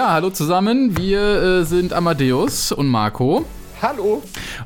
[0.00, 0.96] Ja, hallo zusammen.
[0.96, 1.20] Wir
[1.60, 3.44] äh, sind Amadeus und Marco.
[3.82, 4.22] Hallo.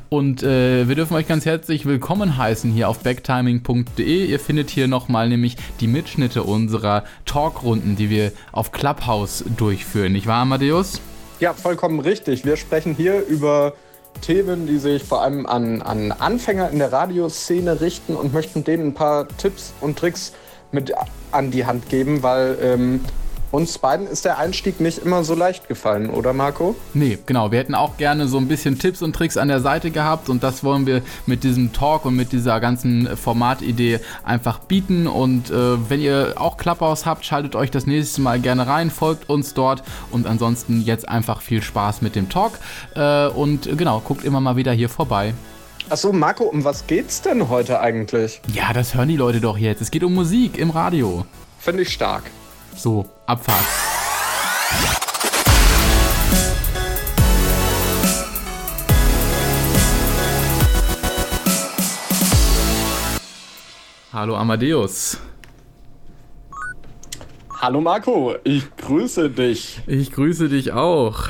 [0.07, 4.27] Und äh, wir dürfen euch ganz herzlich willkommen heißen hier auf backtiming.de.
[4.27, 10.13] Ihr findet hier nochmal nämlich die Mitschnitte unserer Talkrunden, die wir auf Clubhouse durchführen.
[10.13, 11.01] Nicht wahr, Amadeus?
[11.41, 12.45] Ja, vollkommen richtig.
[12.45, 13.73] Wir sprechen hier über
[14.21, 18.87] Themen, die sich vor allem an, an Anfänger in der Radioszene richten und möchten denen
[18.87, 20.31] ein paar Tipps und Tricks
[20.71, 20.93] mit
[21.33, 23.01] an die Hand geben, weil ähm,
[23.55, 26.75] uns beiden ist der Einstieg nicht immer so leicht gefallen, oder Marco?
[26.93, 27.51] Nee, genau.
[27.51, 30.43] Wir hätten auch gerne so ein bisschen Tipps und Tricks an der Seite gehabt und
[30.43, 35.07] das wollen wir mit diesem Talk und mit dieser ganzen Formatidee einfach bieten.
[35.07, 39.29] Und äh, wenn ihr auch Clubhouse habt, schaltet euch das nächste Mal gerne rein, folgt
[39.29, 42.59] uns dort und ansonsten jetzt einfach viel Spaß mit dem Talk
[42.95, 45.33] äh, und genau, guckt immer mal wieder hier vorbei.
[45.89, 48.41] Achso, Marco, um was geht's denn heute eigentlich?
[48.53, 49.81] Ja, das hören die Leute doch jetzt.
[49.81, 51.25] Es geht um Musik im Radio.
[51.59, 52.23] Finde ich stark.
[52.75, 53.65] So, Abfahrt.
[64.11, 65.17] Hallo Amadeus.
[67.61, 69.79] Hallo Marco, ich grüße dich.
[69.87, 71.29] Ich grüße dich auch.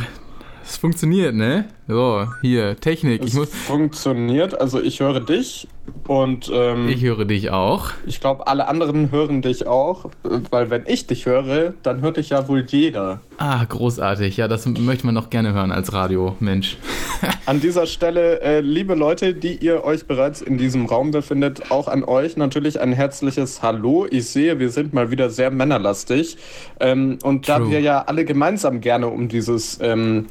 [0.64, 1.70] Es funktioniert, ne?
[1.88, 3.22] So, hier, Technik.
[3.24, 5.68] Es funktioniert, also ich höre dich
[6.08, 7.92] und ähm, ich höre dich auch.
[8.08, 10.10] Ich glaube, alle anderen hören dich auch,
[10.50, 13.20] weil wenn ich dich höre, dann hört dich ja wohl jeder.
[13.38, 14.36] Ah, großartig.
[14.36, 16.78] Ja, das möchte man noch gerne hören als Radiomensch.
[17.46, 21.88] an dieser Stelle, äh, liebe Leute, die ihr euch bereits in diesem Raum befindet, auch
[21.88, 24.08] an euch natürlich ein herzliches Hallo.
[24.10, 26.38] Ich sehe, wir sind mal wieder sehr männerlastig.
[26.80, 27.60] Ähm, und True.
[27.60, 30.26] da wir ja alle gemeinsam gerne um dieses ähm,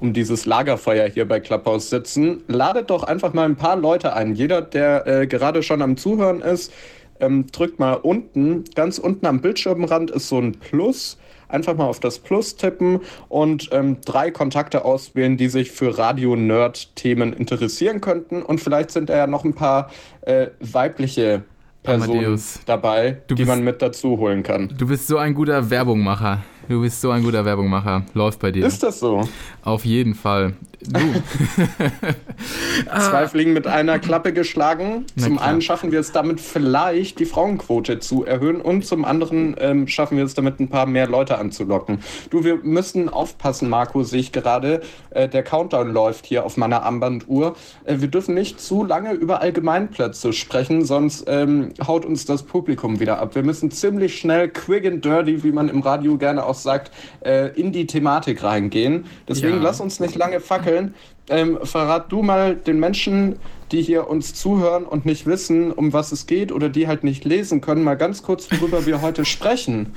[0.00, 2.42] um dieses Lagerfeuer hier bei Clubhouse sitzen.
[2.48, 4.34] Ladet doch einfach mal ein paar Leute ein.
[4.34, 6.72] Jeder, der äh, gerade schon am Zuhören ist,
[7.20, 11.18] ähm, drückt mal unten, ganz unten am Bildschirmrand ist so ein Plus.
[11.48, 17.32] Einfach mal auf das Plus tippen und ähm, drei Kontakte auswählen, die sich für Radio-Nerd-Themen
[17.32, 18.42] interessieren könnten.
[18.42, 19.90] Und vielleicht sind da ja noch ein paar
[20.22, 21.42] äh, weibliche
[21.82, 24.72] Personen Amadeus, dabei, die man mit dazu holen kann.
[24.78, 26.42] Du bist so ein guter Werbungmacher.
[26.70, 28.04] Du bist so ein guter Werbungmacher.
[28.14, 28.64] Läuft bei dir.
[28.64, 29.28] Ist das so?
[29.64, 30.54] Auf jeden Fall.
[30.82, 30.98] Du.
[32.98, 35.04] Zwei Fliegen mit einer Klappe geschlagen.
[35.18, 39.88] zum einen schaffen wir es damit vielleicht, die Frauenquote zu erhöhen und zum anderen ähm,
[39.88, 41.98] schaffen wir es damit, ein paar mehr Leute anzulocken.
[42.30, 44.80] Du, wir müssen aufpassen, Marco, sehe ich gerade.
[45.10, 47.56] Äh, der Countdown läuft hier auf meiner Armbanduhr.
[47.84, 53.00] Äh, wir dürfen nicht zu lange über Allgemeinplätze sprechen, sonst ähm, haut uns das Publikum
[53.00, 53.34] wieder ab.
[53.34, 56.90] Wir müssen ziemlich schnell, quick and dirty, wie man im Radio gerne auch sagt,
[57.22, 59.04] äh, in die Thematik reingehen.
[59.28, 59.62] Deswegen ja.
[59.62, 60.69] lass uns nicht lange fackeln.
[60.70, 60.94] können,
[61.30, 63.36] Ähm, verrat du mal den Menschen,
[63.72, 67.24] die hier uns zuhören und nicht wissen, um was es geht oder die halt nicht
[67.24, 69.94] lesen können, mal ganz kurz, worüber wir heute sprechen.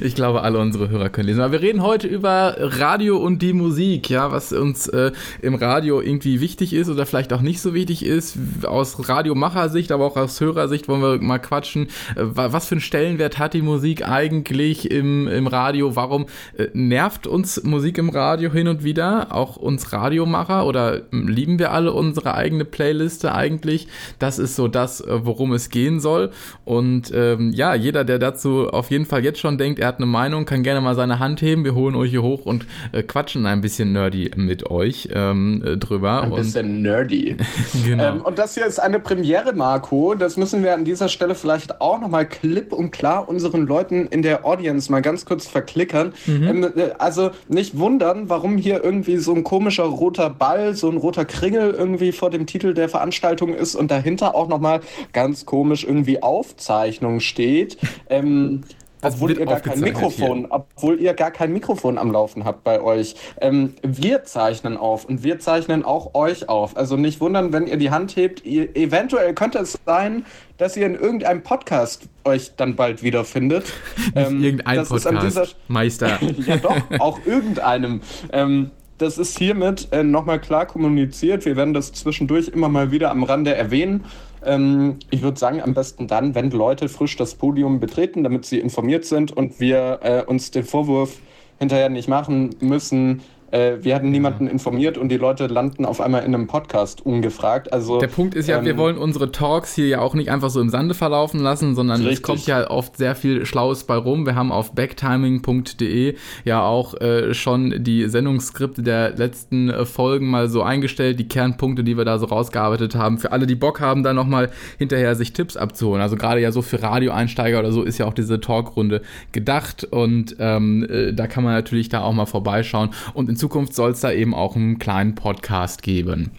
[0.00, 1.42] Ich glaube, alle unsere Hörer können lesen.
[1.42, 6.00] Aber wir reden heute über Radio und die Musik, ja, was uns äh, im Radio
[6.00, 8.38] irgendwie wichtig ist oder vielleicht auch nicht so wichtig ist.
[8.64, 11.88] Aus Radiomachersicht, aber auch aus Hörersicht wollen wir mal quatschen.
[12.16, 15.94] Äh, was für einen Stellenwert hat die Musik eigentlich im, im Radio?
[15.94, 16.24] Warum
[16.56, 19.34] äh, nervt uns Musik im Radio hin und wieder?
[19.34, 23.02] Auch uns Radiomacher oder lieben wir alle unsere eigene Playlist?
[23.12, 23.88] Liste eigentlich.
[24.18, 26.30] Das ist so das, äh, worum es gehen soll.
[26.64, 30.06] Und ähm, ja, jeder, der dazu auf jeden Fall jetzt schon denkt, er hat eine
[30.06, 31.64] Meinung, kann gerne mal seine Hand heben.
[31.64, 35.76] Wir holen euch hier hoch und äh, quatschen ein bisschen nerdy mit euch ähm, äh,
[35.76, 36.22] drüber.
[36.22, 37.36] Ein bisschen nerdy.
[37.84, 38.16] genau.
[38.16, 40.14] Ähm, und das hier ist eine Premiere, Marco.
[40.14, 44.22] Das müssen wir an dieser Stelle vielleicht auch nochmal klipp und klar unseren Leuten in
[44.22, 46.14] der Audience mal ganz kurz verklickern.
[46.26, 46.48] Mhm.
[46.48, 50.96] Ähm, äh, also nicht wundern, warum hier irgendwie so ein komischer roter Ball, so ein
[50.96, 54.80] roter Kringel irgendwie vor dem Titel der Veranstaltung ist und dahinter auch nochmal
[55.12, 57.78] ganz komisch irgendwie Aufzeichnung steht.
[58.08, 58.62] Ähm,
[59.02, 60.48] obwohl ihr gar kein Mikrofon, hier.
[60.50, 63.16] obwohl ihr gar kein Mikrofon am Laufen habt bei euch.
[63.40, 66.76] Ähm, wir zeichnen auf und wir zeichnen auch euch auf.
[66.76, 68.44] Also nicht wundern, wenn ihr die Hand hebt.
[68.44, 70.24] Ihr, eventuell könnte es sein,
[70.56, 73.64] dass ihr in irgendeinem Podcast euch dann bald wiederfindet.
[74.14, 76.18] Ähm, irgendein Podcast, dieser, Meister.
[76.46, 78.02] ja doch, auch irgendeinem.
[78.30, 78.70] Ähm,
[79.02, 81.44] das ist hiermit äh, nochmal klar kommuniziert.
[81.44, 84.04] Wir werden das zwischendurch immer mal wieder am Rande erwähnen.
[84.44, 88.60] Ähm, ich würde sagen, am besten dann, wenn Leute frisch das Podium betreten, damit sie
[88.60, 91.18] informiert sind und wir äh, uns den Vorwurf
[91.58, 93.22] hinterher nicht machen müssen,
[93.52, 97.72] äh, wir hätten niemanden informiert und die Leute landen auf einmal in einem Podcast ungefragt.
[97.72, 100.50] Also der Punkt ist ja, ähm, wir wollen unsere Talks hier ja auch nicht einfach
[100.50, 102.18] so im Sande verlaufen lassen, sondern richtig.
[102.18, 104.26] es kommt ja oft sehr viel Schlaues bei rum.
[104.26, 110.48] Wir haben auf backtiming.de ja auch äh, schon die Sendungsskripte der letzten äh, Folgen mal
[110.48, 113.18] so eingestellt, die Kernpunkte, die wir da so rausgearbeitet haben.
[113.18, 116.00] Für alle, die Bock haben, da nochmal hinterher sich Tipps abzuholen.
[116.00, 119.02] Also gerade ja so für Radioeinsteiger oder so ist ja auch diese Talkrunde
[119.32, 122.90] gedacht und ähm, äh, da kann man natürlich da auch mal vorbeischauen.
[123.12, 126.30] Und in Zukunft soll es da eben auch einen kleinen Podcast geben.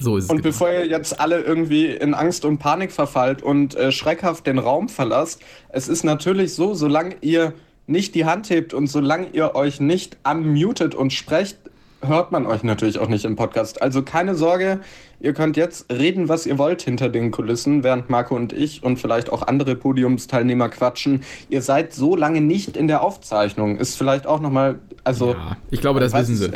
[0.00, 0.30] So ist es.
[0.30, 0.48] Und genau.
[0.48, 4.88] bevor ihr jetzt alle irgendwie in Angst und Panik verfallt und äh, schreckhaft den Raum
[4.88, 7.52] verlasst, es ist natürlich so, solange ihr
[7.86, 11.58] nicht die Hand hebt und solange ihr euch nicht unmutet und sprecht,
[12.06, 13.82] hört man euch natürlich auch nicht im Podcast.
[13.82, 14.80] Also keine Sorge,
[15.20, 18.98] ihr könnt jetzt reden, was ihr wollt hinter den Kulissen, während Marco und ich und
[18.98, 21.22] vielleicht auch andere Podiumsteilnehmer quatschen.
[21.48, 23.78] Ihr seid so lange nicht in der Aufzeichnung.
[23.78, 25.32] Ist vielleicht auch nochmal, also.
[25.32, 26.50] Ja, ich glaube, das wissen sie.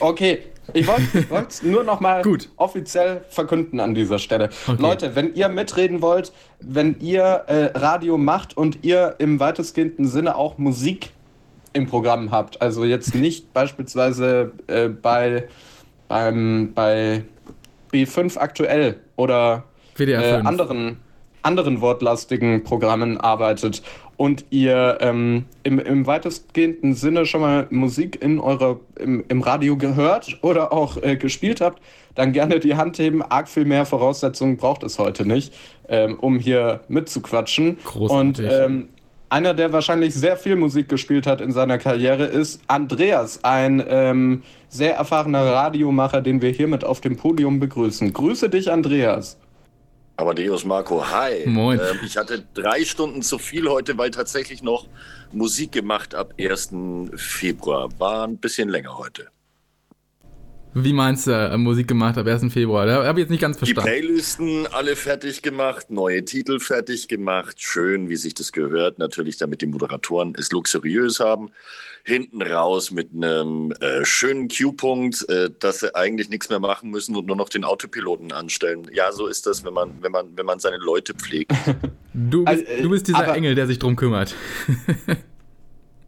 [0.00, 0.40] Okay,
[0.72, 2.22] ich wollte es nur noch mal
[2.56, 4.50] offiziell verkünden an dieser Stelle.
[4.66, 4.80] Okay.
[4.80, 10.36] Leute, wenn ihr mitreden wollt, wenn ihr äh, Radio macht und ihr im weitestgehenden Sinne
[10.36, 11.10] auch Musik
[11.72, 15.48] im Programm habt, also jetzt nicht beispielsweise äh, bei,
[16.08, 17.24] beim, bei
[17.92, 19.64] B5 aktuell oder
[19.98, 20.98] äh, anderen,
[21.42, 23.82] anderen wortlastigen Programmen arbeitet
[24.16, 29.76] und ihr ähm, im, im weitestgehenden Sinne schon mal Musik in eurer, im, im Radio
[29.76, 31.82] gehört oder auch äh, gespielt habt,
[32.14, 33.22] dann gerne die Hand heben.
[33.22, 35.52] Arg viel mehr Voraussetzungen braucht es heute nicht,
[35.88, 37.78] ähm, um hier mitzuquatschen.
[37.84, 38.10] Großartig.
[38.10, 38.88] Und ähm,
[39.32, 44.42] einer, der wahrscheinlich sehr viel Musik gespielt hat in seiner Karriere, ist Andreas, ein ähm,
[44.68, 48.12] sehr erfahrener Radiomacher, den wir hiermit auf dem Podium begrüßen.
[48.12, 49.38] Grüße dich, Andreas.
[50.16, 51.46] Amadeus Marco, hi.
[51.46, 51.80] Moin.
[51.80, 54.86] Ähm, ich hatte drei Stunden zu viel heute, weil tatsächlich noch
[55.32, 56.70] Musik gemacht ab 1.
[57.16, 57.88] Februar.
[57.98, 59.28] War ein bisschen länger heute.
[60.74, 62.50] Wie meinst du, äh, Musik gemacht ab 1.
[62.50, 62.86] Februar?
[62.86, 63.90] Da habe ich jetzt nicht ganz verstanden.
[63.90, 69.36] Die Playlisten alle fertig gemacht, neue Titel fertig gemacht, schön, wie sich das gehört, natürlich,
[69.36, 71.50] damit die Moderatoren es luxuriös haben.
[72.04, 77.14] Hinten raus mit einem äh, schönen Q-Punkt, äh, dass sie eigentlich nichts mehr machen müssen
[77.16, 78.90] und nur noch den Autopiloten anstellen.
[78.92, 81.52] Ja, so ist das, wenn man, wenn man, wenn man seine Leute pflegt.
[82.14, 84.34] du, bist, also, äh, du bist dieser Engel, der sich drum kümmert.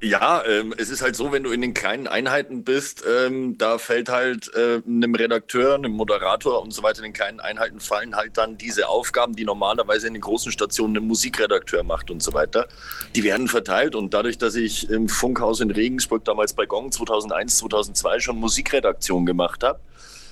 [0.01, 3.79] Ja, ähm, es ist halt so, wenn du in den kleinen Einheiten bist, ähm, da
[3.79, 8.15] fällt halt äh, einem Redakteur, einem Moderator und so weiter, in den kleinen Einheiten fallen
[8.15, 12.35] halt dann diese Aufgaben, die normalerweise in den großen Stationen ein Musikredakteur macht und so
[12.35, 12.69] weiter.
[13.15, 17.57] Die werden verteilt und dadurch, dass ich im Funkhaus in Regensburg damals bei Gong 2001,
[17.59, 19.81] 2002 schon Musikredaktion gemacht habe,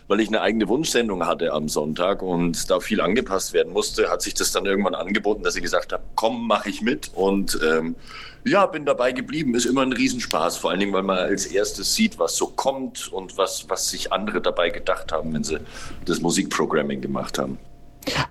[0.08, 4.22] weil ich eine eigene Wunschsendung hatte am Sonntag und da viel angepasst werden musste, hat
[4.22, 7.96] sich das dann irgendwann angeboten, dass ich gesagt habe, komm, mach ich mit und ähm,
[8.44, 9.54] ja, bin dabei geblieben.
[9.54, 13.12] Ist immer ein Riesenspaß, vor allen Dingen, weil man als erstes sieht, was so kommt
[13.12, 15.58] und was, was sich andere dabei gedacht haben, wenn sie
[16.04, 17.58] das Musikprogramming gemacht haben.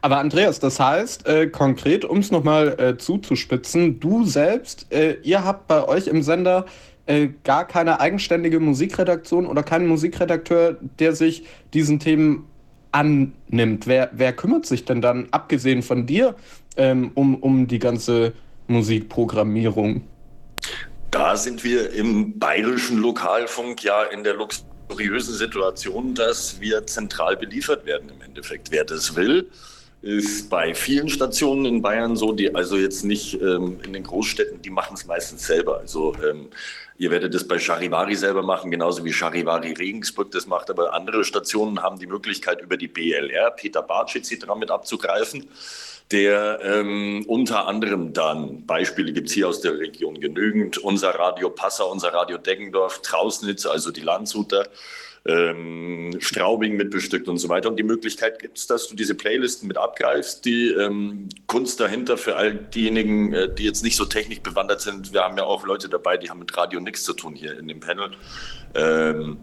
[0.02, 5.46] Aber Andreas, das heißt äh, konkret, um es nochmal äh, zuzuspitzen, du selbst, äh, ihr
[5.46, 6.66] habt bei euch im Sender
[7.06, 12.48] äh, gar keine eigenständige Musikredaktion oder keinen Musikredakteur, der sich diesen Themen
[12.92, 13.88] annimmt.
[13.88, 16.36] Wer, wer kümmert sich denn dann, abgesehen von dir,
[16.78, 18.34] ähm, um, um die ganze
[18.68, 20.04] Musikprogrammierung?
[21.12, 27.86] Da sind wir im bayerischen Lokalfunk ja in der luxuriösen Situation, dass wir zentral beliefert
[27.86, 28.72] werden im Endeffekt.
[28.72, 29.50] Wer das will,
[30.02, 34.62] ist bei vielen Stationen in Bayern so, die also jetzt nicht ähm, in den Großstädten,
[34.62, 35.80] die machen es meistens selber.
[35.80, 36.48] Also ähm,
[37.02, 41.24] ihr werdet das bei Charivari selber machen, genauso wie Charivari Regensburg das macht, aber andere
[41.24, 45.48] Stationen haben die Möglichkeit über die BLR, Peter Bartschitz, damit abzugreifen
[46.12, 51.50] der ähm, unter anderem dann, Beispiele gibt es hier aus der Region genügend, unser Radio
[51.50, 54.68] Passau, unser Radio Deggendorf, Trausnitz, also die Landshuter,
[55.26, 57.70] ähm, Straubing mit bestückt und so weiter.
[57.70, 60.46] Und die Möglichkeit gibt es, dass du diese Playlisten mit abgreifst.
[60.46, 65.14] Die ähm, Kunst dahinter für all diejenigen, äh, die jetzt nicht so technisch bewandert sind,
[65.14, 67.68] wir haben ja auch Leute dabei, die haben mit Radio nichts zu tun hier in
[67.68, 68.12] dem Panel.
[68.74, 69.38] Ähm,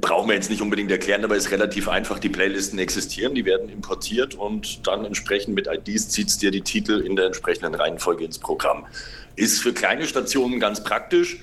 [0.00, 2.18] brauchen wir jetzt nicht unbedingt erklären, aber es ist relativ einfach.
[2.18, 7.00] Die Playlisten existieren, die werden importiert und dann entsprechend mit IDs zieht dir die Titel
[7.00, 8.86] in der entsprechenden Reihenfolge ins Programm.
[9.36, 11.38] Ist für kleine Stationen ganz praktisch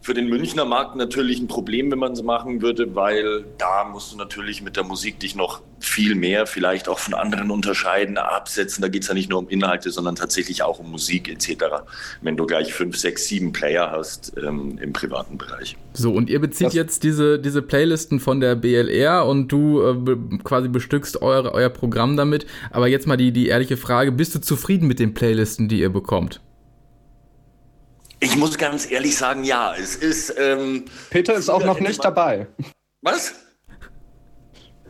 [0.00, 4.12] für den Münchner Markt natürlich ein Problem, wenn man es machen würde, weil da musst
[4.12, 8.82] du natürlich mit der Musik dich noch viel mehr vielleicht auch von anderen unterscheiden, absetzen.
[8.82, 11.64] Da geht es ja nicht nur um Inhalte, sondern tatsächlich auch um Musik etc.
[12.22, 15.76] Wenn du gleich fünf, sechs, sieben Player hast ähm, im privaten Bereich.
[15.92, 20.16] So, und ihr bezieht das jetzt diese, diese Playlisten von der BLR und du äh,
[20.44, 22.46] quasi bestückst eure, euer Programm damit.
[22.70, 25.90] Aber jetzt mal die, die ehrliche Frage, bist du zufrieden mit den Playlisten, die ihr
[25.90, 26.40] bekommt?
[28.20, 30.34] Ich muss ganz ehrlich sagen, ja, es ist.
[30.38, 32.46] Ähm, Peter ist auch noch nicht dabei.
[33.02, 33.34] Was?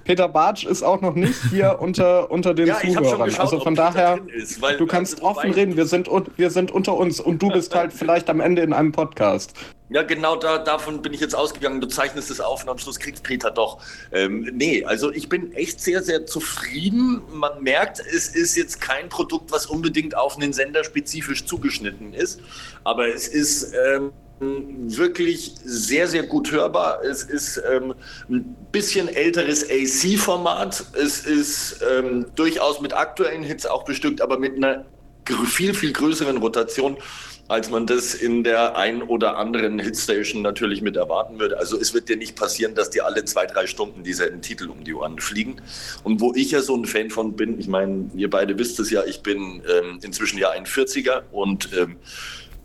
[0.07, 3.25] Peter Bartsch ist auch noch nicht hier unter, unter den ja, Zuhörern.
[3.25, 6.71] Geschaut, also von daher, ist, weil, du kannst also, offen reden, wir sind, wir sind
[6.71, 9.53] unter uns und du bist halt vielleicht am Ende in einem Podcast.
[9.89, 11.81] Ja, genau da, davon bin ich jetzt ausgegangen.
[11.81, 13.79] Du zeichnest es auf und am Schluss kriegt Peter doch.
[14.13, 17.23] Ähm, nee, also ich bin echt sehr, sehr zufrieden.
[17.33, 22.41] Man merkt, es ist jetzt kein Produkt, was unbedingt auf einen Sender spezifisch zugeschnitten ist.
[22.85, 23.75] Aber es ist.
[23.75, 27.03] Ähm, wirklich sehr, sehr gut hörbar.
[27.03, 27.95] Es ist ähm,
[28.29, 30.85] ein bisschen älteres AC-Format.
[30.93, 34.85] Es ist ähm, durchaus mit aktuellen Hits auch bestückt, aber mit einer
[35.47, 36.97] viel, viel größeren Rotation,
[37.49, 41.59] als man das in der ein oder anderen Hitstation natürlich mit erwarten würde.
[41.59, 44.85] Also es wird dir nicht passieren, dass dir alle zwei, drei Stunden dieselben Titel um
[44.85, 45.63] die Ohren fliegen.
[46.05, 48.91] Und wo ich ja so ein Fan von bin, ich meine, ihr beide wisst es
[48.91, 51.97] ja, ich bin ähm, inzwischen ja ein 40er und ähm,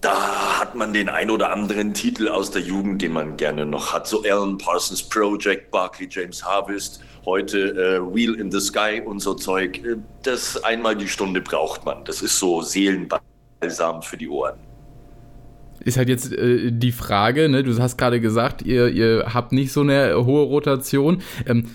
[0.01, 3.93] da hat man den ein oder anderen Titel aus der Jugend, den man gerne noch
[3.93, 4.07] hat.
[4.07, 9.35] So Alan Parsons Project, Barkley James Harvest, heute äh, Wheel in the Sky und so
[9.35, 9.77] Zeug.
[9.85, 12.03] Äh, das einmal die Stunde braucht man.
[12.05, 14.70] Das ist so Seelenbalsam für die Ohren
[15.83, 17.63] ist halt jetzt äh, die Frage, ne?
[17.63, 21.21] du hast gerade gesagt, ihr, ihr habt nicht so eine hohe Rotation.
[21.45, 21.65] Ähm,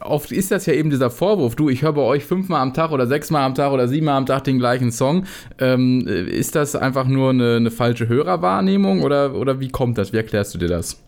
[0.00, 2.90] oft ist das ja eben dieser Vorwurf, du, ich höre bei euch fünfmal am Tag
[2.92, 5.24] oder sechsmal am Tag oder siebenmal am Tag den gleichen Song.
[5.58, 10.12] Ähm, ist das einfach nur eine, eine falsche Hörerwahrnehmung oder, oder wie kommt das?
[10.12, 11.02] Wie erklärst du dir das?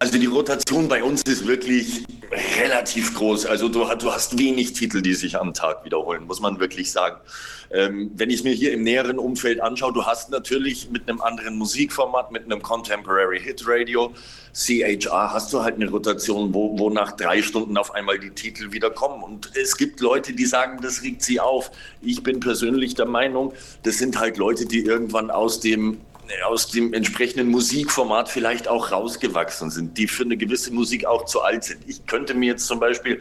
[0.00, 2.04] Also die Rotation bei uns ist wirklich
[2.60, 3.46] relativ groß.
[3.46, 7.16] Also du, du, hast wenig Titel, die sich am Tag wiederholen, muss man wirklich sagen.
[7.72, 11.56] Ähm, wenn ich mir hier im näheren Umfeld anschaue, du hast natürlich mit einem anderen
[11.58, 14.14] Musikformat, mit einem Contemporary Hit Radio,
[14.54, 18.70] CHR, hast du halt eine Rotation, wo, wo nach drei Stunden auf einmal die Titel
[18.70, 19.24] wieder kommen.
[19.24, 21.72] Und es gibt Leute, die sagen, das regt sie auf.
[22.02, 23.52] Ich bin persönlich der Meinung,
[23.82, 25.98] das sind halt Leute, die irgendwann aus dem
[26.46, 31.42] aus dem entsprechenden Musikformat vielleicht auch rausgewachsen sind, die für eine gewisse Musik auch zu
[31.42, 31.82] alt sind.
[31.86, 33.20] Ich könnte mir jetzt zum Beispiel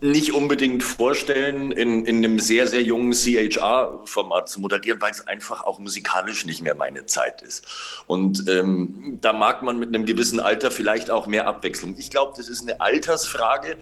[0.00, 5.64] nicht unbedingt vorstellen, in, in einem sehr, sehr jungen CHR-Format zu moderieren, weil es einfach
[5.64, 7.66] auch musikalisch nicht mehr meine Zeit ist.
[8.06, 11.94] Und ähm, da mag man mit einem gewissen Alter vielleicht auch mehr Abwechslung.
[11.98, 13.76] Ich glaube, das ist eine Altersfrage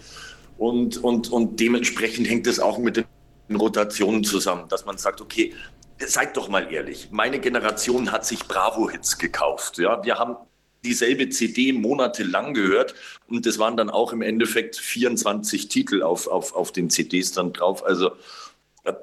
[0.57, 3.05] und, und, und dementsprechend hängt es auch mit den
[3.53, 5.53] Rotationen zusammen, dass man sagt, okay,
[5.99, 9.77] seid doch mal ehrlich, meine Generation hat sich Bravo-Hits gekauft.
[9.77, 10.35] Ja, wir haben
[10.83, 12.93] dieselbe CD monatelang gehört
[13.27, 17.53] und das waren dann auch im Endeffekt 24 Titel auf, auf, auf den CDs dann
[17.53, 17.85] drauf.
[17.85, 18.11] Also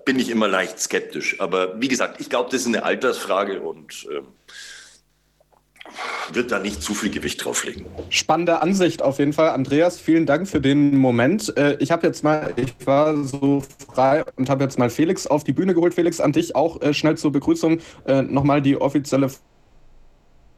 [0.05, 1.41] bin ich immer leicht skeptisch.
[1.41, 4.23] Aber wie gesagt, ich glaube, das ist eine Altersfrage und äh,
[6.33, 7.87] wird da nicht zu viel Gewicht drauflegen.
[8.09, 9.51] Spannende Ansicht auf jeden Fall.
[9.51, 11.57] Andreas, vielen Dank für den Moment.
[11.57, 15.45] Äh, ich habe jetzt mal, ich war so frei und habe jetzt mal Felix auf
[15.45, 15.95] die Bühne geholt.
[15.95, 19.31] Felix, an dich auch äh, schnell zur Begrüßung äh, nochmal die offizielle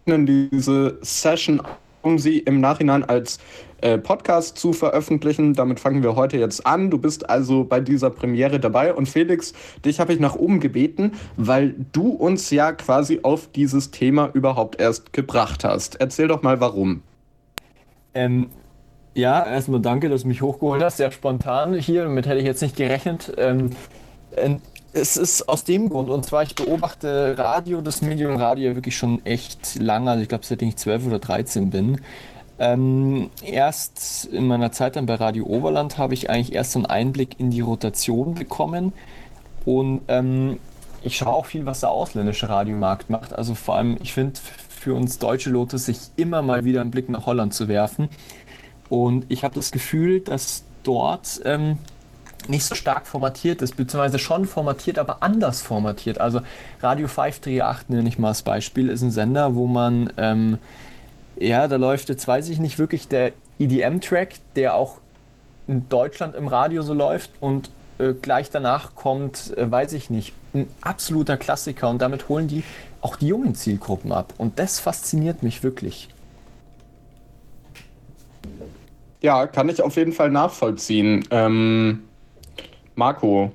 [0.07, 1.63] diese Session,
[2.03, 3.39] um sie im Nachhinein als
[3.85, 5.53] äh, Podcast zu veröffentlichen.
[5.53, 6.91] Damit fangen wir heute jetzt an.
[6.91, 8.95] Du bist also bei dieser Premiere dabei.
[8.95, 9.53] Und Felix,
[9.85, 14.81] dich habe ich nach oben gebeten, weil du uns ja quasi auf dieses Thema überhaupt
[14.81, 16.01] erst gebracht hast.
[16.01, 17.03] Erzähl doch mal, warum.
[18.15, 18.49] Ähm,
[19.13, 20.97] ja, erstmal danke, dass du mich hochgeholt hast.
[20.97, 22.05] Sehr spontan hier.
[22.05, 23.35] Damit hätte ich jetzt nicht gerechnet.
[23.37, 23.71] Ähm,
[24.95, 29.27] es ist aus dem Grund, und zwar ich beobachte Radio, das Medium Radio wirklich schon
[29.27, 32.01] echt lange, also ich glaube seitdem ich 12 oder 13 bin.
[32.59, 37.41] Ähm, erst in meiner Zeit dann bei Radio Oberland habe ich eigentlich erst einen Einblick
[37.41, 38.93] in die Rotation bekommen
[39.65, 40.59] und ähm,
[41.03, 43.35] ich schaue auch viel, was der ausländische Radiomarkt macht.
[43.35, 46.91] Also vor allem, ich finde für uns Deutsche lohnt es sich immer mal wieder einen
[46.91, 48.09] Blick nach Holland zu werfen.
[48.89, 51.79] Und ich habe das Gefühl, dass dort ähm,
[52.49, 56.21] nicht so stark formatiert ist, beziehungsweise schon formatiert, aber anders formatiert.
[56.21, 56.41] Also
[56.83, 60.59] Radio 538 nenne ich mal als Beispiel, ist ein Sender, wo man, ähm,
[61.37, 64.99] ja, da läuft jetzt, weiß ich nicht, wirklich der EDM-Track, der auch
[65.67, 70.35] in Deutschland im Radio so läuft und äh, gleich danach kommt, äh, weiß ich nicht,
[70.53, 72.63] ein absoluter Klassiker und damit holen die
[73.01, 74.35] auch die jungen Zielgruppen ab.
[74.39, 76.09] Und das fasziniert mich wirklich.
[79.21, 81.25] Ja, kann ich auf jeden Fall nachvollziehen.
[81.31, 82.05] Ähm,
[82.95, 83.53] Marco.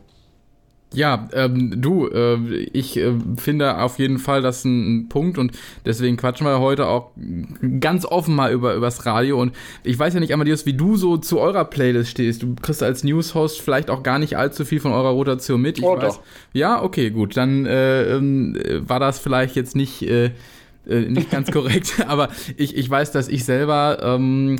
[0.92, 2.38] Ja, ähm, du, äh,
[2.74, 5.52] ich äh, finde auf jeden Fall das ein, ein, Punkt und
[5.86, 7.12] deswegen quatschen wir heute auch
[7.80, 9.54] ganz offen mal über übers Radio und
[9.84, 12.42] ich weiß ja nicht, Amadeus, wie du so zu eurer Playlist stehst.
[12.42, 15.78] Du kriegst als News-Host vielleicht auch gar nicht allzu viel von eurer Rotation mit.
[15.78, 16.16] Ich oh, weiß.
[16.16, 16.24] Doch.
[16.54, 20.32] Ja, okay, gut, dann äh, ähm, war das vielleicht jetzt nicht äh,
[20.88, 24.56] äh, nicht ganz korrekt, aber ich, ich weiß, dass ich selber ähm,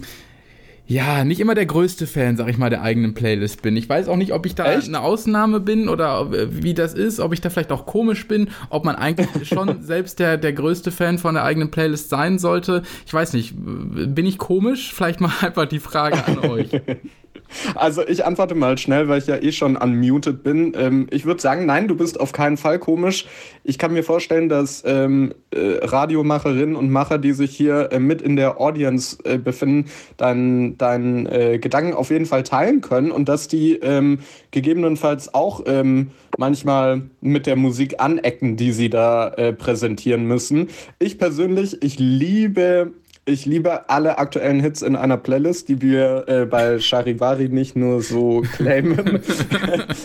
[0.90, 3.78] ja, nicht immer der größte Fan, sag ich mal, der eigenen Playlist bin.
[3.78, 4.88] Ich weiß auch nicht, ob ich da Echt?
[4.88, 8.86] eine Ausnahme bin oder wie das ist, ob ich da vielleicht auch komisch bin, ob
[8.86, 12.82] man eigentlich schon selbst der, der größte Fan von der eigenen Playlist sein sollte.
[13.06, 14.92] Ich weiß nicht, bin ich komisch?
[14.92, 16.70] Vielleicht mal einfach die Frage an euch.
[17.76, 20.74] Also ich antworte mal schnell, weil ich ja eh schon unmuted bin.
[20.76, 23.26] Ähm, ich würde sagen, nein, du bist auf keinen Fall komisch.
[23.64, 28.22] Ich kann mir vorstellen, dass ähm, äh, Radiomacherinnen und Macher, die sich hier äh, mit
[28.22, 33.30] in der Audience äh, befinden, deinen dein, äh, Gedanken auf jeden Fall teilen können und
[33.30, 34.20] dass die ähm,
[34.52, 40.70] gegebenenfalls auch ähm, manchmal mit der Musik anecken, die sie da äh, präsentieren müssen.
[41.00, 42.94] Ich persönlich, ich liebe
[43.30, 48.02] ich liebe alle aktuellen Hits in einer Playlist, die wir äh, bei Charivari nicht nur
[48.02, 49.22] so claimen,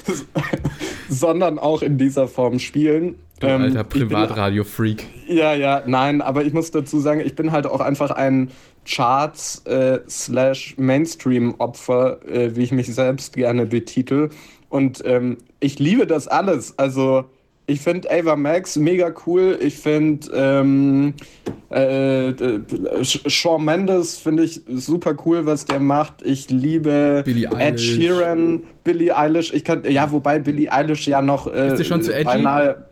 [1.09, 3.17] sondern auch in dieser Form spielen.
[3.41, 5.07] Du ähm, alter Privatradio-Freak.
[5.27, 8.51] Ja, ja, nein, aber ich muss dazu sagen, ich bin halt auch einfach ein
[8.87, 10.01] Charts äh, äh,
[12.57, 14.31] wie ich mich selbst gerne betitel.
[14.69, 16.79] Und ähm, ich liebe das alles.
[16.79, 17.25] Also
[17.67, 19.59] ich finde Ava Max mega cool.
[19.61, 21.15] Ich finde ähm,
[21.71, 22.33] äh,
[23.03, 26.23] Shawn Mendes finde ich super cool, was der macht.
[26.23, 27.25] Ich liebe
[27.59, 29.53] Ed Sheeran, Billie Eilish.
[29.53, 32.25] Ich kann ja, wobei Billie Eilish ja noch äh, Ist schon zu edgy?
[32.25, 32.85] beinahe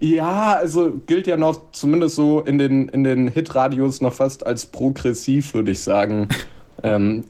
[0.00, 4.66] ja, also gilt ja noch zumindest so in den, in den Hitradios noch fast als
[4.66, 6.28] progressiv, würde ich sagen.
[6.84, 7.24] ähm,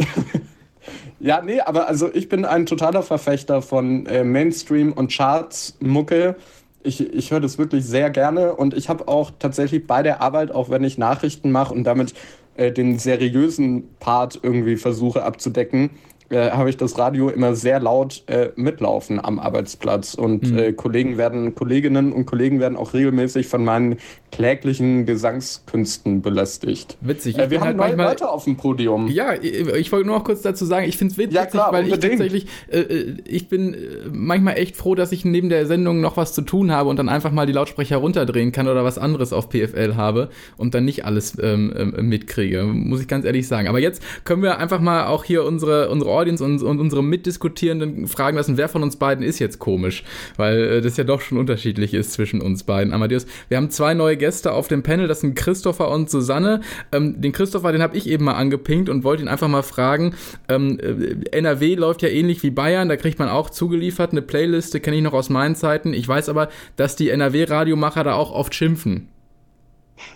[1.21, 6.37] ja, nee, aber also ich bin ein totaler Verfechter von äh, Mainstream und Charts-Mucke
[6.83, 10.53] ich, ich höre das wirklich sehr gerne und ich habe auch tatsächlich bei der Arbeit,
[10.53, 12.15] auch wenn ich Nachrichten mache und damit
[12.57, 15.91] äh, den seriösen Part irgendwie versuche abzudecken,
[16.31, 20.15] äh, habe ich das Radio immer sehr laut äh, mitlaufen am Arbeitsplatz.
[20.15, 20.59] Und mhm.
[20.59, 23.97] äh, Kollegen werden, Kolleginnen und Kollegen werden auch regelmäßig von meinen
[24.31, 26.99] kläglichen Gesangskünsten belästigt.
[27.01, 27.39] Witzig.
[27.39, 29.09] Äh, wir haben halt neue manchmal, Leute auf dem Podium.
[29.09, 31.85] Ja, ich wollte nur noch kurz dazu sagen, ich finde es witzig, ja, klar, weil
[31.85, 32.05] unbedingt.
[32.05, 33.77] ich tatsächlich, äh, ich bin
[34.13, 37.09] manchmal echt froh, dass ich neben der Sendung noch was zu tun habe und dann
[37.09, 41.07] einfach mal die Lautsprecher runterdrehen kann oder was anderes auf PFL habe und dann nicht
[41.07, 43.67] alles ähm, mitkriege, muss ich ganz ehrlich sagen.
[43.69, 48.07] Aber jetzt können wir einfach mal auch hier unsere, unsere Audience und, und unsere Mitdiskutierenden
[48.07, 50.05] fragen lassen, wer von uns beiden ist jetzt komisch,
[50.37, 52.93] weil äh, das ja doch schon unterschiedlich ist zwischen uns beiden.
[52.93, 56.61] Amadeus, wir haben zwei neue Gäste auf dem Panel, das sind Christopher und Susanne.
[56.93, 60.15] Ähm, den Christopher, den habe ich eben mal angepinkt und wollte ihn einfach mal fragen,
[60.49, 64.81] ähm, äh, NRW läuft ja ähnlich wie Bayern, da kriegt man auch zugeliefert, eine Playliste
[64.81, 65.93] kenne ich noch aus meinen Zeiten.
[65.93, 69.09] Ich weiß aber, dass die NRW-Radiomacher da auch oft schimpfen.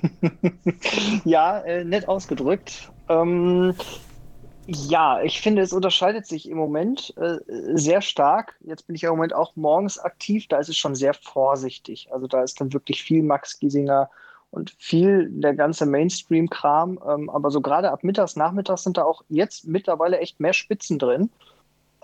[1.24, 2.90] ja, äh, nett ausgedrückt.
[3.08, 3.74] Ähm,
[4.74, 7.38] ja, ich finde, es unterscheidet sich im Moment äh,
[7.74, 8.56] sehr stark.
[8.60, 12.08] Jetzt bin ich ja im Moment auch morgens aktiv, da ist es schon sehr vorsichtig.
[12.12, 14.08] Also da ist dann wirklich viel Max Giesinger
[14.50, 16.98] und viel der ganze Mainstream-Kram.
[17.08, 20.98] Ähm, aber so gerade ab mittags, nachmittags sind da auch jetzt mittlerweile echt mehr Spitzen
[20.98, 21.30] drin,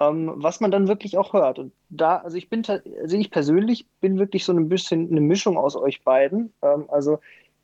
[0.00, 1.59] ähm, was man dann wirklich auch hört.
[1.59, 5.57] Und da, also ich bin, also ich persönlich bin wirklich so ein bisschen eine Mischung
[5.57, 6.52] aus euch beiden.
[6.62, 7.20] Ähm, also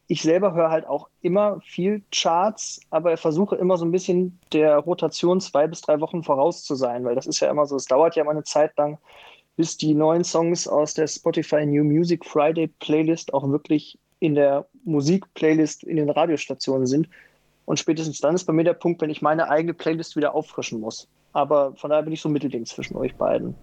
[0.07, 4.79] ich selber höre halt auch immer viel Charts, aber versuche immer so ein bisschen der
[4.79, 7.87] Rotation zwei bis drei Wochen voraus zu sein, weil das ist ja immer so, es
[7.87, 8.99] dauert ja immer eine Zeit lang,
[9.57, 14.67] bis die neuen Songs aus der Spotify New Music Friday Playlist auch wirklich in der
[14.85, 17.09] Musik-Playlist in den Radiostationen sind.
[17.67, 20.81] Und spätestens dann ist bei mir der Punkt, wenn ich meine eigene Playlist wieder auffrischen
[20.81, 21.09] muss.
[21.33, 23.55] Aber von daher bin ich so Mittelding zwischen euch beiden.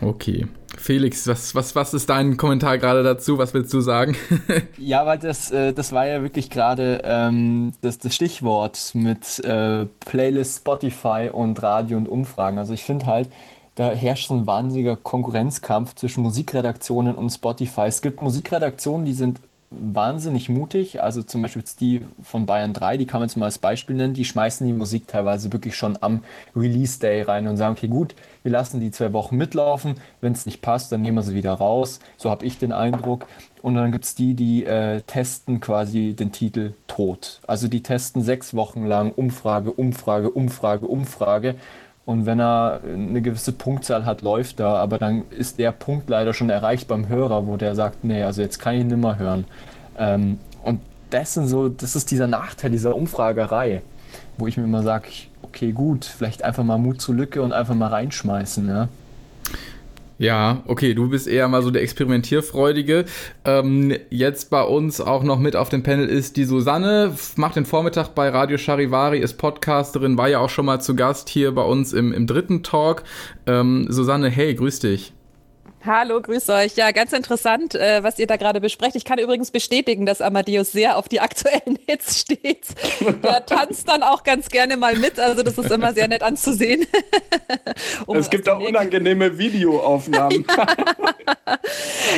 [0.00, 0.46] Okay.
[0.78, 3.38] Felix, was, was, was ist dein Kommentar gerade dazu?
[3.38, 4.16] Was willst du sagen?
[4.78, 9.86] ja, weil das, äh, das war ja wirklich gerade ähm, das, das Stichwort mit äh,
[10.00, 12.58] Playlist, Spotify und Radio und Umfragen.
[12.58, 13.28] Also ich finde halt,
[13.74, 17.82] da herrscht ein wahnsinniger Konkurrenzkampf zwischen Musikredaktionen und Spotify.
[17.82, 21.02] Es gibt Musikredaktionen, die sind wahnsinnig mutig.
[21.02, 24.14] Also zum Beispiel die von Bayern 3, die kann man jetzt mal als Beispiel nennen,
[24.14, 26.22] die schmeißen die Musik teilweise wirklich schon am
[26.56, 30.46] Release Day rein und sagen, okay gut, wir lassen die zwei Wochen mitlaufen, wenn es
[30.46, 32.00] nicht passt, dann nehmen wir sie wieder raus.
[32.16, 33.26] So habe ich den Eindruck.
[33.62, 37.40] Und dann gibt es die, die äh, testen quasi den Titel tot.
[37.46, 41.56] Also die testen sechs Wochen lang Umfrage, Umfrage, Umfrage, Umfrage.
[42.06, 46.32] Und wenn er eine gewisse Punktzahl hat, läuft er, aber dann ist der Punkt leider
[46.32, 49.44] schon erreicht beim Hörer, wo der sagt, nee, also jetzt kann ich nimmer hören.
[49.98, 53.82] Ähm, und das sind so, das ist dieser Nachteil dieser Umfragerei,
[54.38, 55.08] wo ich mir immer sage,
[55.42, 58.88] okay, gut, vielleicht einfach mal Mut zur Lücke und einfach mal reinschmeißen, ja.
[60.20, 63.06] Ja, okay, du bist eher mal so der Experimentierfreudige.
[63.46, 67.64] Ähm, jetzt bei uns auch noch mit auf dem Panel ist die Susanne, macht den
[67.64, 71.62] Vormittag bei Radio Charivari, ist Podcasterin, war ja auch schon mal zu Gast hier bei
[71.62, 73.02] uns im, im dritten Talk.
[73.46, 75.14] Ähm, Susanne, hey, grüß dich.
[75.86, 76.76] Hallo, grüß euch.
[76.76, 78.96] Ja, ganz interessant, äh, was ihr da gerade besprecht.
[78.96, 82.66] Ich kann übrigens bestätigen, dass Amadeus sehr auf die aktuellen Hits steht.
[83.22, 86.86] Er tanzt dann auch ganz gerne mal mit, also das ist immer sehr nett anzusehen.
[88.06, 90.44] um es gibt auch unangenehme Videoaufnahmen.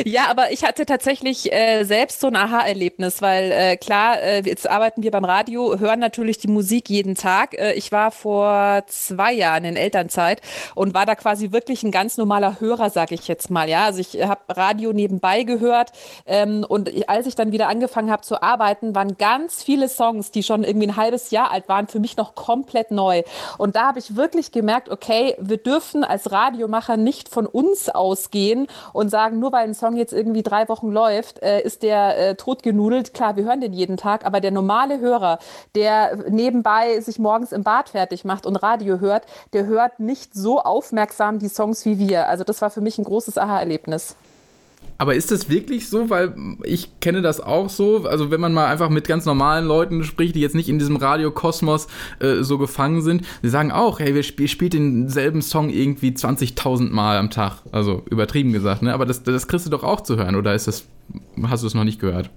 [0.03, 4.69] ja, aber ich hatte tatsächlich äh, selbst so ein Aha-Erlebnis, weil äh, klar, äh, jetzt
[4.69, 7.57] arbeiten wir beim Radio, hören natürlich die Musik jeden Tag.
[7.57, 10.41] Äh, ich war vor zwei Jahren in Elternzeit
[10.75, 13.52] und war da quasi wirklich ein ganz normaler Hörer, sag ich jetzt mal.
[13.67, 15.91] Ja, also ich habe Radio nebenbei gehört
[16.25, 20.43] ähm, und als ich dann wieder angefangen habe zu arbeiten, waren ganz viele Songs, die
[20.43, 23.23] schon irgendwie ein halbes Jahr alt waren, für mich noch komplett neu.
[23.57, 28.67] Und da habe ich wirklich gemerkt, okay, wir dürfen als Radiomacher nicht von uns ausgehen
[28.91, 32.35] und sagen, nur weil ein Song jetzt irgendwie drei Wochen läuft, äh, ist der äh,
[32.35, 33.13] totgenudelt.
[33.13, 35.39] Klar, wir hören den jeden Tag, aber der normale Hörer,
[35.75, 40.59] der nebenbei sich morgens im Bad fertig macht und Radio hört, der hört nicht so
[40.59, 42.27] aufmerksam die Songs wie wir.
[42.27, 44.15] Also das war für mich ein großes Aha-Erlebnis.
[44.97, 46.09] Aber ist das wirklich so?
[46.09, 48.05] Weil ich kenne das auch so.
[48.05, 50.95] Also wenn man mal einfach mit ganz normalen Leuten spricht, die jetzt nicht in diesem
[50.95, 51.87] Radiokosmos
[52.19, 56.91] äh, so gefangen sind, die sagen auch, hey, wir sp spielt denselben Song irgendwie 20.000
[56.91, 57.61] Mal am Tag.
[57.71, 58.93] Also übertrieben gesagt, ne?
[58.93, 60.85] Aber das, das kriegst du doch auch zu hören, oder ist das,
[61.43, 62.29] hast du es noch nicht gehört?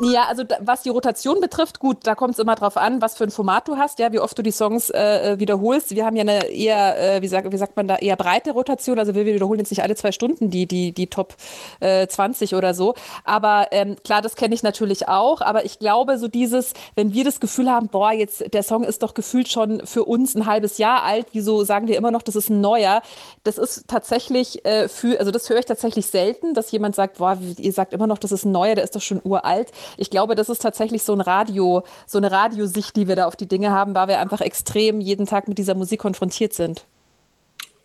[0.00, 3.24] Ja, also was die Rotation betrifft, gut, da kommt es immer drauf an, was für
[3.24, 5.90] ein Format du hast, ja, wie oft du die Songs äh, äh, wiederholst.
[5.90, 9.00] Wir haben ja eine eher, äh, wie, sag, wie sagt man da, eher breite Rotation,
[9.00, 11.34] also wir wiederholen jetzt nicht alle zwei Stunden die, die, die Top
[11.80, 12.94] äh, 20 oder so.
[13.24, 17.24] Aber ähm, klar, das kenne ich natürlich auch, aber ich glaube, so dieses, wenn wir
[17.24, 20.78] das Gefühl haben, boah, jetzt der Song ist doch gefühlt schon für uns ein halbes
[20.78, 23.02] Jahr alt, wieso sagen wir immer noch, das ist ein neuer?
[23.42, 27.36] Das ist tatsächlich äh, für, also das höre ich tatsächlich selten, dass jemand sagt, boah,
[27.56, 30.34] ihr sagt immer noch, das ist ein neuer, der ist doch schon uralt ich glaube,
[30.34, 33.70] das ist tatsächlich so ein Radio, so eine Radiosicht, die wir da auf die Dinge
[33.70, 36.84] haben, weil wir einfach extrem jeden Tag mit dieser Musik konfrontiert sind.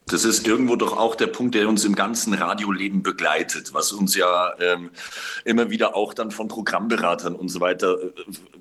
[0.07, 4.15] Das ist irgendwo doch auch der Punkt, der uns im ganzen Radioleben begleitet, was uns
[4.15, 4.91] ja ähm,
[5.45, 8.11] immer wieder auch dann von Programmberatern und so weiter äh,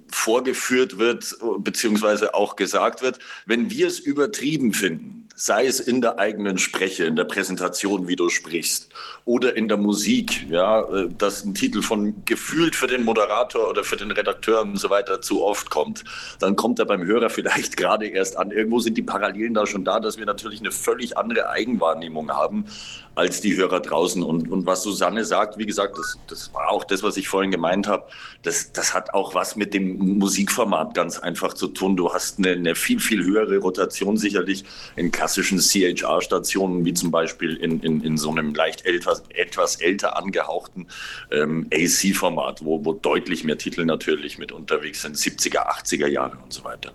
[0.08, 3.18] vorgeführt wird, beziehungsweise auch gesagt wird.
[3.44, 8.14] Wenn wir es übertrieben finden, sei es in der eigenen Spreche, in der Präsentation, wie
[8.14, 8.90] du sprichst,
[9.24, 13.82] oder in der Musik, ja, äh, dass ein Titel von gefühlt für den Moderator oder
[13.82, 16.04] für den Redakteur und so weiter zu oft kommt,
[16.38, 18.52] dann kommt er beim Hörer vielleicht gerade erst an.
[18.52, 22.66] Irgendwo sind die Parallelen da schon da, dass wir natürlich eine völlig andere Eigenwahrnehmung haben
[23.14, 24.22] als die Hörer draußen.
[24.22, 27.50] Und, und was Susanne sagt, wie gesagt, das, das war auch das, was ich vorhin
[27.50, 28.04] gemeint habe,
[28.42, 31.96] das, das hat auch was mit dem Musikformat ganz einfach zu tun.
[31.96, 34.64] Du hast eine, eine viel, viel höhere Rotation sicherlich
[34.96, 40.18] in klassischen CHR-Stationen, wie zum Beispiel in, in, in so einem leicht etwas, etwas älter
[40.18, 40.88] angehauchten
[41.30, 46.52] ähm, AC-Format, wo, wo deutlich mehr Titel natürlich mit unterwegs sind, 70er, 80er Jahre und
[46.52, 46.92] so weiter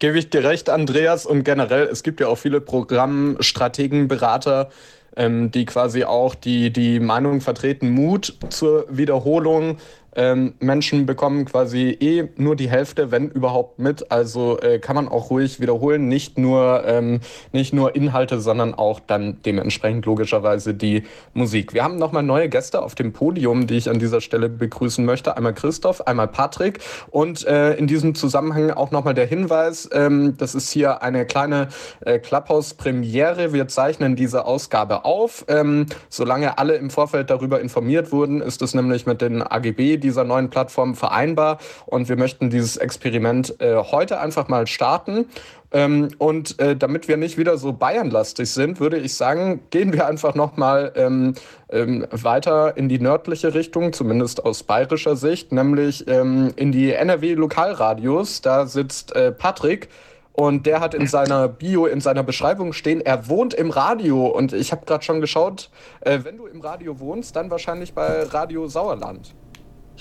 [0.00, 1.24] gebe ich dir recht, Andreas.
[1.24, 4.68] Und generell, es gibt ja auch viele Programmstrategen, Berater,
[5.16, 9.78] ähm, die quasi auch die, die Meinung vertreten, Mut zur Wiederholung,
[10.16, 14.10] ähm, Menschen bekommen quasi eh nur die Hälfte, wenn überhaupt mit.
[14.10, 16.08] Also äh, kann man auch ruhig wiederholen.
[16.08, 17.20] Nicht nur, ähm,
[17.52, 21.74] nicht nur Inhalte, sondern auch dann dementsprechend logischerweise die Musik.
[21.74, 25.36] Wir haben nochmal neue Gäste auf dem Podium, die ich an dieser Stelle begrüßen möchte.
[25.36, 26.80] Einmal Christoph, einmal Patrick.
[27.10, 31.68] Und äh, in diesem Zusammenhang auch nochmal der Hinweis, ähm, das ist hier eine kleine
[32.00, 33.52] äh, Clubhouse-Premiere.
[33.52, 35.44] Wir zeichnen diese Ausgabe auf.
[35.48, 40.22] Ähm, solange alle im Vorfeld darüber informiert wurden, ist es nämlich mit den AGB, dieser
[40.22, 41.58] neuen Plattform vereinbar.
[41.86, 45.26] Und wir möchten dieses Experiment äh, heute einfach mal starten.
[45.72, 50.06] Ähm, und äh, damit wir nicht wieder so Bayernlastig sind, würde ich sagen, gehen wir
[50.06, 51.34] einfach nochmal ähm,
[51.68, 58.40] ähm, weiter in die nördliche Richtung, zumindest aus bayerischer Sicht, nämlich ähm, in die NRW-Lokalradios.
[58.40, 59.88] Da sitzt äh, Patrick.
[60.36, 64.26] Und der hat in seiner Bio, in seiner Beschreibung stehen, er wohnt im Radio.
[64.26, 68.24] Und ich habe gerade schon geschaut, äh, wenn du im Radio wohnst, dann wahrscheinlich bei
[68.24, 69.32] Radio Sauerland.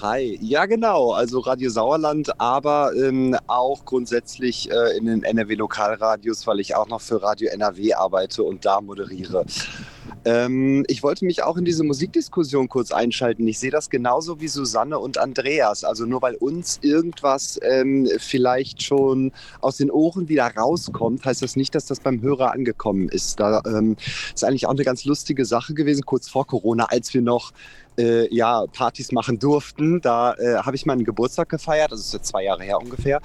[0.01, 6.59] Hi, ja genau, also Radio Sauerland, aber ähm, auch grundsätzlich äh, in den NRW-Lokalradios, weil
[6.59, 9.45] ich auch noch für Radio NRW arbeite und da moderiere.
[10.25, 13.47] Ähm, ich wollte mich auch in diese Musikdiskussion kurz einschalten.
[13.47, 15.83] Ich sehe das genauso wie Susanne und Andreas.
[15.83, 21.55] Also nur weil uns irgendwas ähm, vielleicht schon aus den Ohren wieder rauskommt, heißt das
[21.55, 23.39] nicht, dass das beim Hörer angekommen ist.
[23.39, 23.97] Da ähm,
[24.33, 27.51] ist eigentlich auch eine ganz lustige Sache gewesen, kurz vor Corona, als wir noch
[27.97, 30.01] äh, ja, Partys machen durften.
[30.01, 33.21] Da äh, habe ich meinen Geburtstag gefeiert, das ist jetzt zwei Jahre her ungefähr.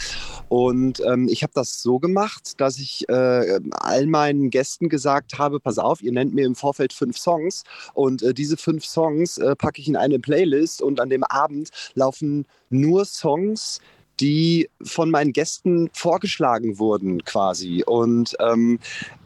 [0.49, 5.61] Und ähm, ich habe das so gemacht, dass ich äh, all meinen Gästen gesagt habe,
[5.61, 9.55] pass auf, ihr nennt mir im Vorfeld fünf Songs und äh, diese fünf Songs äh,
[9.57, 13.81] packe ich in eine Playlist und an dem Abend laufen nur Songs,
[14.21, 17.85] die von meinen Gästen vorgeschlagen wurden quasi.
[17.87, 18.79] Und ähm,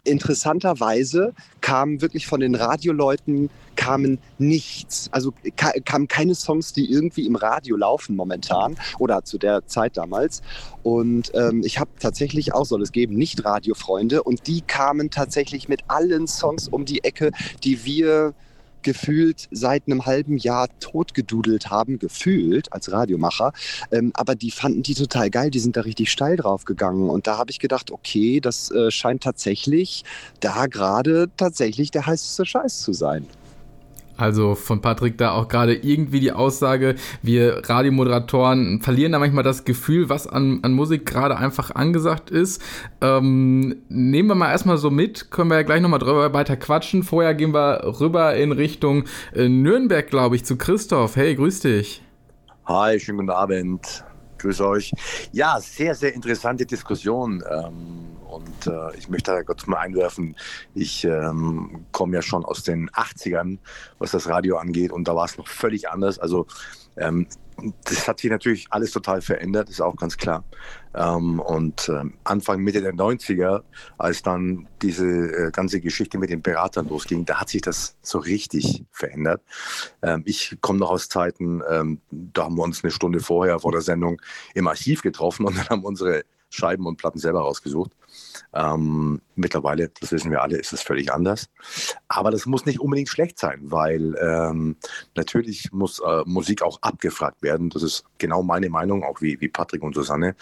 [0.05, 5.09] interessanterweise kamen wirklich von den Radioleuten kamen nichts.
[5.13, 9.97] Also ka kamen keine Songs, die irgendwie im Radio laufen momentan oder zu der Zeit
[9.97, 10.43] damals.
[10.83, 15.83] Und ähm, ich habe tatsächlich auch, soll es geben, Nicht-Radiofreunde und die kamen tatsächlich mit
[15.89, 17.31] allen Songs um die Ecke,
[17.65, 18.35] die wir
[18.83, 23.53] gefühlt seit einem halben Jahr totgedudelt haben, gefühlt als Radiomacher.
[23.91, 27.09] Ähm, aber die fanden die total geil, die sind da richtig steil drauf gegangen.
[27.11, 30.05] Und da habe ich gedacht, okay, das äh, scheint tatsächlich
[30.41, 33.27] da gerade tatsächlich der heißeste Scheiß zu sein.
[34.17, 39.65] Also von Patrick da auch gerade irgendwie die Aussage, wir Radiomoderatoren verlieren da manchmal das
[39.65, 42.63] Gefühl, was an, an Musik gerade einfach angesagt ist.
[43.01, 47.03] Ähm, nehmen wir mal erstmal so mit, können wir ja gleich nochmal drüber weiter quatschen.
[47.03, 51.17] Vorher gehen wir rüber in Richtung äh, Nürnberg, glaube ich, zu Christoph.
[51.17, 52.03] Hey, grüß dich.
[52.67, 54.05] Hi, schönen guten Abend.
[54.39, 54.93] Grüß euch.
[55.33, 57.43] Ja, sehr, sehr interessante Diskussion.
[57.51, 60.37] Ähm, und äh, ich möchte da kurz mal einwerfen,
[60.75, 63.59] ich ähm, komme ja schon aus den 80ern,
[63.99, 64.91] was das Radio angeht.
[64.91, 66.19] Und da war es noch völlig anders.
[66.19, 66.47] Also
[66.97, 67.27] ähm,
[67.85, 70.45] das hat sich natürlich alles total verändert, ist auch ganz klar.
[70.95, 73.63] Ähm, und ähm, Anfang, Mitte der 90er,
[73.99, 78.19] als dann diese äh, ganze Geschichte mit den Beratern losging, da hat sich das so
[78.19, 79.43] richtig verändert.
[80.03, 83.73] Ähm, ich komme noch aus Zeiten, ähm, da haben wir uns eine Stunde vorher vor
[83.73, 84.21] der Sendung
[84.55, 87.93] im Archiv getroffen und dann haben unsere Scheiben und Platten selber rausgesucht.
[88.55, 91.49] Ähm, mittlerweile, das wissen wir alle, ist es völlig anders.
[92.09, 94.77] Aber das muss nicht unbedingt schlecht sein, weil ähm,
[95.15, 97.71] natürlich muss äh, Musik auch abgefragt werden.
[97.71, 100.37] Das ist genau meine Meinung, auch wie, wie Patrick und Susanne.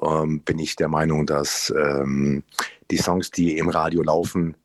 [0.00, 2.44] Ähm, bin ich der Meinung, dass ähm,
[2.90, 4.56] die Songs, die im Radio laufen,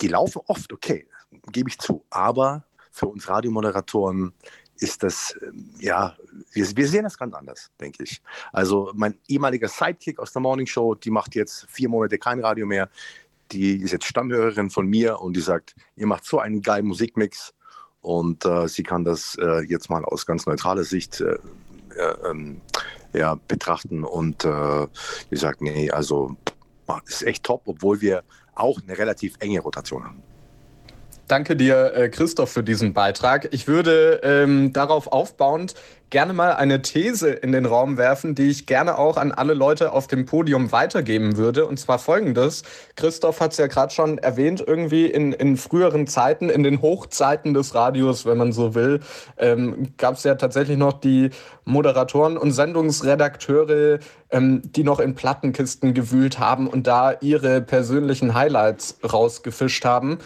[0.00, 1.06] die laufen oft, okay,
[1.52, 2.04] gebe ich zu.
[2.10, 4.32] Aber für uns Radiomoderatoren
[4.78, 6.16] ist das, ähm, ja,
[6.52, 8.20] wir, wir, sehen das ganz anders, denke ich.
[8.52, 12.66] Also mein ehemaliger Sidekick aus der Morning Show, die macht jetzt vier Monate kein Radio
[12.66, 12.88] mehr.
[13.52, 17.54] Die ist jetzt Stammhörerin von mir und die sagt, ihr macht so einen geilen Musikmix
[18.00, 21.38] und äh, sie kann das äh, jetzt mal aus ganz neutraler Sicht äh,
[21.96, 22.60] äh ähm,
[23.12, 24.86] ja, betrachten und äh,
[25.30, 26.36] die sagt, nee, also
[27.06, 30.22] ist echt top, obwohl wir auch eine relativ enge Rotation haben.
[31.28, 33.48] Danke dir, äh, Christoph, für diesen Beitrag.
[33.50, 35.74] Ich würde ähm, darauf aufbauend
[36.08, 39.90] gerne mal eine These in den Raum werfen, die ich gerne auch an alle Leute
[39.90, 41.66] auf dem Podium weitergeben würde.
[41.66, 42.62] Und zwar folgendes.
[42.94, 47.54] Christoph hat es ja gerade schon erwähnt, irgendwie in, in früheren Zeiten, in den Hochzeiten
[47.54, 49.00] des Radios, wenn man so will,
[49.36, 51.30] ähm, gab es ja tatsächlich noch die
[51.64, 53.98] Moderatoren und Sendungsredakteure,
[54.30, 60.18] ähm, die noch in Plattenkisten gewühlt haben und da ihre persönlichen Highlights rausgefischt haben.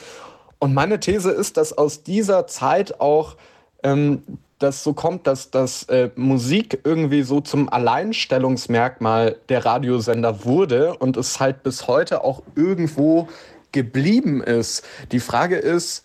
[0.61, 3.37] Und meine These ist, dass aus dieser Zeit auch
[3.83, 4.23] ähm,
[4.61, 11.17] das so kommt, dass, dass äh, Musik irgendwie so zum Alleinstellungsmerkmal der Radiosender wurde und
[11.17, 13.29] es halt bis heute auch irgendwo
[13.73, 14.85] geblieben ist.
[15.13, 16.05] Die Frage ist,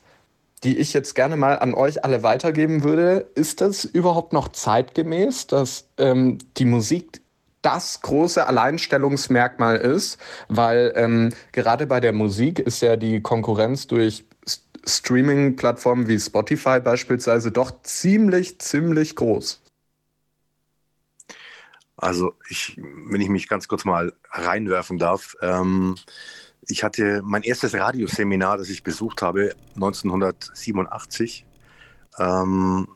[0.64, 5.48] die ich jetzt gerne mal an euch alle weitergeben würde, ist das überhaupt noch zeitgemäß,
[5.48, 7.22] dass ähm, die Musik
[7.66, 14.24] das große Alleinstellungsmerkmal ist, weil ähm, gerade bei der Musik ist ja die Konkurrenz durch
[14.86, 19.64] Streaming-Plattformen wie Spotify beispielsweise doch ziemlich, ziemlich groß.
[21.98, 25.96] Also ich, wenn ich mich ganz kurz mal reinwerfen darf, ähm,
[26.68, 31.46] ich hatte mein erstes Radioseminar, das ich besucht habe, 1987,
[32.20, 32.88] ähm,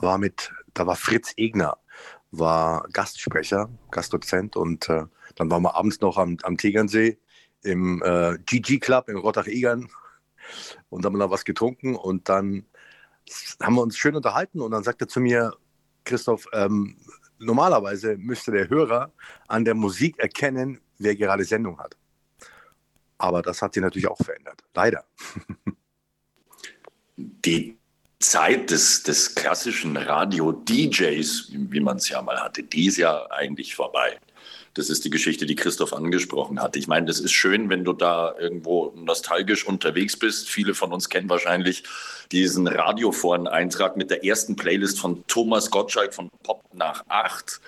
[0.00, 1.78] war mit, da war Fritz Egner,
[2.30, 5.04] war Gastsprecher, Gastdozent und äh,
[5.36, 7.18] dann waren wir abends noch am, am Tegernsee
[7.62, 9.88] im äh, GG Club in Rottach-Egern
[10.88, 12.66] und haben dann was getrunken und dann
[13.60, 15.52] haben wir uns schön unterhalten und dann sagt er zu mir,
[16.04, 16.96] Christoph, ähm,
[17.38, 19.12] normalerweise müsste der Hörer
[19.48, 21.96] an der Musik erkennen, wer gerade Sendung hat.
[23.18, 24.62] Aber das hat sich natürlich auch verändert.
[24.74, 25.04] Leider.
[27.16, 27.78] Die
[28.26, 33.76] Zeit des, des klassischen Radio-DJs, wie man es ja mal hatte, die ist ja eigentlich
[33.76, 34.18] vorbei.
[34.74, 36.74] Das ist die Geschichte, die Christoph angesprochen hat.
[36.74, 40.48] Ich meine, das ist schön, wenn du da irgendwo nostalgisch unterwegs bist.
[40.48, 41.84] Viele von uns kennen wahrscheinlich
[42.32, 47.60] diesen Radioforen-Eintrag mit der ersten Playlist von Thomas Gottschalk von Pop nach acht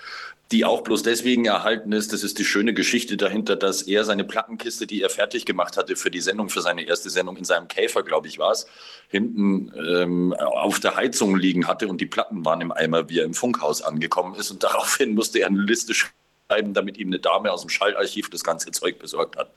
[0.51, 2.11] die auch bloß deswegen erhalten ist.
[2.11, 5.95] Das ist die schöne Geschichte dahinter, dass er seine Plattenkiste, die er fertig gemacht hatte
[5.95, 8.65] für die Sendung, für seine erste Sendung in seinem Käfer, glaube ich, war es,
[9.09, 13.25] hinten ähm, auf der Heizung liegen hatte und die Platten waren im Eimer, wie er
[13.25, 14.49] im Funkhaus angekommen ist.
[14.49, 16.13] Und daraufhin musste er eine Liste schreiben
[16.73, 19.51] damit ihm eine Dame aus dem Schallarchiv das ganze Zeug besorgt hat.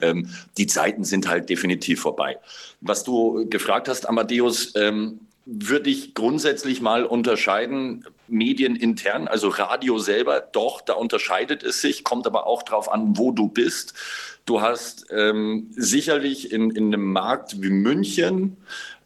[0.00, 2.38] Ähm, die Zeiten sind halt definitiv vorbei.
[2.80, 8.06] Was du gefragt hast, Amadeus, ähm, würde ich grundsätzlich mal unterscheiden.
[8.28, 13.32] Medienintern, also Radio selber, doch, da unterscheidet es sich, kommt aber auch darauf an, wo
[13.32, 13.94] du bist.
[14.46, 18.56] Du hast ähm, sicherlich in, in einem Markt wie München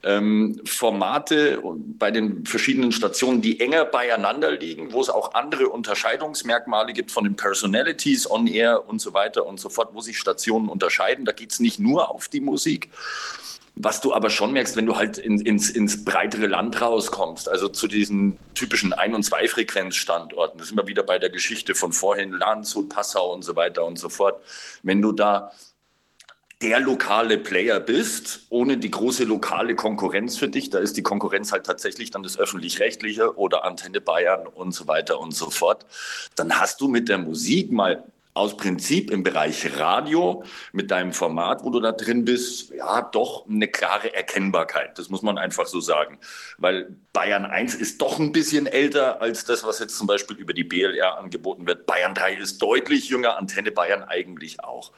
[0.05, 1.63] ähm, Formate
[1.99, 7.25] bei den verschiedenen Stationen, die enger beieinander liegen, wo es auch andere Unterscheidungsmerkmale gibt von
[7.25, 11.25] den Personalities on Air und so weiter und so fort, wo sich Stationen unterscheiden.
[11.25, 12.91] Da geht es nicht nur auf die Musik.
[13.75, 17.69] Was du aber schon merkst, wenn du halt in, ins, ins breitere Land rauskommst, also
[17.69, 22.33] zu diesen typischen Ein- und Zwei-Frequenz-Standorten, das sind wir wieder bei der Geschichte von vorhin,
[22.33, 24.43] Landshut, Passau und so weiter und so fort.
[24.83, 25.53] Wenn du da
[26.63, 30.71] der lokale Player bist, ohne die große lokale Konkurrenz für dich.
[30.71, 35.19] Da ist die Konkurrenz halt tatsächlich dann das öffentlich-rechtliche oder Antenne Bayern und so weiter
[35.19, 35.85] und so fort.
[36.37, 38.05] Dann hast du mit der Musik mal
[38.35, 40.43] aus Prinzip im Bereich Radio
[40.73, 44.99] mit deinem Format, wo du da drin bist, ja, doch eine klare Erkennbarkeit.
[44.99, 46.19] Das muss man einfach so sagen.
[46.57, 50.55] Weil Bayern 1 ist doch ein bisschen älter als das, was jetzt zum Beispiel über
[50.55, 51.85] die BLR angeboten wird.
[51.85, 54.93] Bayern 3 ist deutlich jünger, Antenne Bayern eigentlich auch.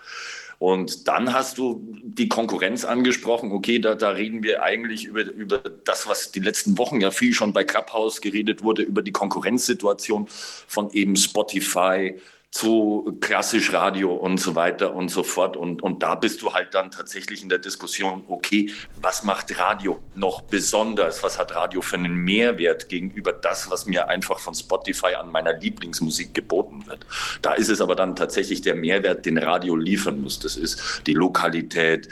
[0.58, 3.50] Und dann hast du die Konkurrenz angesprochen.
[3.50, 7.34] Okay, da, da reden wir eigentlich über, über das, was die letzten Wochen ja viel
[7.34, 12.14] schon bei Clubhouse geredet wurde, über die Konkurrenzsituation von eben Spotify,
[12.54, 15.56] zu klassisch Radio und so weiter und so fort.
[15.56, 18.70] Und, und da bist du halt dann tatsächlich in der Diskussion, okay,
[19.02, 21.24] was macht Radio noch besonders?
[21.24, 25.54] Was hat Radio für einen Mehrwert gegenüber das, was mir einfach von Spotify an meiner
[25.54, 27.04] Lieblingsmusik geboten wird?
[27.42, 30.38] Da ist es aber dann tatsächlich der Mehrwert, den Radio liefern muss.
[30.38, 32.08] Das ist die Lokalität,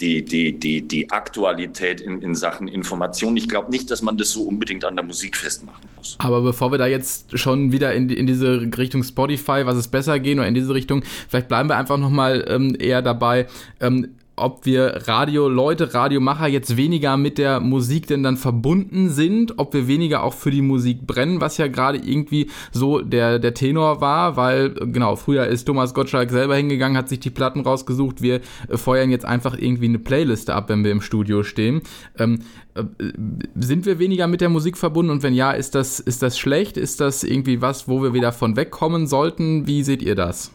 [0.00, 3.36] die, die, die, die Aktualität in, in Sachen Information.
[3.36, 6.16] Ich glaube nicht, dass man das so unbedingt an der Musik festmachen muss.
[6.18, 10.18] Aber bevor wir da jetzt schon wieder in, in diese Richtung Spotify, was es besser
[10.18, 13.46] gehen oder in diese Richtung, vielleicht bleiben wir einfach nochmal ähm, eher dabei.
[13.80, 19.72] Ähm, ob wir Radio-Leute, Radiomacher jetzt weniger mit der Musik denn dann verbunden sind, ob
[19.72, 24.02] wir weniger auch für die Musik brennen, was ja gerade irgendwie so der, der Tenor
[24.02, 28.40] war, weil, genau, früher ist Thomas Gottschalk selber hingegangen, hat sich die Platten rausgesucht, wir
[28.70, 31.80] feuern jetzt einfach irgendwie eine Playliste ab, wenn wir im Studio stehen.
[32.18, 32.40] Ähm,
[32.74, 32.84] äh,
[33.58, 36.76] sind wir weniger mit der Musik verbunden und wenn ja, ist das, ist das schlecht?
[36.76, 39.66] Ist das irgendwie was, wo wir wieder von wegkommen sollten?
[39.66, 40.52] Wie seht ihr das?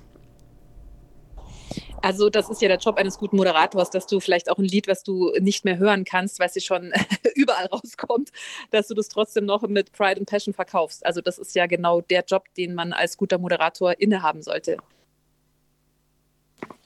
[2.01, 4.87] Also das ist ja der Job eines guten Moderators, dass du vielleicht auch ein Lied,
[4.87, 6.91] was du nicht mehr hören kannst, weil es schon
[7.35, 8.31] überall rauskommt,
[8.71, 11.05] dass du das trotzdem noch mit Pride and Passion verkaufst.
[11.05, 14.77] Also das ist ja genau der Job, den man als guter Moderator innehaben sollte.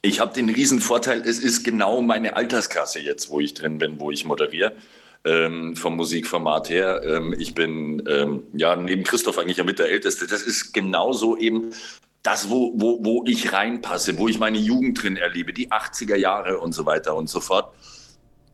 [0.02, 3.98] Ich habe den riesen Vorteil, es ist genau meine Alterskasse jetzt, wo ich drin bin,
[3.98, 4.76] wo ich moderiere.
[5.24, 7.02] Ähm, vom Musikformat her.
[7.04, 10.28] Ähm, ich bin ähm, ja neben Christoph eigentlich ja mit der Älteste.
[10.28, 11.72] Das ist genauso eben
[12.26, 16.58] das, wo, wo, wo ich reinpasse, wo ich meine Jugend drin erlebe, die 80er Jahre
[16.58, 17.72] und so weiter und so fort.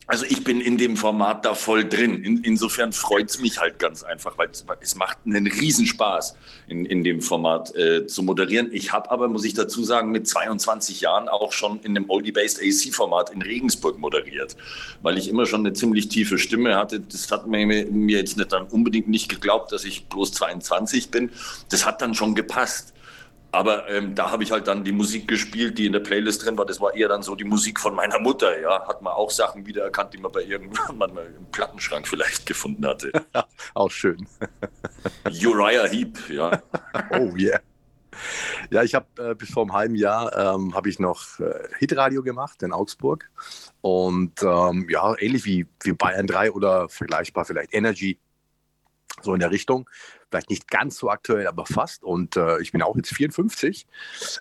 [0.05, 2.23] Also ich bin in dem Format da voll drin.
[2.23, 4.49] In, insofern freut es mich halt ganz einfach, weil
[4.81, 6.35] es, macht einen Riesenspaß,
[6.67, 8.69] in, in dem Format äh, zu moderieren.
[8.73, 12.61] Ich habe aber, muss ich dazu sagen, mit 22 Jahren auch schon in einem Oldie-Based
[12.61, 14.57] AC-Format in Regensburg moderiert,
[15.01, 16.99] weil ich immer schon eine ziemlich tiefe Stimme hatte.
[16.99, 21.31] Das hat mir, mir jetzt nicht dann unbedingt nicht geglaubt, dass ich bloß 22 bin.
[21.69, 22.93] Das hat dann schon gepasst.
[23.53, 26.57] Aber ähm, da habe ich halt dann die Musik gespielt, die in der Playlist drin
[26.57, 26.65] war.
[26.65, 28.59] Das war eher dann so die Musik von meiner Mutter.
[28.59, 32.87] Ja, hat man auch Sachen wiedererkannt, die man bei irgendwann mal im Plattenschrank vielleicht gefunden
[32.87, 33.11] hatte.
[33.75, 34.27] auch schön.
[35.45, 36.63] Uriah Heep, ja.
[37.11, 37.59] oh yeah.
[38.71, 42.23] Ja, ich habe äh, bis vor einem halben Jahr ähm, habe ich noch äh, Hitradio
[42.23, 43.29] gemacht in Augsburg
[43.81, 48.19] und ähm, ja ähnlich wie, wie Bayern 3 oder vergleichbar vielleicht Energy
[49.21, 49.89] so in der Richtung
[50.33, 52.03] vielleicht nicht ganz so aktuell, aber fast.
[52.03, 53.85] Und äh, ich bin auch jetzt 54.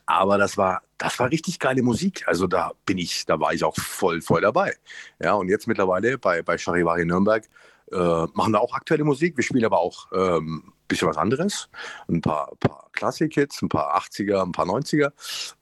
[0.07, 2.27] Aber das war, das war richtig geile Musik.
[2.27, 4.75] Also da bin ich, da war ich auch voll, voll dabei.
[5.21, 7.45] Ja, und jetzt mittlerweile bei, bei Charivari Nürnberg
[7.93, 7.97] äh,
[8.33, 9.37] machen wir auch aktuelle Musik.
[9.37, 11.69] Wir spielen aber auch ähm, ein bisschen was anderes.
[12.09, 15.13] Ein paar, paar Klassik-Hits, ein paar 80er, ein paar 90er.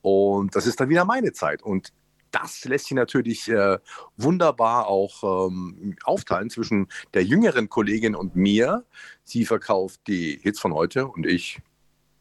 [0.01, 1.63] Und das ist dann wieder meine Zeit.
[1.63, 1.93] Und
[2.31, 3.79] das lässt sich natürlich äh,
[4.17, 8.85] wunderbar auch ähm, aufteilen zwischen der jüngeren Kollegin und mir.
[9.25, 11.61] Sie verkauft die Hits von heute und ich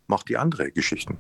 [0.08, 1.20] mache die andere Geschichten.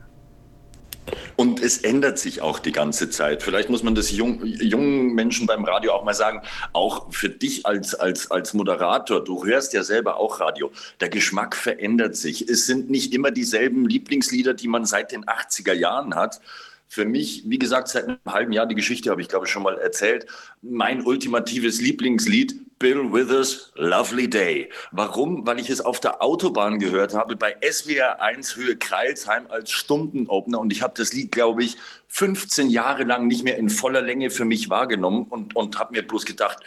[1.36, 3.44] Und es ändert sich auch die ganze Zeit.
[3.44, 6.42] Vielleicht muss man das jung, jungen Menschen beim Radio auch mal sagen,
[6.74, 11.56] auch für dich als, als, als Moderator, du hörst ja selber auch Radio, der Geschmack
[11.56, 12.48] verändert sich.
[12.48, 16.42] Es sind nicht immer dieselben Lieblingslieder, die man seit den 80er Jahren hat,
[16.90, 19.62] für mich, wie gesagt, seit einem halben Jahr, die Geschichte habe ich, glaube ich, schon
[19.62, 20.26] mal erzählt,
[20.64, 24.70] mein ultimatives Lieblingslied, Bill Withers, Lovely Day.
[24.92, 25.46] Warum?
[25.46, 30.60] Weil ich es auf der Autobahn gehört habe, bei SWR 1 Höhe Kreilsheim als Stundenopener
[30.60, 34.32] und ich habe das Lied, glaube ich, 15 Jahre lang nicht mehr in voller Länge
[34.32, 36.64] für mich wahrgenommen und, und habe mir bloß gedacht,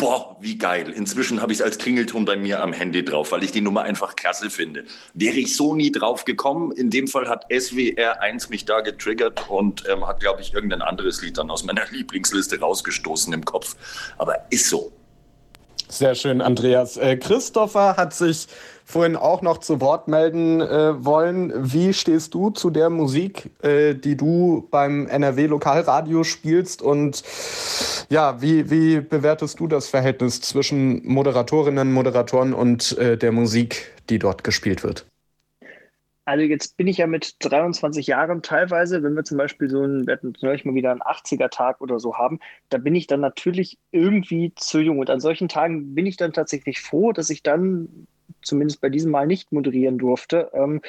[0.00, 0.90] boah, wie geil.
[0.90, 3.82] Inzwischen habe ich es als Klingelton bei mir am Handy drauf, weil ich die Nummer
[3.82, 4.84] einfach klasse finde.
[5.12, 6.72] Wäre ich so nie drauf gekommen.
[6.72, 10.80] In dem Fall hat SWR 1 mich da getriggert und ähm, hat, glaube ich, irgendein
[10.82, 13.76] anderes Lied dann aus meiner Lieblingsliste rausgestoßen im Kopf.
[14.16, 14.90] Aber ist so.
[15.90, 16.96] Sehr schön, Andreas.
[16.96, 18.46] Äh, Christopher hat sich
[18.84, 21.52] vorhin auch noch zu Wort melden äh, wollen.
[21.56, 26.80] Wie stehst du zu der Musik, äh, die du beim NRW Lokalradio spielst?
[26.80, 27.24] Und
[28.08, 34.20] ja, wie, wie bewertest du das Verhältnis zwischen Moderatorinnen, Moderatoren und äh, der Musik, die
[34.20, 35.09] dort gespielt wird?
[36.30, 40.06] Also jetzt bin ich ja mit 23 Jahren teilweise, wenn wir zum Beispiel so einen,
[40.06, 44.52] wir neulich mal wieder einen 80er-Tag oder so haben, da bin ich dann natürlich irgendwie
[44.54, 45.00] zu jung.
[45.00, 48.06] Und an solchen Tagen bin ich dann tatsächlich froh, dass ich dann
[48.42, 50.52] zumindest bei diesem Mal nicht moderieren durfte.
[50.54, 50.82] Ähm,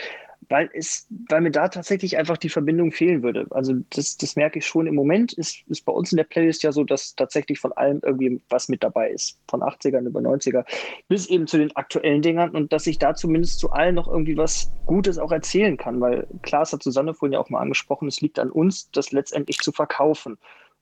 [0.52, 3.48] weil es, weil mir da tatsächlich einfach die Verbindung fehlen würde.
[3.52, 4.86] Also das, das merke ich schon.
[4.86, 8.02] Im Moment ist, ist bei uns in der Playlist ja so, dass tatsächlich von allem
[8.04, 9.40] irgendwie was mit dabei ist.
[9.50, 10.66] Von 80ern über 90er
[11.08, 14.36] bis eben zu den aktuellen Dingern und dass ich da zumindest zu allen noch irgendwie
[14.36, 18.10] was Gutes auch erzählen kann, weil klar, es hat Susanne vorhin ja auch mal angesprochen,
[18.10, 20.38] es liegt an uns, das letztendlich zu verkaufen.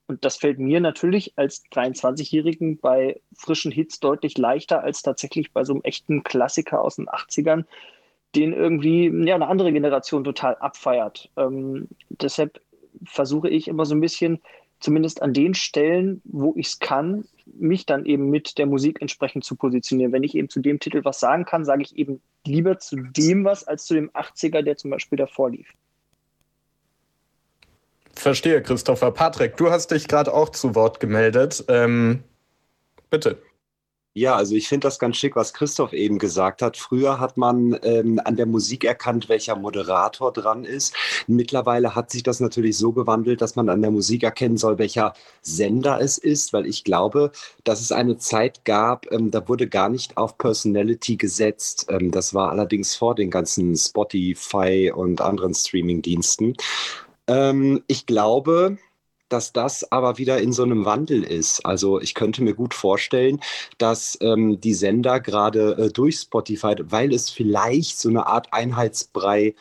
[0.08, 5.62] Und das fällt mir natürlich als 23-Jährigen bei frischen Hits deutlich leichter als tatsächlich bei
[5.62, 7.64] so einem echten Klassiker aus den 80ern,
[8.34, 11.30] den irgendwie ja, eine andere Generation total abfeiert.
[11.36, 12.60] Ähm, deshalb
[13.04, 14.40] versuche ich immer so ein bisschen,
[14.80, 19.44] zumindest an den Stellen, wo ich es kann, mich dann eben mit der Musik entsprechend
[19.44, 20.12] zu positionieren.
[20.12, 23.44] Wenn ich eben zu dem Titel was sagen kann, sage ich eben lieber zu dem
[23.44, 25.68] was, als zu dem 80er, der zum Beispiel davor lief.
[28.14, 29.10] Verstehe, Christopher.
[29.12, 31.64] Patrick, du hast dich gerade auch zu Wort gemeldet.
[31.68, 32.22] Ähm,
[33.08, 33.40] bitte.
[34.12, 36.76] Ja, also ich finde das ganz schick, was Christoph eben gesagt hat.
[36.76, 40.96] Früher hat man ähm, an der Musik erkannt, welcher Moderator dran ist.
[41.28, 45.12] Mittlerweile hat sich das natürlich so gewandelt, dass man an der Musik erkennen soll, welcher
[45.42, 47.30] Sender es ist, weil ich glaube,
[47.62, 51.86] dass es eine Zeit gab, ähm, da wurde gar nicht auf Personality gesetzt.
[51.88, 56.56] Ähm, das war allerdings vor den ganzen Spotify und anderen Streaming-Diensten.
[57.28, 58.76] Ähm, ich glaube,
[59.32, 61.64] dass das aber wieder in so einem Wandel ist.
[61.64, 63.40] Also ich könnte mir gut vorstellen,
[63.78, 69.54] dass ähm, die Sender gerade äh, durch Spotify, weil es vielleicht so eine Art Einheitsbrei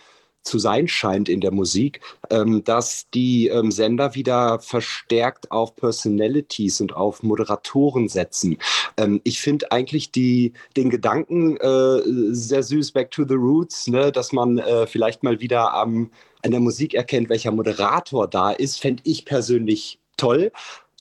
[0.44, 6.82] zu sein scheint in der Musik, ähm, dass die ähm, Sender wieder verstärkt auf Personalities
[6.82, 8.58] und auf Moderatoren setzen.
[8.98, 12.02] Ähm, ich finde eigentlich die, den Gedanken äh,
[12.34, 16.10] sehr süß, Back to the Roots, ne, dass man äh, vielleicht mal wieder am
[16.44, 20.52] an der Musik erkennt, welcher Moderator da ist, fände ich persönlich toll.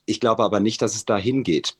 [0.07, 1.76] Ich glaube aber nicht, dass es dahin geht.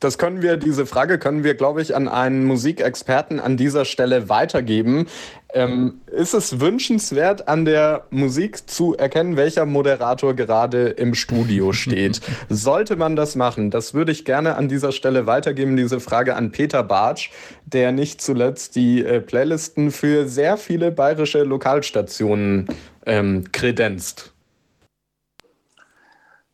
[0.00, 4.30] Das können wir, diese Frage können wir, glaube ich, an einen Musikexperten an dieser Stelle
[4.30, 5.06] weitergeben.
[5.52, 12.20] Ähm, ist es wünschenswert, an der Musik zu erkennen, welcher Moderator gerade im Studio steht?
[12.48, 13.70] Sollte man das machen?
[13.70, 17.30] Das würde ich gerne an dieser Stelle weitergeben, diese Frage an Peter Bartsch,
[17.64, 22.68] der nicht zuletzt die äh, Playlisten für sehr viele bayerische Lokalstationen
[23.06, 24.29] ähm, kredenzt.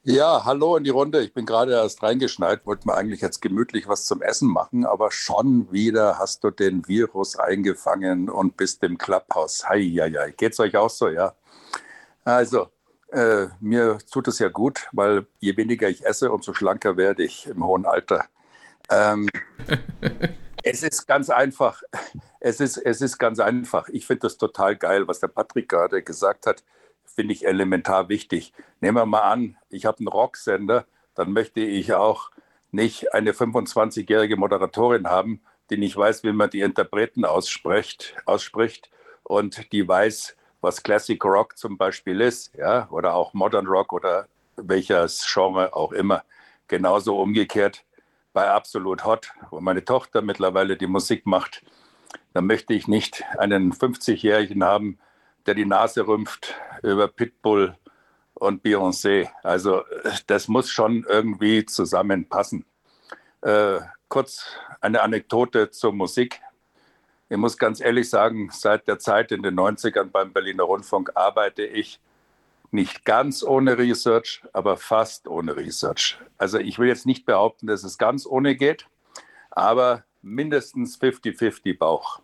[0.08, 1.20] Ja, hallo in die Runde.
[1.20, 5.10] Ich bin gerade erst reingeschneit, wollte mir eigentlich jetzt gemütlich was zum Essen machen, aber
[5.10, 9.68] schon wieder hast du den Virus eingefangen und bist im Clubhaus.
[9.68, 10.30] Heieiei.
[10.36, 11.34] Geht's euch auch so, ja?
[12.22, 12.68] Also,
[13.10, 17.48] äh, mir tut es ja gut, weil je weniger ich esse, umso schlanker werde ich
[17.48, 18.26] im hohen Alter.
[18.88, 19.28] Ähm,
[20.62, 21.82] es ist ganz einfach.
[22.38, 23.88] Es ist, es ist ganz einfach.
[23.88, 26.62] Ich finde das total geil, was der Patrick gerade gesagt hat
[27.16, 28.52] finde ich elementar wichtig.
[28.80, 32.30] Nehmen wir mal an, ich habe einen Rocksender, dann möchte ich auch
[32.70, 35.40] nicht eine 25-jährige Moderatorin haben,
[35.70, 38.90] die nicht weiß, wie man die Interpreten ausspricht, ausspricht
[39.24, 44.28] und die weiß, was Classic Rock zum Beispiel ist, ja, oder auch Modern Rock oder
[44.56, 46.22] welches Genre auch immer.
[46.68, 47.84] Genauso umgekehrt
[48.32, 51.62] bei Absolut Hot, wo meine Tochter mittlerweile die Musik macht.
[52.34, 54.98] Da möchte ich nicht einen 50-Jährigen haben,
[55.46, 57.76] der die Nase rümpft über Pitbull
[58.34, 59.28] und Beyoncé.
[59.42, 59.82] Also
[60.26, 62.64] das muss schon irgendwie zusammenpassen.
[63.42, 64.46] Äh, kurz
[64.80, 66.40] eine Anekdote zur Musik.
[67.28, 71.64] Ich muss ganz ehrlich sagen, seit der Zeit in den 90ern beim Berliner Rundfunk arbeite
[71.64, 72.00] ich
[72.70, 76.18] nicht ganz ohne Research, aber fast ohne Research.
[76.38, 78.86] Also ich will jetzt nicht behaupten, dass es ganz ohne geht,
[79.50, 82.20] aber mindestens 50-50 Bauch.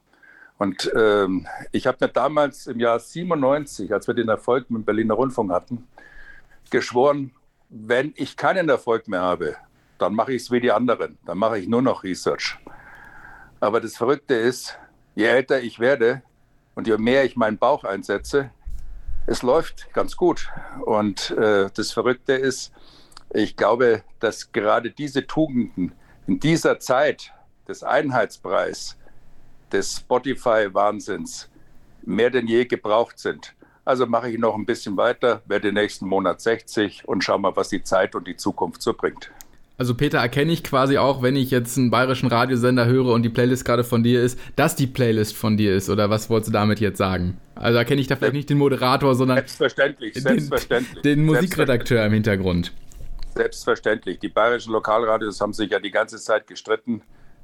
[0.62, 4.84] Und ähm, ich habe mir damals im Jahr 97, als wir den Erfolg mit dem
[4.84, 5.88] Berliner Rundfunk hatten,
[6.70, 7.32] geschworen,
[7.68, 9.56] wenn ich keinen Erfolg mehr habe,
[9.98, 11.18] dann mache ich es wie die anderen.
[11.26, 12.58] Dann mache ich nur noch Research.
[13.58, 14.78] Aber das Verrückte ist,
[15.16, 16.22] je älter ich werde
[16.76, 18.52] und je mehr ich meinen Bauch einsetze,
[19.26, 20.48] es läuft ganz gut.
[20.84, 22.72] Und äh, das Verrückte ist,
[23.34, 25.90] Ich glaube, dass gerade diese Tugenden
[26.28, 27.32] in dieser Zeit
[27.66, 28.96] des Einheitspreis,
[29.72, 31.48] des Spotify-Wahnsinns
[32.04, 33.54] mehr denn je gebraucht sind.
[33.84, 37.68] Also mache ich noch ein bisschen weiter, werde nächsten Monat 60 und schau mal, was
[37.68, 39.30] die Zeit und die Zukunft so bringt.
[39.78, 43.30] Also Peter, erkenne ich quasi auch, wenn ich jetzt einen bayerischen Radiosender höre und die
[43.30, 45.90] Playlist gerade von dir ist, dass die Playlist von dir ist?
[45.90, 47.38] Oder was wolltest du damit jetzt sagen?
[47.56, 52.12] Also erkenne ich da vielleicht nicht den Moderator, sondern selbstverständlich, den, selbstverständlich, den Musikredakteur im
[52.12, 52.72] Hintergrund.
[53.34, 54.20] Selbstverständlich.
[54.20, 57.02] Die bayerischen Lokalradios haben sich ja die ganze Zeit gestritten.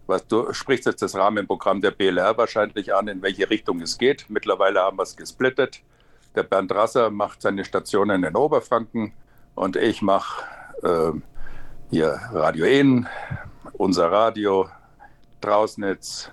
[0.08, 4.24] Was, du sprichst jetzt das Rahmenprogramm der BLR wahrscheinlich an, in welche Richtung es geht.
[4.30, 5.82] Mittlerweile haben wir es gesplittet.
[6.34, 9.12] Der Bernd Rasser macht seine Stationen in Oberfranken
[9.54, 10.44] und ich mache
[10.82, 11.12] äh,
[11.90, 13.06] hier Radio Ehen,
[13.74, 14.70] unser Radio,
[15.42, 16.32] Trausnitz,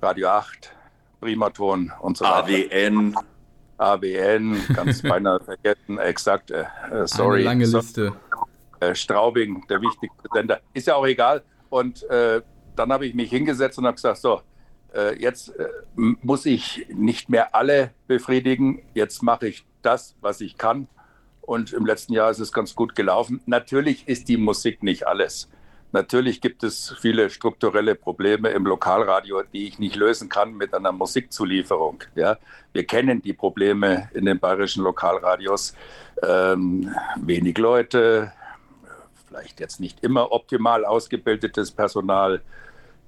[0.00, 0.72] Radio 8,
[1.20, 2.46] Primaton und so weiter.
[2.46, 3.16] AWN.
[3.78, 7.40] AWN, ganz beinahe vergessen, exakt, äh, äh, sorry.
[7.40, 8.12] Eine lange Liste.
[8.78, 10.60] Äh, Straubing, der wichtigste Sender.
[10.72, 11.42] Ist ja auch egal.
[11.68, 12.40] Und äh,
[12.76, 14.42] dann habe ich mich hingesetzt und habe gesagt, so,
[14.94, 20.58] äh, jetzt äh, muss ich nicht mehr alle befriedigen, jetzt mache ich das, was ich
[20.58, 20.88] kann.
[21.40, 23.40] Und im letzten Jahr ist es ganz gut gelaufen.
[23.46, 25.48] Natürlich ist die Musik nicht alles.
[25.92, 30.92] Natürlich gibt es viele strukturelle Probleme im Lokalradio, die ich nicht lösen kann mit einer
[30.92, 32.04] Musikzulieferung.
[32.14, 32.38] Ja,
[32.72, 35.74] wir kennen die Probleme in den bayerischen Lokalradios.
[36.22, 38.32] Ähm, wenig Leute,
[39.30, 42.42] vielleicht jetzt nicht immer optimal ausgebildetes Personal,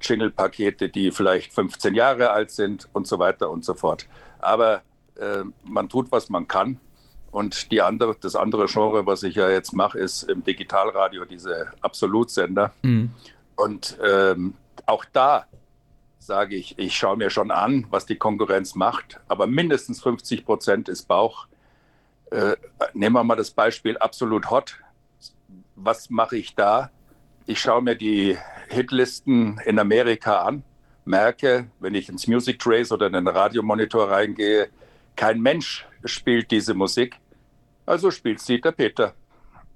[0.00, 4.06] Jingle-Pakete, die vielleicht 15 Jahre alt sind und so weiter und so fort.
[4.38, 4.82] Aber
[5.16, 6.78] äh, man tut, was man kann.
[7.32, 11.72] Und die andere, das andere Genre, was ich ja jetzt mache, ist im Digitalradio diese
[11.80, 12.72] Absolutsender.
[12.82, 13.10] Mhm.
[13.56, 14.54] Und ähm,
[14.86, 15.46] auch da
[16.18, 20.88] sage ich, ich schaue mir schon an, was die Konkurrenz macht, aber mindestens 50 Prozent
[20.88, 21.46] ist Bauch.
[22.30, 22.56] Äh,
[22.92, 24.76] nehmen wir mal das Beispiel Absolut Hot.
[25.84, 26.90] Was mache ich da?
[27.46, 30.62] Ich schaue mir die Hitlisten in Amerika an,
[31.04, 34.68] merke, wenn ich ins Music Trace oder in den Radiomonitor reingehe,
[35.16, 37.16] kein Mensch spielt diese Musik.
[37.84, 39.14] Also spielt sie der Peter.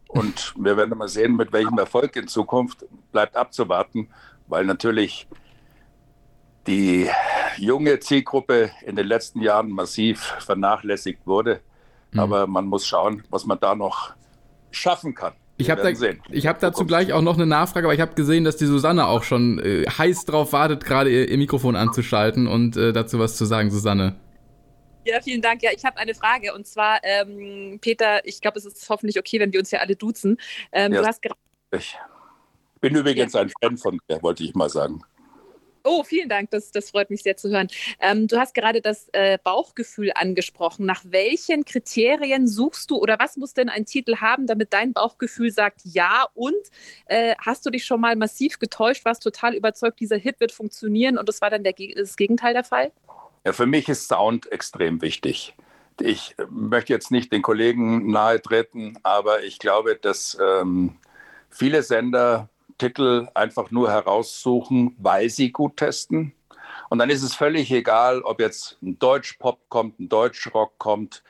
[0.07, 4.09] Und wir werden mal sehen, mit welchem Erfolg in Zukunft bleibt abzuwarten,
[4.47, 5.27] weil natürlich
[6.69, 7.11] die
[7.59, 11.63] junge Zielgruppe in den letzten Jahren massiv vernachlässigt wurde.
[12.13, 12.21] Mhm.
[12.21, 14.15] Aber man muss schauen, was man da noch
[14.71, 15.35] schaffen kann.
[15.59, 18.57] Ich habe da, hab dazu gleich auch noch eine Nachfrage, aber ich habe gesehen, dass
[18.57, 22.93] die Susanne auch schon äh, heiß drauf wartet, gerade ihr, ihr, Mikrofon anzuschalten und äh,
[22.93, 24.17] dazu was zu sagen, Susanne.
[25.05, 25.63] Ja, vielen Dank.
[25.63, 29.41] Ja, ich habe eine Frage und zwar, ähm, Peter, ich glaube, es ist hoffentlich okay,
[29.41, 30.37] wenn wir uns hier alle duzen.
[30.73, 31.25] Ähm, ja, du hast
[31.73, 31.97] ich
[32.81, 33.41] bin übrigens ja.
[33.41, 35.03] ein Fan von dir, wollte ich mal sagen.
[35.87, 37.69] Oh, vielen Dank, das, das freut mich sehr zu hören.
[38.01, 40.85] Ähm, du hast gerade das äh, Bauchgefühl angesprochen.
[40.85, 45.51] Nach welchen Kriterien suchst du oder was muss denn ein Titel haben, damit dein Bauchgefühl
[45.51, 46.27] sagt ja?
[46.35, 46.55] Und
[47.07, 51.19] äh, hast du dich schon mal massiv getäuscht, warst total überzeugt, dieser Hit wird funktionieren
[51.19, 52.91] und das war dann der, das Gegenteil der Fall?
[53.45, 55.55] Ja, für mich ist Sound extrem wichtig.
[56.01, 60.97] Ich möchte jetzt nicht den Kollegen nahe treten, aber ich glaube, dass ähm,
[61.49, 66.33] viele Sender Titel einfach nur heraussuchen, weil sie gut testen.
[66.89, 71.23] Und dann ist es völlig egal, ob jetzt ein Deutsch-Pop kommt, ein Deutsch-Rock kommt,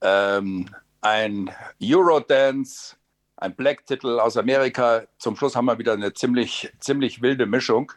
[0.00, 0.68] ähm,
[1.00, 1.50] ein
[1.82, 2.96] Eurodance,
[3.36, 5.02] ein Black-Titel aus Amerika.
[5.18, 7.92] Zum Schluss haben wir wieder eine ziemlich, ziemlich wilde Mischung.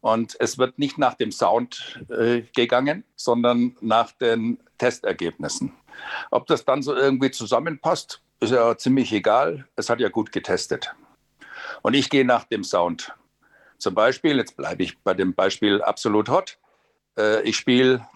[0.00, 5.72] Und es wird nicht nach dem Sound äh, gegangen, sondern nach den Testergebnissen.
[6.30, 9.66] Ob das dann so irgendwie zusammenpasst, ist ja ziemlich egal.
[9.74, 10.94] Es hat ja gut getestet.
[11.82, 13.12] Und ich gehe nach dem Sound.
[13.78, 16.58] Zum Beispiel, jetzt bleibe ich bei dem Beispiel Absolut Hot.
[17.18, 18.06] Äh, ich spiele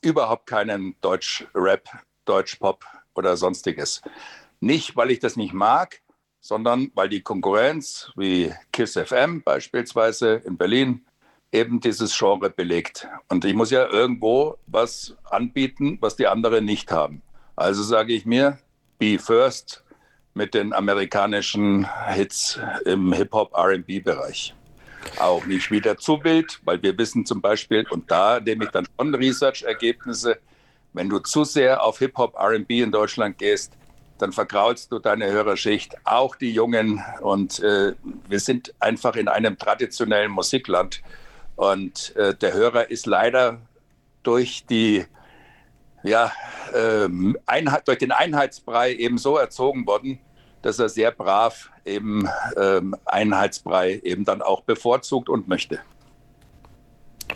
[0.00, 1.88] überhaupt keinen Deutsch-Rap,
[2.24, 2.84] Deutsch-Pop
[3.14, 4.02] oder sonstiges.
[4.60, 6.02] Nicht, weil ich das nicht mag,
[6.40, 11.06] sondern weil die Konkurrenz wie KISS FM beispielsweise in Berlin
[11.52, 13.06] eben dieses Genre belegt.
[13.28, 17.22] Und ich muss ja irgendwo was anbieten, was die anderen nicht haben.
[17.54, 18.58] Also sage ich mir,
[18.98, 19.84] be first,
[20.34, 24.54] mit den amerikanischen Hits im Hip-Hop-RB-Bereich.
[25.18, 28.86] Auch nicht wieder zu wild, weil wir wissen zum Beispiel, und da nehme ich dann
[28.98, 30.38] schon Research-Ergebnisse,
[30.92, 33.72] wenn du zu sehr auf Hip-Hop-RB in Deutschland gehst,
[34.18, 37.02] dann vergraulst du deine Hörerschicht, auch die Jungen.
[37.20, 37.94] Und äh,
[38.28, 41.02] wir sind einfach in einem traditionellen Musikland.
[41.56, 43.60] Und äh, der Hörer ist leider
[44.22, 45.04] durch die
[46.02, 46.32] ja,
[46.74, 50.18] ähm, Einheit, durch den Einheitsbrei eben so erzogen worden,
[50.62, 55.80] dass er sehr brav eben ähm, Einheitsbrei eben dann auch bevorzugt und möchte.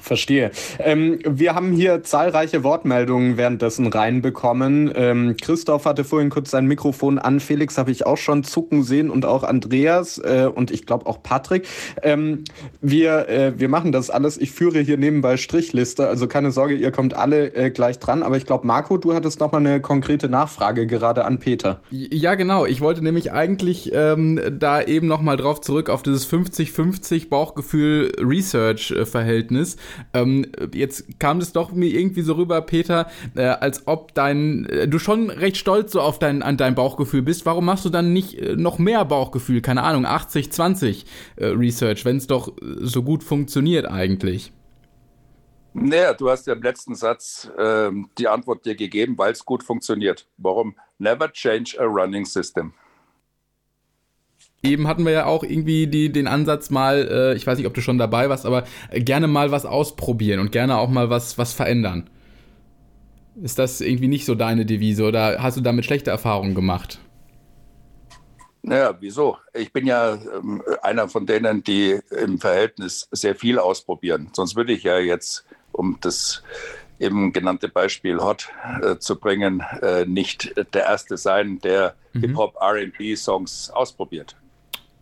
[0.01, 0.51] Verstehe.
[0.79, 4.91] Ähm, wir haben hier zahlreiche Wortmeldungen währenddessen reinbekommen.
[4.95, 7.41] Ähm, Christoph hatte vorhin kurz sein Mikrofon an.
[7.41, 11.23] Felix habe ich auch schon zucken sehen und auch Andreas äh, und ich glaube auch
[11.23, 11.67] Patrick.
[12.03, 12.45] Ähm,
[12.81, 14.39] wir, äh, wir machen das alles.
[14.39, 18.23] Ich führe hier nebenbei Strichliste, also keine Sorge, ihr kommt alle äh, gleich dran.
[18.23, 21.81] Aber ich glaube, Marco, du hattest noch mal eine konkrete Nachfrage gerade an Peter.
[21.91, 22.67] Ja, genau.
[22.67, 29.77] Ich wollte nämlich eigentlich ähm, da eben noch mal drauf zurück auf dieses 50-50 Bauchgefühl-Research-Verhältnis.
[30.13, 34.89] Ähm, jetzt kam es doch mir irgendwie so rüber, Peter, äh, als ob dein, äh,
[34.89, 37.47] du schon recht stolz so auf dein, an dein Bauchgefühl bist.
[37.47, 39.61] Warum machst du dann nicht äh, noch mehr Bauchgefühl?
[39.61, 41.05] Keine Ahnung, 80-20
[41.37, 44.53] äh, Research, wenn es doch so gut funktioniert eigentlich.
[45.79, 49.63] Naja, du hast ja im letzten Satz äh, die Antwort dir gegeben, weil es gut
[49.63, 50.27] funktioniert.
[50.39, 50.75] Warum?
[50.99, 52.73] Never change a running system.
[54.67, 57.75] Eben hatten wir ja auch irgendwie die, den Ansatz mal, äh, ich weiß nicht, ob
[57.75, 61.53] du schon dabei warst, aber gerne mal was ausprobieren und gerne auch mal was, was
[61.53, 62.11] verändern.
[63.43, 66.99] Ist das irgendwie nicht so deine Devise oder hast du damit schlechte Erfahrungen gemacht?
[68.63, 69.37] Naja, wieso?
[69.55, 74.31] Ich bin ja ähm, einer von denen, die im Verhältnis sehr viel ausprobieren.
[74.33, 76.43] Sonst würde ich ja jetzt, um das
[76.99, 78.49] eben genannte Beispiel Hot
[78.83, 82.21] äh, zu bringen, äh, nicht der Erste sein, der mhm.
[82.23, 84.35] Hip-Hop-RB-Songs ausprobiert.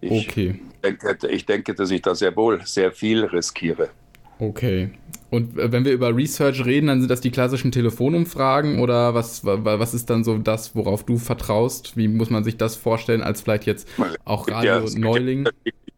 [0.04, 0.60] Ich, okay.
[0.82, 3.90] denke, ich denke, dass ich da sehr wohl sehr viel riskiere.
[4.38, 4.90] Okay.
[5.30, 9.44] Und äh, wenn wir über Research reden, dann sind das die klassischen Telefonumfragen oder was,
[9.44, 11.96] was ist dann so das, worauf du vertraust?
[11.96, 13.88] Wie muss man sich das vorstellen als vielleicht jetzt
[14.24, 15.48] auch Radio-Neuling?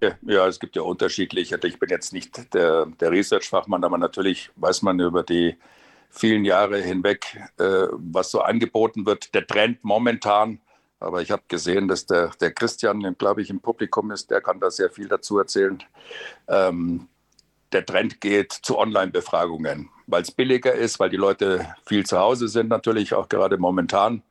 [0.01, 1.59] Ja, ja, es gibt ja unterschiedliche.
[1.65, 5.57] Ich bin jetzt nicht der, der Research-Fachmann, aber natürlich weiß man über die
[6.11, 7.27] vielen Jahre hinweg,
[7.59, 9.35] äh, was so angeboten wird.
[9.35, 10.61] Der Trend momentan
[10.99, 14.61] aber ich habe gesehen, dass der, der Christian, glaube ich, im Publikum ist, der kann
[14.61, 15.83] da sehr viel dazu erzählen.
[16.49, 17.09] Ähm,
[17.73, 22.49] der Trend geht zu Online-Befragungen, weil es billiger ist, weil die Leute viel zu Hause
[22.49, 24.23] sind, natürlich auch gerade momentan.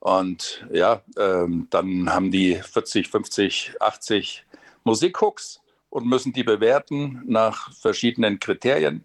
[0.00, 4.46] Und ja, ähm, dann haben die 40, 50, 80
[4.84, 5.60] Musikhooks
[5.90, 9.04] und müssen die bewerten nach verschiedenen Kriterien.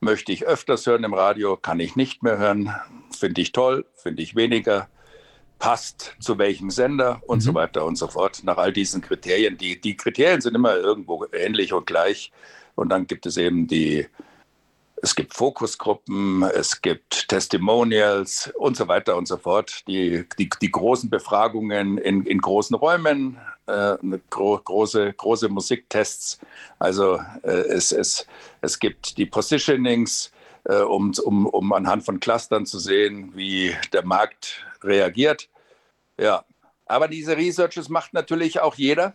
[0.00, 2.74] Möchte ich öfters hören im Radio, kann ich nicht mehr hören.
[3.16, 4.88] Finde ich toll, finde ich weniger
[5.60, 7.42] passt zu welchem Sender und mhm.
[7.42, 8.40] so weiter und so fort.
[8.42, 9.56] Nach all diesen Kriterien.
[9.56, 12.32] Die, die Kriterien sind immer irgendwo ähnlich und gleich.
[12.74, 14.06] Und dann gibt es eben die,
[15.02, 19.86] es gibt Fokusgruppen, es gibt Testimonials und so weiter und so fort.
[19.86, 23.96] Die, die, die großen Befragungen in, in großen Räumen, äh,
[24.30, 26.40] gro große, große Musiktests.
[26.78, 28.26] Also äh, es, es,
[28.62, 30.32] es gibt die Positionings,
[30.64, 35.48] um, um, um anhand von Clustern zu sehen, wie der Markt reagiert.
[36.18, 36.44] Ja,
[36.86, 39.14] aber diese Researches macht natürlich auch jeder.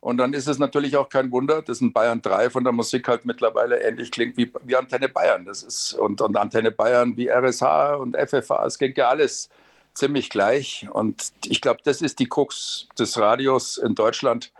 [0.00, 3.06] Und dann ist es natürlich auch kein Wunder, dass ein Bayern 3 von der Musik
[3.06, 5.44] halt mittlerweile ähnlich klingt wie, wie Antenne Bayern.
[5.44, 9.50] Das ist, und, und Antenne Bayern wie RSH und FFH, es klingt ja alles
[9.92, 10.88] ziemlich gleich.
[10.90, 14.52] Und ich glaube, das ist die Krux des Radios in Deutschland.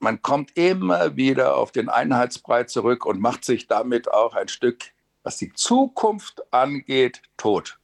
[0.00, 4.93] Man kommt immer wieder auf den Einheitsbrei zurück und macht sich damit auch ein Stück,
[5.24, 7.78] was die Zukunft angeht, tot.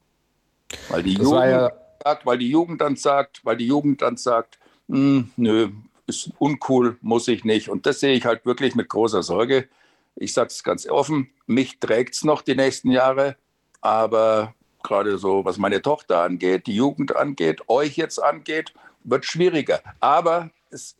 [0.88, 1.70] Weil die, Jugend ja
[2.02, 5.70] sagt, weil die Jugend dann sagt, weil die Jugend dann sagt, hm, nö,
[6.06, 7.68] ist uncool, muss ich nicht.
[7.68, 9.68] Und das sehe ich halt wirklich mit großer Sorge.
[10.16, 13.36] Ich sage es ganz offen, mich trägt es noch die nächsten Jahre,
[13.80, 18.72] aber gerade so, was meine Tochter angeht, die Jugend angeht, euch jetzt angeht,
[19.04, 19.80] wird schwieriger.
[20.00, 20.96] Aber es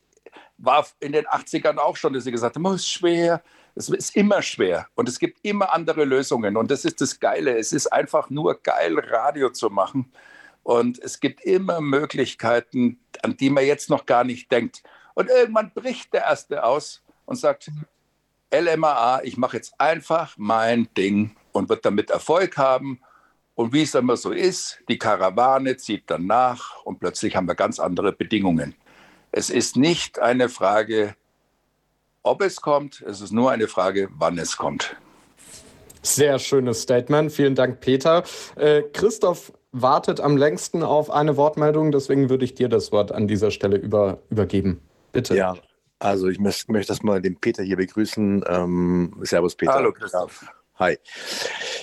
[0.58, 3.42] war in den 80ern auch schon, dass sie gesagt haben, oh, es ist schwer,
[3.74, 6.56] es ist immer schwer und es gibt immer andere Lösungen.
[6.56, 7.56] Und das ist das Geile.
[7.56, 10.12] Es ist einfach nur geil, Radio zu machen.
[10.62, 14.82] Und es gibt immer Möglichkeiten, an die man jetzt noch gar nicht denkt.
[15.14, 17.70] Und irgendwann bricht der Erste aus und sagt,
[18.52, 23.00] LMAA, ich mache jetzt einfach mein Ding und wird damit Erfolg haben.
[23.54, 27.54] Und wie es immer so ist, die Karawane zieht dann nach und plötzlich haben wir
[27.54, 28.74] ganz andere Bedingungen.
[29.32, 31.14] Es ist nicht eine Frage
[32.22, 33.02] ob es kommt.
[33.02, 34.96] Es ist nur eine Frage, wann es kommt.
[36.02, 37.30] Sehr schönes Statement.
[37.30, 38.24] Vielen Dank, Peter.
[38.56, 43.28] Äh, Christoph wartet am längsten auf eine Wortmeldung, deswegen würde ich dir das Wort an
[43.28, 44.80] dieser Stelle über, übergeben.
[45.12, 45.36] Bitte.
[45.36, 45.54] Ja,
[45.98, 48.44] also ich möchte das mal den Peter hier begrüßen.
[48.46, 49.74] Ähm, servus, Peter.
[49.74, 50.44] Hallo, Christoph.
[50.80, 50.96] Hi.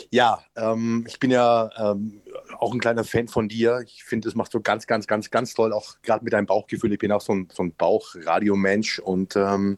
[0.09, 2.19] Ja, ähm, ich bin ja ähm,
[2.57, 3.81] auch ein kleiner Fan von dir.
[3.85, 6.91] Ich finde, es macht so ganz, ganz, ganz, ganz toll, auch gerade mit deinem Bauchgefühl.
[6.91, 8.97] Ich bin auch so ein, so ein Bauchradiomensch.
[8.97, 9.77] Und ähm,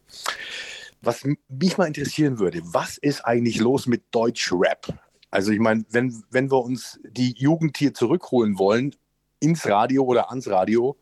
[1.02, 4.88] was mich mal interessieren würde, was ist eigentlich los mit Deutsch-Rap?
[5.32, 8.96] Also ich meine, wenn, wenn wir uns die Jugend hier zurückholen wollen,
[9.42, 10.96] ins Radio oder ans Radio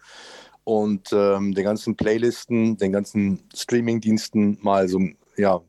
[0.64, 5.00] und ähm, den ganzen Playlisten, den ganzen Streaming-Diensten mal so
[5.38, 5.62] ja,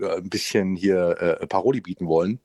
[0.00, 2.40] äh, ein bisschen hier äh, Parodie bieten wollen,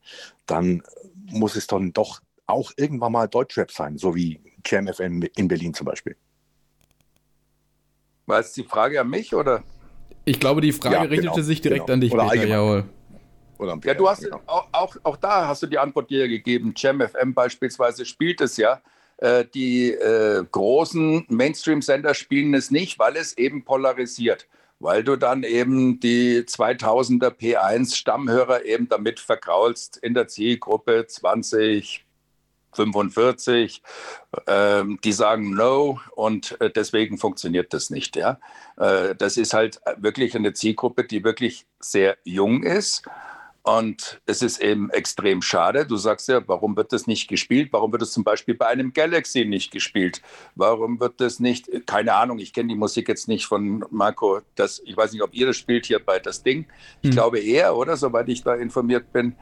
[0.46, 0.82] dann
[1.26, 5.74] muss es dann doch auch irgendwann mal Deutschrap sein, so wie Jam FM in Berlin
[5.74, 6.16] zum Beispiel.
[8.26, 9.62] War es die Frage an mich oder?
[10.24, 11.94] Ich glaube, die Frage ja, richtete genau, sich direkt genau.
[11.94, 12.84] an dich, oder Peter, jawohl.
[13.58, 14.40] Oder ja, du hast genau.
[14.46, 16.74] auch, auch, auch da hast du die Antwort dir gegeben.
[16.76, 18.80] Jam FM beispielsweise spielt es ja.
[19.18, 24.48] Äh, die äh, großen Mainstream-Sender spielen es nicht, weil es eben polarisiert
[24.82, 32.04] weil du dann eben die 2000er P1 Stammhörer eben damit verkraulst in der Zielgruppe 20,
[32.72, 33.82] 45,
[34.46, 38.16] ähm, die sagen No und äh, deswegen funktioniert das nicht.
[38.16, 38.40] Ja?
[38.76, 43.02] Äh, das ist halt wirklich eine Zielgruppe, die wirklich sehr jung ist
[43.64, 45.86] und es ist eben extrem schade.
[45.86, 47.68] Du sagst ja, warum wird das nicht gespielt?
[47.72, 50.20] Warum wird es zum Beispiel bei einem Galaxy nicht gespielt?
[50.56, 54.40] Warum wird das nicht, keine Ahnung, ich kenne die Musik jetzt nicht von Marco.
[54.56, 56.66] Das, ich weiß nicht, ob ihr das spielt hier bei das Ding.
[57.02, 57.14] Ich hm.
[57.14, 57.96] glaube eher, oder?
[57.96, 59.36] Soweit ich da informiert bin.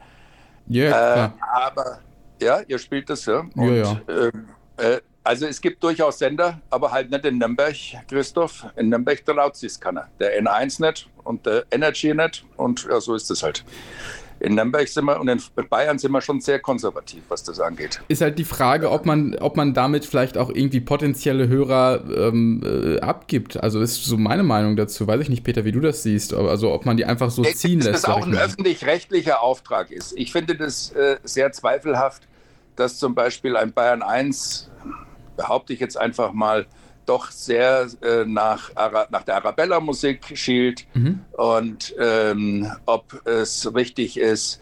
[0.67, 1.29] Ja, yeah, äh,
[1.67, 1.99] aber
[2.39, 3.39] ja, ihr spielt das, ja.
[3.55, 4.01] Und, ja, ja.
[4.07, 4.47] Ähm,
[4.77, 7.75] äh, also es gibt durchaus Sender, aber halt nicht in Nürnberg,
[8.07, 8.65] Christoph.
[8.75, 13.15] In Nürnberg der Lautzis kann Der N1 nicht und der Energy nicht und ja, so
[13.15, 13.63] ist es halt.
[14.41, 18.01] In Nürnberg sind wir und in Bayern sind wir schon sehr konservativ, was das angeht.
[18.07, 22.63] Ist halt die Frage, ob man, ob man damit vielleicht auch irgendwie potenzielle Hörer ähm,
[22.65, 23.61] äh, abgibt.
[23.61, 25.05] Also ist so meine Meinung dazu.
[25.05, 26.33] Weiß ich nicht, Peter, wie du das siehst.
[26.33, 28.03] Also ob man die einfach so ziehen dass lässt.
[28.07, 30.13] Dass das auch ein öffentlich-rechtlicher Auftrag ist.
[30.17, 32.23] Ich finde das äh, sehr zweifelhaft,
[32.75, 34.71] dass zum Beispiel ein Bayern 1
[35.37, 36.65] behaupte ich jetzt einfach mal,
[37.11, 41.19] doch sehr äh, nach, Ara nach der Arabella-Musik schielt mhm.
[41.33, 44.61] und ähm, ob es richtig ist,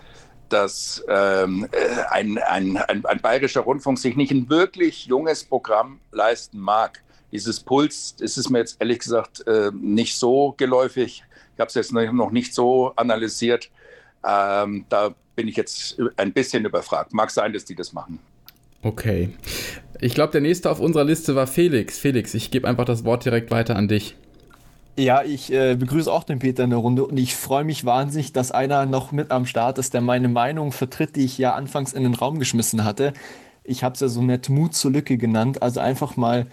[0.50, 6.00] dass ähm, äh, ein, ein, ein, ein, bayerischer Rundfunk sich nicht ein wirklich junges Programm
[6.12, 7.04] leisten mag.
[7.32, 11.24] Dieses Puls ist mir jetzt ehrlich gesagt äh, nicht so geläufig.
[11.54, 13.70] Ich habe es jetzt noch nicht so analysiert.
[14.26, 17.14] Ähm, da bin ich jetzt ein bisschen überfragt.
[17.14, 18.18] Mag sein, dass die das machen.
[18.82, 19.30] Okay.
[20.02, 21.98] Ich glaube, der nächste auf unserer Liste war Felix.
[21.98, 24.16] Felix, ich gebe einfach das Wort direkt weiter an dich.
[24.98, 28.34] Ja, ich äh, begrüße auch den Peter in der Runde und ich freue mich wahnsinnig,
[28.34, 31.94] dass einer noch mit am Start ist, der meine Meinung vertritt, die ich ja anfangs
[31.94, 33.14] in den Raum geschmissen hatte.
[33.64, 35.62] Ich habe es ja so nett Mut zur Lücke genannt.
[35.62, 36.48] Also einfach mal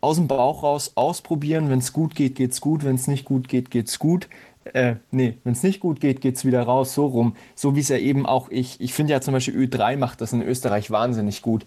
[0.00, 1.70] aus dem Bauch raus ausprobieren.
[1.70, 2.84] Wenn es gut geht, geht's gut.
[2.84, 4.28] Wenn es nicht gut geht, geht's gut.
[4.64, 7.36] Äh, nee, wenn es nicht gut geht, geht es wieder raus, so rum.
[7.54, 10.32] So wie es ja eben auch ich, ich finde ja zum Beispiel Ö3 macht das
[10.32, 11.64] in Österreich wahnsinnig gut.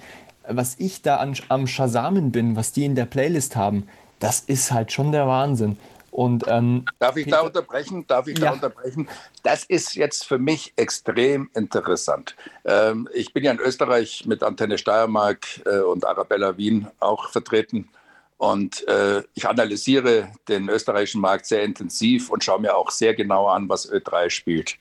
[0.47, 3.87] Was ich da an, am Shazamen bin, was die in der Playlist haben,
[4.19, 5.77] das ist halt schon der Wahnsinn.
[6.11, 8.05] Und, ähm, Darf ich Peter, da unterbrechen?
[8.05, 8.45] Darf ich ja.
[8.45, 9.09] da unterbrechen?
[9.41, 12.35] Das ist jetzt für mich extrem interessant.
[12.65, 17.89] Ähm, ich bin ja in Österreich mit Antenne Steiermark äh, und Arabella Wien auch vertreten.
[18.37, 23.47] Und äh, ich analysiere den österreichischen Markt sehr intensiv und schaue mir auch sehr genau
[23.47, 24.77] an, was Ö3 spielt.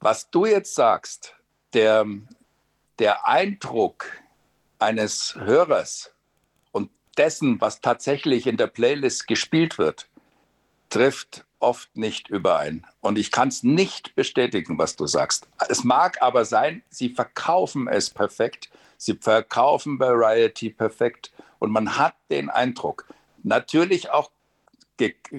[0.00, 1.34] Was du jetzt sagst,
[1.74, 2.06] der,
[2.98, 4.06] der Eindruck
[4.78, 6.12] eines Hörers
[6.72, 10.08] und dessen, was tatsächlich in der Playlist gespielt wird,
[10.88, 12.84] trifft oft nicht überein.
[13.00, 15.48] Und ich kann es nicht bestätigen, was du sagst.
[15.68, 18.70] Es mag aber sein, sie verkaufen es perfekt.
[19.02, 21.32] Sie verkaufen Variety perfekt.
[21.58, 23.06] Und man hat den Eindruck,
[23.42, 24.30] natürlich auch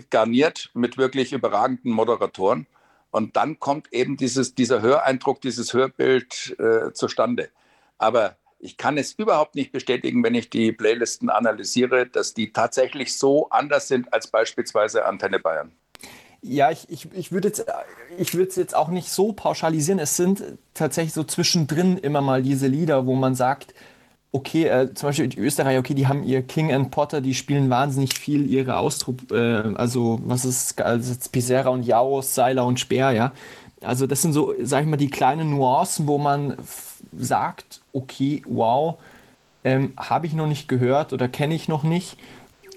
[0.09, 2.67] garniert mit wirklich überragenden Moderatoren.
[3.09, 7.51] Und dann kommt eben dieses, dieser Höreindruck, dieses Hörbild äh, zustande.
[7.97, 13.17] Aber ich kann es überhaupt nicht bestätigen, wenn ich die Playlisten analysiere, dass die tatsächlich
[13.17, 15.71] so anders sind als beispielsweise Antenne Bayern.
[16.45, 19.97] Ja, ich, ich, ich würde es jetzt auch nicht so pauschalisieren.
[19.97, 23.73] Es sind tatsächlich so zwischendrin immer mal diese Lieder, wo man sagt,
[24.33, 27.69] okay, äh, zum Beispiel die Österreicher, okay, die haben ihr King and Potter, die spielen
[27.69, 33.11] wahnsinnig viel ihre Austrupp, äh, also was ist, also Pizarra und Jaos, Seiler und Speer,
[33.11, 33.31] ja.
[33.81, 36.57] Also das sind so, sag ich mal, die kleinen Nuancen, wo man
[37.15, 38.95] sagt, okay, wow,
[39.63, 42.17] ähm, habe ich noch nicht gehört oder kenne ich noch nicht.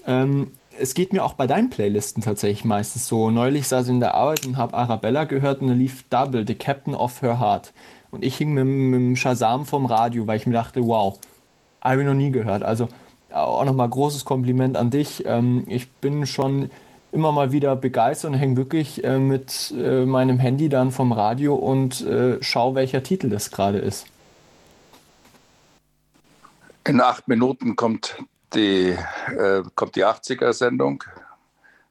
[0.05, 3.31] Ähm, es geht mir auch bei deinen Playlisten tatsächlich meistens so.
[3.31, 6.55] Neulich saß ich in der Arbeit und habe Arabella gehört und da lief Double, The
[6.55, 7.73] Captain of Her Heart.
[8.11, 11.19] Und ich hing mit, mit dem Shazam vom Radio, weil ich mir dachte, wow,
[11.81, 12.63] habe ich noch nie gehört.
[12.63, 12.87] Also
[13.31, 15.23] auch nochmal großes Kompliment an dich.
[15.25, 16.69] Ähm, ich bin schon
[17.11, 21.55] immer mal wieder begeistert und hänge wirklich äh, mit äh, meinem Handy dann vom Radio
[21.55, 24.07] und äh, schaue, welcher Titel das gerade ist.
[26.85, 28.17] In acht Minuten kommt
[28.53, 31.03] die, äh, kommt die 80er-Sendung.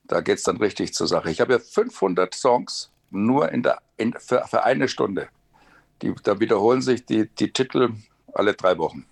[0.04, 1.30] Da geht es dann richtig zur Sache.
[1.30, 5.28] Ich habe ja 500 Songs nur in der, in, für, für eine Stunde.
[6.02, 7.94] Die, da wiederholen sich die, die Titel
[8.32, 9.06] alle drei Wochen.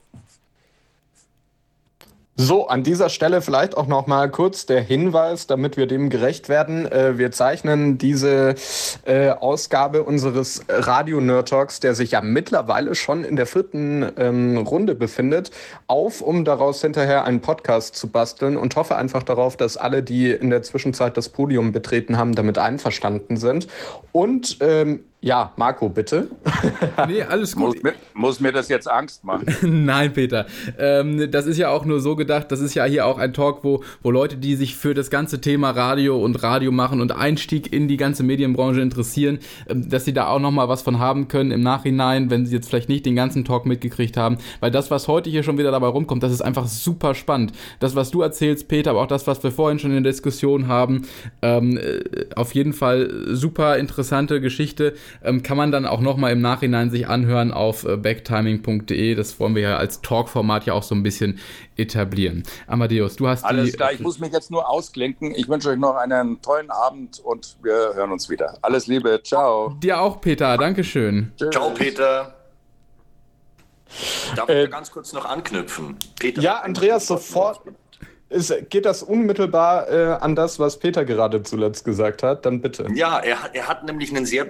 [2.36, 6.48] So, an dieser Stelle vielleicht auch noch mal kurz der Hinweis, damit wir dem gerecht
[6.48, 6.90] werden.
[6.90, 8.56] Äh, wir zeichnen diese
[9.04, 14.56] äh, Ausgabe unseres Radio Nerd Talks, der sich ja mittlerweile schon in der vierten ähm,
[14.56, 15.52] Runde befindet,
[15.86, 20.32] auf, um daraus hinterher einen Podcast zu basteln und hoffe einfach darauf, dass alle, die
[20.32, 23.68] in der Zwischenzeit das Podium betreten haben, damit einverstanden sind.
[24.10, 26.28] Und ähm, ja, Marco, bitte.
[27.08, 27.76] nee, alles gut.
[27.76, 29.46] Muss mir, muss mir, das jetzt Angst machen?
[29.86, 30.44] Nein, Peter.
[30.78, 33.64] Ähm, das ist ja auch nur so gedacht, das ist ja hier auch ein Talk,
[33.64, 37.72] wo, wo Leute, die sich für das ganze Thema Radio und Radio machen und Einstieg
[37.72, 41.52] in die ganze Medienbranche interessieren, ähm, dass sie da auch nochmal was von haben können
[41.52, 44.36] im Nachhinein, wenn sie jetzt vielleicht nicht den ganzen Talk mitgekriegt haben.
[44.60, 47.52] Weil das, was heute hier schon wieder dabei rumkommt, das ist einfach super spannend.
[47.80, 50.68] Das, was du erzählst, Peter, aber auch das, was wir vorhin schon in der Diskussion
[50.68, 51.06] haben,
[51.40, 54.92] ähm, äh, auf jeden Fall super interessante Geschichte
[55.22, 59.14] ähm, kann man dann auch nochmal im Nachhinein sich anhören auf äh, backtiming.de.
[59.14, 61.38] Das wollen wir ja als Talk-Format ja auch so ein bisschen
[61.76, 62.44] etablieren.
[62.66, 65.34] Amadeus, du hast Alles die, klar, ich muss mich jetzt nur ausklinken.
[65.34, 68.58] Ich wünsche euch noch einen tollen Abend und wir hören uns wieder.
[68.62, 69.76] Alles Liebe, ciao.
[69.82, 71.32] Dir auch, Peter, Dankeschön.
[71.50, 72.34] Ciao, Peter.
[74.34, 75.96] Darf ich äh, ganz kurz noch anknüpfen?
[76.18, 77.60] Peter, ja, Andreas, sofort
[78.34, 82.44] ist, geht das unmittelbar äh, an das, was Peter gerade zuletzt gesagt hat?
[82.44, 82.86] Dann bitte.
[82.94, 84.46] Ja, er, er hat nämlich einen sehr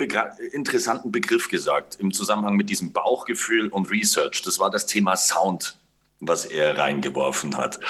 [0.53, 4.43] interessanten Begriff gesagt im Zusammenhang mit diesem Bauchgefühl und Research.
[4.43, 5.79] Das war das Thema Sound
[6.27, 7.81] was er reingeworfen hat.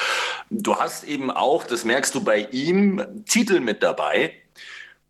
[0.51, 4.33] Du hast eben auch, das merkst du bei ihm, Titel mit dabei,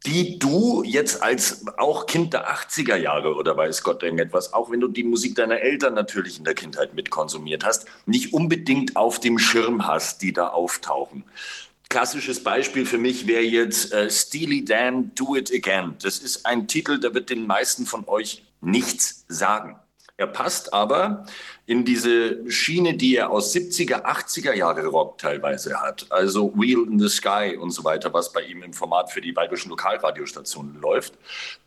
[0.06, 4.80] die du jetzt als auch Kind der 80er Jahre oder weiß Gott irgendetwas, auch wenn
[4.80, 9.38] du die Musik deiner Eltern natürlich in der Kindheit mitkonsumiert hast, nicht unbedingt auf dem
[9.38, 11.24] Schirm hast, die da auftauchen.
[11.88, 15.94] Klassisches Beispiel für mich wäre jetzt äh, Steely Dan Do It Again.
[16.02, 19.78] Das ist ein Titel, der wird den meisten von euch nichts sagen.
[20.16, 21.26] Er passt aber
[21.66, 26.06] in diese Schiene, die er aus 70er, 80er Jahre Rock teilweise hat.
[26.10, 29.32] Also Wheel in the Sky und so weiter, was bei ihm im Format für die
[29.32, 31.14] bayerischen Lokalradiostationen läuft,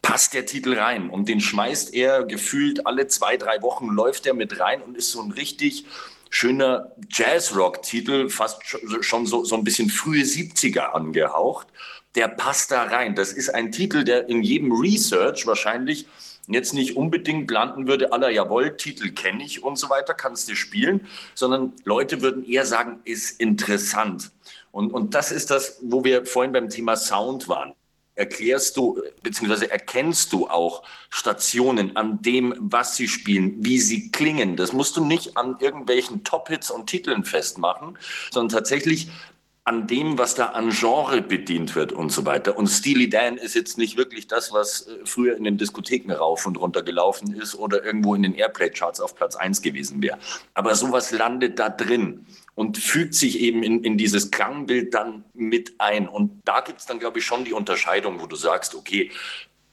[0.03, 1.09] passt der Titel rein.
[1.09, 5.11] Und den schmeißt er gefühlt alle zwei, drei Wochen läuft er mit rein und ist
[5.11, 5.85] so ein richtig
[6.29, 8.61] schöner Jazz-Rock-Titel, fast
[9.01, 11.67] schon so, so ein bisschen frühe 70er angehaucht.
[12.13, 13.15] Der passt da rein.
[13.15, 16.05] Das ist ein Titel, der in jedem Research wahrscheinlich
[16.47, 20.55] jetzt nicht unbedingt landen würde, aller jawohl, Titel kenne ich und so weiter, kannst du
[20.55, 24.31] spielen, sondern Leute würden eher sagen, ist interessant.
[24.71, 27.73] Und, und das ist das, wo wir vorhin beim Thema Sound waren.
[28.15, 34.55] Erklärst du, beziehungsweise erkennst du auch Stationen an dem, was sie spielen, wie sie klingen.
[34.55, 37.97] Das musst du nicht an irgendwelchen Top-Hits und Titeln festmachen,
[38.31, 39.09] sondern tatsächlich
[39.67, 42.57] an dem, was da an Genre bedient wird und so weiter.
[42.57, 46.45] Und Steely Dan ist jetzt nicht wirklich das, was äh, früher in den Diskotheken rauf
[46.45, 50.17] und runter gelaufen ist oder irgendwo in den Airplay-Charts auf Platz 1 gewesen wäre.
[50.53, 55.73] Aber sowas landet da drin und fügt sich eben in, in dieses Klangbild dann mit
[55.79, 56.07] ein.
[56.07, 59.11] Und da gibt es dann, glaube ich, schon die Unterscheidung, wo du sagst, okay,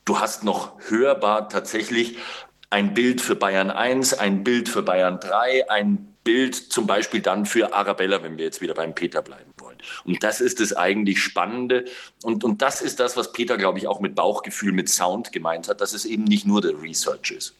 [0.05, 2.18] du hast noch hörbar tatsächlich
[2.68, 7.47] ein Bild für Bayern 1, ein Bild für Bayern 3, ein Bild zum Beispiel dann
[7.47, 9.79] für Arabella, wenn wir jetzt wieder beim Peter bleiben wollen.
[10.05, 11.85] Und das ist das eigentlich Spannende.
[12.22, 15.68] Und, und das ist das, was Peter, glaube ich, auch mit Bauchgefühl, mit Sound gemeint
[15.68, 17.55] hat, dass es eben nicht nur der Research ist.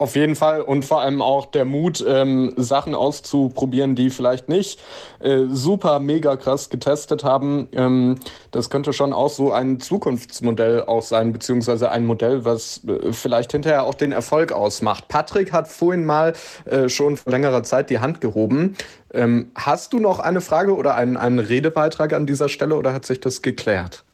[0.00, 4.80] Auf jeden Fall und vor allem auch der Mut, ähm, Sachen auszuprobieren, die vielleicht nicht
[5.18, 7.68] äh, super mega krass getestet haben.
[7.72, 8.14] Ähm,
[8.50, 13.52] das könnte schon auch so ein Zukunftsmodell auch sein, beziehungsweise ein Modell, was äh, vielleicht
[13.52, 15.06] hinterher auch den Erfolg ausmacht.
[15.08, 16.32] Patrick hat vorhin mal
[16.64, 18.76] äh, schon vor längerer Zeit die Hand gehoben.
[19.12, 23.04] Ähm, hast du noch eine Frage oder einen, einen Redebeitrag an dieser Stelle oder hat
[23.04, 24.04] sich das geklärt?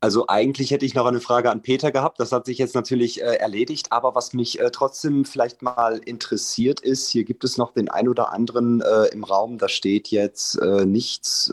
[0.00, 2.20] Also eigentlich hätte ich noch eine Frage an Peter gehabt.
[2.20, 3.90] Das hat sich jetzt natürlich äh, erledigt.
[3.90, 8.08] Aber was mich äh, trotzdem vielleicht mal interessiert ist, hier gibt es noch den ein
[8.08, 11.52] oder anderen äh, im Raum, da steht jetzt äh, nichts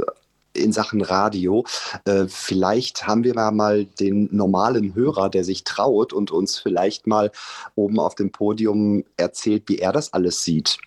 [0.53, 1.65] in Sachen Radio.
[2.05, 7.31] Äh, vielleicht haben wir mal den normalen Hörer, der sich traut und uns vielleicht mal
[7.75, 10.77] oben auf dem Podium erzählt, wie er das alles sieht.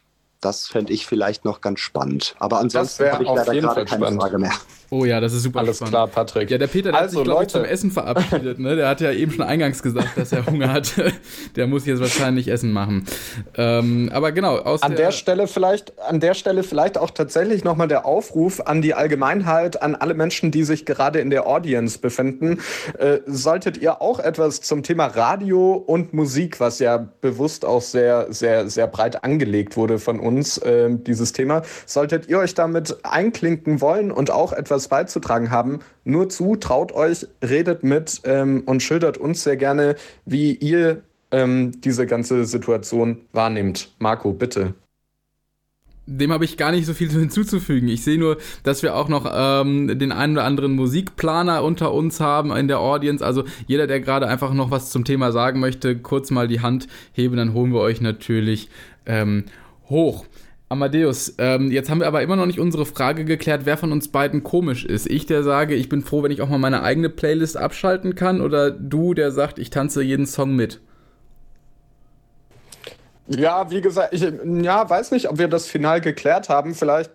[0.40, 2.36] Das fände ich vielleicht noch ganz spannend.
[2.38, 4.22] Aber ansonsten habe ich leider gerade keine spannend.
[4.22, 4.52] Frage mehr.
[4.90, 5.92] Oh ja, das ist super Alles spannend.
[5.92, 6.50] klar, Patrick.
[6.50, 8.58] Ja, der Peter, der also, hat sich, glaube ich, zum Essen verabschiedet.
[8.58, 8.74] Ne?
[8.74, 10.94] Der hat ja eben schon eingangs gesagt, dass er Hunger hat.
[11.56, 13.04] der muss jetzt wahrscheinlich Essen machen.
[13.54, 14.56] Ähm, aber genau.
[14.56, 18.60] Aus an der, der, Stelle vielleicht, an der Stelle vielleicht auch tatsächlich nochmal der Aufruf
[18.60, 22.60] an die Allgemeinheit, an alle Menschen, die sich gerade in der Audience befinden.
[22.98, 28.28] Äh, solltet ihr auch etwas zum Thema Radio und Musik, was ja bewusst auch sehr,
[28.30, 33.82] sehr, sehr breit angelegt wurde von uns, äh, dieses Thema, solltet ihr euch damit einklinken
[33.82, 38.80] wollen und auch etwas etwas beizutragen haben, nur zu, traut euch, redet mit ähm, und
[38.80, 41.02] schildert uns sehr gerne, wie ihr
[41.32, 43.90] ähm, diese ganze Situation wahrnehmt.
[43.98, 44.74] Marco, bitte.
[46.06, 47.88] dem habe ich gar nicht so viel hinzuzufügen.
[47.88, 52.20] Ich sehe nur, dass wir auch noch ähm, den einen oder anderen Musikplaner unter uns
[52.20, 53.24] haben in der Audience.
[53.24, 56.86] Also jeder, der gerade einfach noch was zum Thema sagen möchte, kurz mal die Hand
[57.12, 58.68] heben, dann holen wir euch natürlich
[59.06, 59.46] ähm,
[59.88, 60.24] hoch.
[60.70, 64.08] Amadeus, ähm, jetzt haben wir aber immer noch nicht unsere Frage geklärt, wer von uns
[64.08, 65.08] beiden komisch ist.
[65.08, 68.42] Ich, der sage, ich bin froh, wenn ich auch mal meine eigene Playlist abschalten kann,
[68.42, 70.80] oder du, der sagt, ich tanze jeden Song mit.
[73.28, 76.74] Ja, wie gesagt, ich ja, weiß nicht, ob wir das final geklärt haben.
[76.74, 77.12] Vielleicht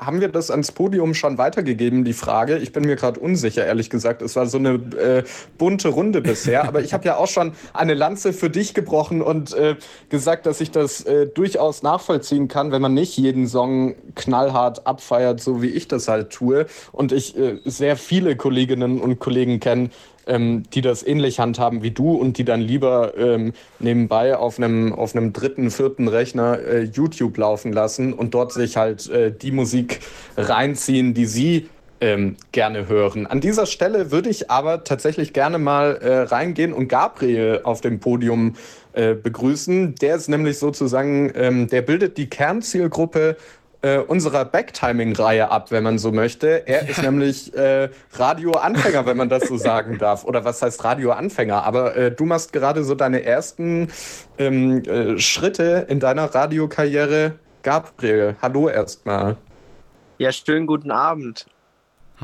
[0.00, 2.58] haben wir das ans Podium schon weitergegeben, die Frage.
[2.58, 4.22] Ich bin mir gerade unsicher, ehrlich gesagt.
[4.22, 5.24] Es war so eine äh,
[5.58, 6.66] bunte Runde bisher.
[6.66, 9.76] Aber ich habe ja auch schon eine Lanze für dich gebrochen und äh,
[10.08, 15.40] gesagt, dass ich das äh, durchaus nachvollziehen kann, wenn man nicht jeden Song knallhart abfeiert,
[15.40, 16.66] so wie ich das halt tue.
[16.92, 19.90] Und ich äh, sehr viele Kolleginnen und Kollegen kenne,
[20.26, 24.92] ähm, die das ähnlich handhaben wie du und die dann lieber ähm, nebenbei auf einem
[24.92, 29.52] auf einem dritten, vierten Rechner äh, YouTube laufen lassen und dort sich halt äh, die
[29.52, 30.00] Musik
[30.36, 31.68] reinziehen, die sie
[32.00, 33.26] ähm, gerne hören.
[33.26, 38.00] An dieser Stelle würde ich aber tatsächlich gerne mal äh, reingehen und Gabriel auf dem
[38.00, 38.56] Podium
[38.92, 39.94] äh, begrüßen.
[39.96, 43.36] Der ist nämlich sozusagen, ähm, der bildet die Kernzielgruppe
[43.84, 46.66] äh, unserer Backtiming-Reihe ab, wenn man so möchte.
[46.66, 50.24] Er ist nämlich äh, Radioanfänger, wenn man das so sagen darf.
[50.24, 51.62] Oder was heißt Radioanfänger?
[51.62, 53.88] Aber äh, du machst gerade so deine ersten
[54.38, 57.34] ähm, äh, Schritte in deiner Radiokarriere.
[57.62, 59.36] Gabriel, hallo erstmal.
[60.16, 61.46] Ja, schönen guten Abend.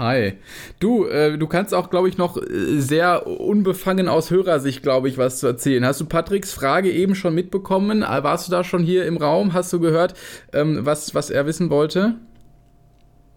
[0.01, 0.33] Hi.
[0.79, 5.19] Du, äh, du kannst auch, glaube ich, noch äh, sehr unbefangen aus Hörersicht, glaube ich,
[5.19, 5.85] was zu erzählen.
[5.85, 8.03] Hast du Patricks Frage eben schon mitbekommen?
[8.03, 9.53] Äh, warst du da schon hier im Raum?
[9.53, 10.15] Hast du gehört,
[10.55, 12.15] ähm, was, was er wissen wollte?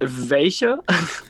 [0.08, 0.80] Welche?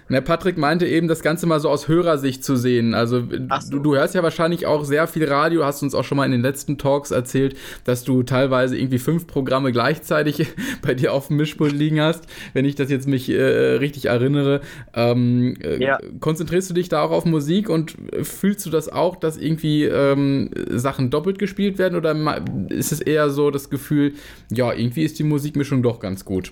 [0.09, 2.93] Na, Patrick meinte eben, das Ganze mal so aus Hörersicht zu sehen.
[2.93, 3.71] Also so.
[3.71, 6.31] du, du, hörst ja wahrscheinlich auch sehr viel Radio, hast uns auch schon mal in
[6.31, 10.47] den letzten Talks erzählt, dass du teilweise irgendwie fünf Programme gleichzeitig
[10.81, 14.61] bei dir auf dem Mischpult liegen hast, wenn ich das jetzt mich äh, richtig erinnere.
[14.93, 15.99] Ähm, äh, ja.
[16.19, 20.49] Konzentrierst du dich da auch auf Musik und fühlst du das auch, dass irgendwie ähm,
[20.69, 22.13] Sachen doppelt gespielt werden oder
[22.69, 24.13] ist es eher so das Gefühl,
[24.51, 26.51] ja, irgendwie ist die Musikmischung doch ganz gut?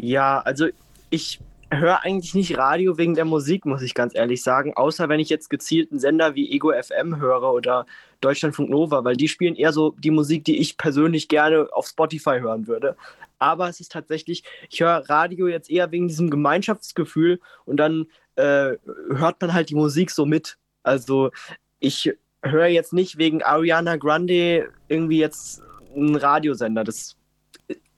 [0.00, 0.66] Ja, also
[1.14, 1.38] ich
[1.70, 4.74] höre eigentlich nicht Radio wegen der Musik, muss ich ganz ehrlich sagen.
[4.74, 7.86] Außer wenn ich jetzt gezielt einen Sender wie Ego FM höre oder
[8.20, 12.40] Deutschlandfunk Nova, weil die spielen eher so die Musik, die ich persönlich gerne auf Spotify
[12.40, 12.96] hören würde.
[13.38, 18.74] Aber es ist tatsächlich, ich höre Radio jetzt eher wegen diesem Gemeinschaftsgefühl und dann äh,
[19.10, 20.58] hört man halt die Musik so mit.
[20.82, 21.30] Also
[21.78, 22.12] ich
[22.42, 25.62] höre jetzt nicht wegen Ariana Grande irgendwie jetzt
[25.94, 26.82] einen Radiosender.
[26.82, 27.16] Das,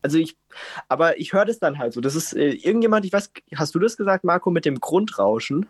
[0.07, 0.37] also ich
[0.89, 2.01] aber ich höre das dann halt so.
[2.01, 5.67] Das ist äh, irgendjemand, ich weiß, hast du das gesagt, Marco, mit dem Grundrauschen?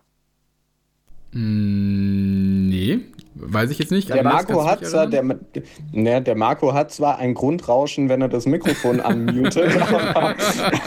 [1.33, 3.01] Mm, nee,
[3.35, 4.11] weiß ich jetzt nicht.
[4.11, 8.45] Der Marco, hat zwar, der, ne, der Marco hat zwar ein Grundrauschen, wenn er das
[8.45, 9.75] Mikrofon anmutet,
[10.15, 10.35] aber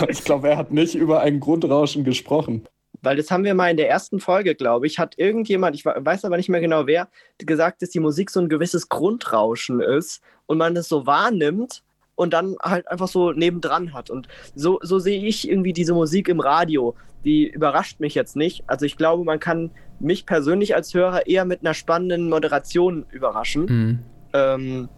[0.07, 2.67] ich glaube, er hat nicht über ein Grundrauschen gesprochen.
[3.01, 6.23] Weil das haben wir mal in der ersten Folge, glaube ich, hat irgendjemand, ich weiß
[6.23, 7.07] aber nicht mehr genau wer,
[7.39, 11.81] gesagt, dass die Musik so ein gewisses Grundrauschen ist und man das so wahrnimmt
[12.19, 14.09] und dann halt einfach so nebendran hat.
[14.09, 16.93] Und so, so sehe ich irgendwie diese Musik im Radio.
[17.23, 18.65] Die überrascht mich jetzt nicht.
[18.67, 23.65] Also ich glaube, man kann mich persönlich als Hörer eher mit einer spannenden Moderation überraschen.
[23.65, 23.99] Mhm.
[24.33, 24.89] Ähm,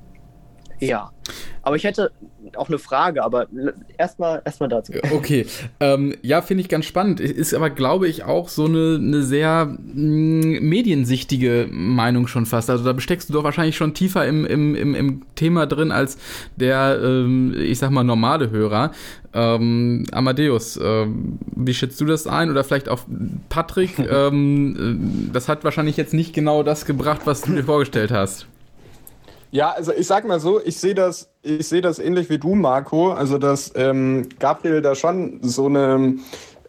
[0.80, 1.12] ja.
[1.64, 2.12] Aber ich hätte
[2.56, 3.48] auch eine Frage, aber
[3.98, 4.94] erstmal erstmal dazu.
[5.14, 5.46] Okay.
[5.80, 7.20] Ähm, ja, finde ich ganz spannend.
[7.20, 12.70] Ist aber, glaube ich, auch so eine, eine sehr mm, mediensichtige Meinung schon fast.
[12.70, 16.18] Also da besteckst du doch wahrscheinlich schon tiefer im, im, im, im Thema drin als
[16.56, 18.92] der, ähm, ich sag mal, normale Hörer.
[19.34, 22.50] Ähm, Amadeus, ähm, wie schätzt du das ein?
[22.50, 23.02] Oder vielleicht auch
[23.50, 24.00] Patrick?
[24.12, 28.48] ähm, äh, das hat wahrscheinlich jetzt nicht genau das gebracht, was du dir vorgestellt hast.
[29.52, 32.56] Ja, also ich sag mal so, ich sehe das, ich sehe das ähnlich wie du,
[32.56, 33.12] Marco.
[33.12, 36.16] Also dass ähm, Gabriel da schon so eine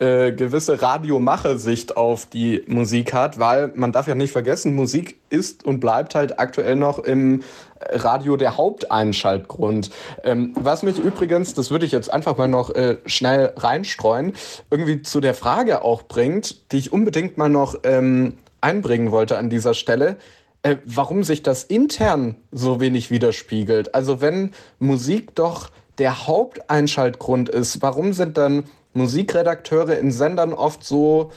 [0.01, 5.65] äh, gewisse Radiomache-Sicht auf die Musik hat, weil man darf ja nicht vergessen, Musik ist
[5.65, 7.45] und bleibt halt aktuell noch im
[7.89, 9.91] Radio der Haupteinschaltgrund.
[10.25, 14.33] Ähm, was mich übrigens, das würde ich jetzt einfach mal noch äh, schnell reinstreuen,
[14.73, 19.51] irgendwie zu der Frage auch bringt, die ich unbedingt mal noch ähm, einbringen wollte an
[19.51, 20.17] dieser Stelle
[20.63, 23.95] äh, warum sich das intern so wenig widerspiegelt.
[23.95, 31.33] Also wenn Musik doch der Haupteinschaltgrund ist, warum sind dann Musikredakteure in Sendern oft so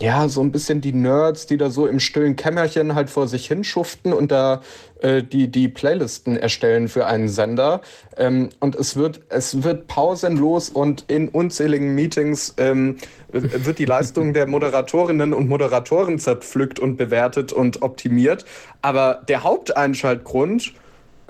[0.00, 3.46] ja, so ein bisschen die Nerds, die da so im stillen Kämmerchen halt vor sich
[3.46, 4.62] hinschuften und da
[5.00, 7.80] äh, die, die Playlisten erstellen für einen Sender.
[8.16, 12.98] Ähm, und es wird, es wird pausenlos und in unzähligen Meetings ähm,
[13.32, 18.44] wird die Leistung der Moderatorinnen und Moderatoren zerpflückt und bewertet und optimiert.
[18.82, 20.74] Aber der Haupteinschaltgrund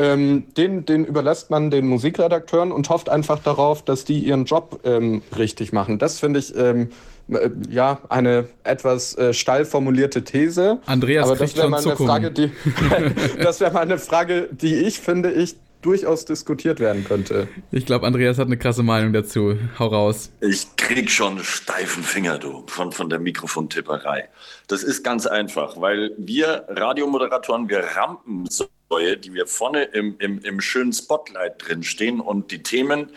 [0.00, 4.80] ähm, den, den überlässt man den Musikredakteuren und hofft einfach darauf, dass die ihren Job
[4.84, 5.98] ähm, richtig machen.
[5.98, 6.90] Das finde ich ähm,
[7.28, 10.78] äh, ja eine etwas äh, steil formulierte These.
[10.86, 12.50] Andreas aber das wäre mal eine Frage, die
[13.42, 17.48] das wäre mal eine Frage, die ich finde ich durchaus diskutiert werden könnte.
[17.70, 19.56] Ich glaube, Andreas hat eine krasse Meinung dazu.
[19.78, 20.30] Hau raus.
[20.40, 24.28] Ich krieg schon steifen Finger, du, von, von der Mikrofontipperei.
[24.66, 30.60] Das ist ganz einfach, weil wir Radiomoderatoren, wir Rampensäue, die wir vorne im, im, im
[30.60, 33.10] schönen Spotlight drin stehen und die Themen,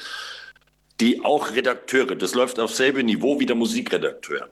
[1.02, 4.49] die auch Redakteure, das läuft auf selbe Niveau wie der Musikredakteur.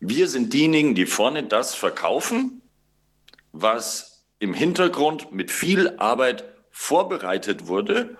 [0.00, 2.62] Wir sind diejenigen, die vorne das verkaufen,
[3.52, 8.16] was im Hintergrund mit viel Arbeit vorbereitet wurde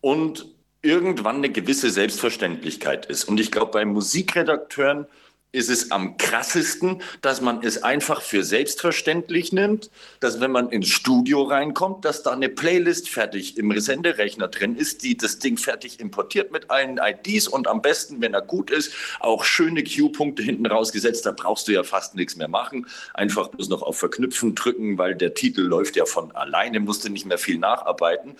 [0.00, 0.46] und
[0.82, 3.24] irgendwann eine gewisse Selbstverständlichkeit ist.
[3.24, 5.06] Und ich glaube, bei Musikredakteuren
[5.52, 10.88] ist es am krassesten, dass man es einfach für selbstverständlich nimmt, dass wenn man ins
[10.88, 16.00] Studio reinkommt, dass da eine Playlist fertig im Senderechner drin ist, die das Ding fertig
[16.00, 20.64] importiert mit allen IDs und am besten, wenn er gut ist, auch schöne Q-Punkte hinten
[20.66, 21.26] rausgesetzt.
[21.26, 22.86] Da brauchst du ja fast nichts mehr machen.
[23.12, 27.10] Einfach bloß noch auf Verknüpfen drücken, weil der Titel läuft ja von alleine, musst du
[27.10, 28.36] nicht mehr viel nacharbeiten.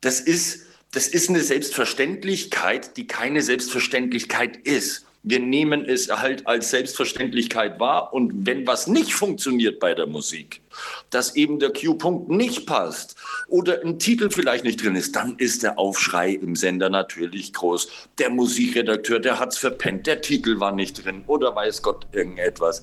[0.00, 5.06] Das ist, das ist eine Selbstverständlichkeit, die keine Selbstverständlichkeit ist.
[5.24, 8.12] Wir nehmen es halt als Selbstverständlichkeit wahr.
[8.12, 10.62] Und wenn was nicht funktioniert bei der Musik,
[11.10, 13.16] dass eben der Q-Punkt nicht passt
[13.46, 17.88] oder ein Titel vielleicht nicht drin ist, dann ist der Aufschrei im Sender natürlich groß.
[18.18, 22.82] Der Musikredakteur, der hat's verpennt, der Titel war nicht drin oder weiß Gott irgendetwas.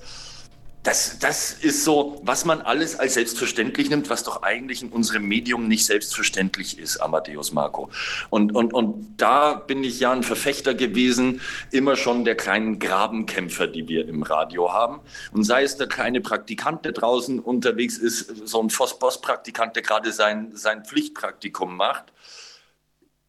[0.82, 5.28] Das, das ist so, was man alles als selbstverständlich nimmt, was doch eigentlich in unserem
[5.28, 7.90] Medium nicht selbstverständlich ist, Amadeus Marco.
[8.30, 13.66] Und, und, und da bin ich ja ein Verfechter gewesen, immer schon der kleinen Grabenkämpfer,
[13.66, 15.00] die wir im Radio haben.
[15.32, 20.12] Und sei es der kleine Praktikant, der draußen unterwegs ist, so ein Voss-Boss-Praktikant, der gerade
[20.12, 22.04] sein, sein Pflichtpraktikum macht,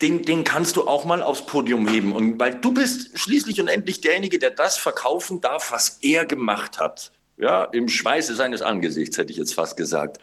[0.01, 2.13] den, den kannst du auch mal aufs Podium heben.
[2.13, 6.79] Und weil du bist schließlich und endlich derjenige, der das verkaufen darf, was er gemacht
[6.79, 10.19] hat ja, im Schweiße seines Angesichts, hätte ich jetzt fast gesagt.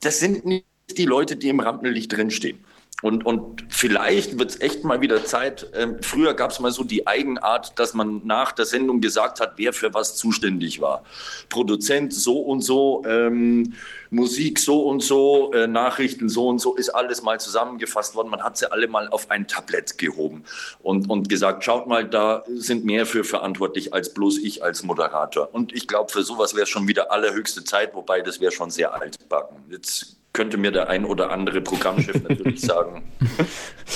[0.00, 0.64] Das sind nicht
[0.96, 2.64] die Leute, die im Rampenlicht drinstehen.
[3.02, 5.66] Und, und vielleicht wird es echt mal wieder Zeit.
[5.74, 9.54] Ähm, früher gab es mal so die Eigenart, dass man nach der Sendung gesagt hat,
[9.56, 11.04] wer für was zuständig war.
[11.48, 13.74] Produzent so und so, ähm,
[14.10, 18.28] Musik so und so, äh, Nachrichten so und so, ist alles mal zusammengefasst worden.
[18.28, 20.44] Man hat sie alle mal auf ein Tablett gehoben
[20.82, 25.54] und, und gesagt, schaut mal, da sind mehr für verantwortlich als bloß ich als Moderator.
[25.54, 28.94] Und ich glaube, für sowas wäre schon wieder allerhöchste Zeit, wobei das wäre schon sehr
[28.94, 29.56] altbacken.
[29.70, 33.02] Jetzt könnte mir der ein oder andere Programmchef natürlich sagen,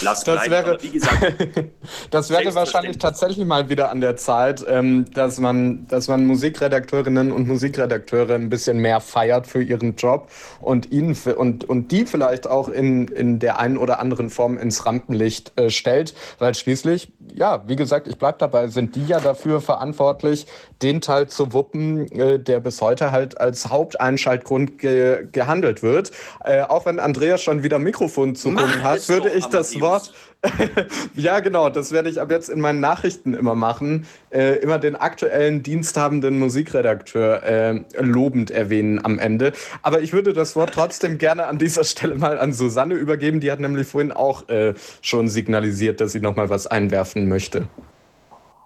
[0.02, 1.34] lass das Wäre, Aber wie gesagt,
[2.10, 7.30] das wäre wahrscheinlich tatsächlich mal wieder an der Zeit, ähm, dass, man, dass man Musikredakteurinnen
[7.30, 10.28] und Musikredakteure ein bisschen mehr feiert für ihren Job
[10.60, 14.86] und, ihn und, und die vielleicht auch in, in der einen oder anderen Form ins
[14.86, 19.60] Rampenlicht äh, stellt, weil schließlich, ja, wie gesagt, ich bleibe dabei, sind die ja dafür
[19.60, 20.46] verantwortlich,
[20.82, 26.10] den Teil zu wuppen, äh, der bis heute halt als Haupteinschaltgrund ge gehandelt wird.
[26.44, 30.12] Äh, auch wenn Andreas schon wieder Mikrofon zu tun hat, würde ich das Wort.
[31.14, 34.06] ja, genau, das werde ich ab jetzt in meinen Nachrichten immer machen.
[34.30, 39.52] Äh, immer den aktuellen diensthabenden Musikredakteur äh, lobend erwähnen am Ende.
[39.82, 43.40] Aber ich würde das Wort trotzdem gerne an dieser Stelle mal an Susanne übergeben.
[43.40, 47.68] Die hat nämlich vorhin auch äh, schon signalisiert, dass sie noch mal was einwerfen möchte.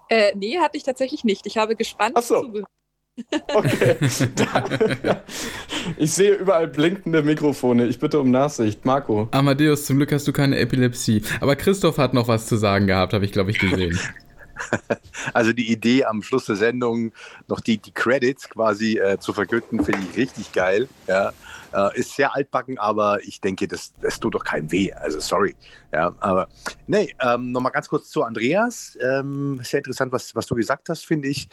[0.09, 1.45] Äh, nee, hatte ich tatsächlich nicht.
[1.45, 2.41] Ich habe gespannt Ach so.
[2.41, 2.69] zugehört.
[3.53, 3.95] Okay.
[5.97, 7.87] ich sehe überall blinkende Mikrofone.
[7.87, 8.85] Ich bitte um Nachsicht.
[8.85, 9.27] Marco.
[9.31, 11.23] Amadeus, zum Glück hast du keine Epilepsie.
[11.41, 13.99] Aber Christoph hat noch was zu sagen gehabt, habe ich, glaube ich, gesehen.
[15.33, 17.13] Also die Idee am Schluss der Sendung
[17.47, 20.89] noch die, die Credits quasi äh, zu vergüten, finde ich richtig geil.
[21.07, 21.31] Ja.
[21.71, 24.91] Äh, ist sehr altbacken, aber ich denke, das, das tut doch keinem weh.
[24.91, 25.55] Also sorry.
[25.91, 26.47] Ja, aber
[26.87, 28.97] nee, ähm, nochmal ganz kurz zu Andreas.
[29.01, 31.47] Ähm, sehr interessant, was, was du gesagt hast, finde ich.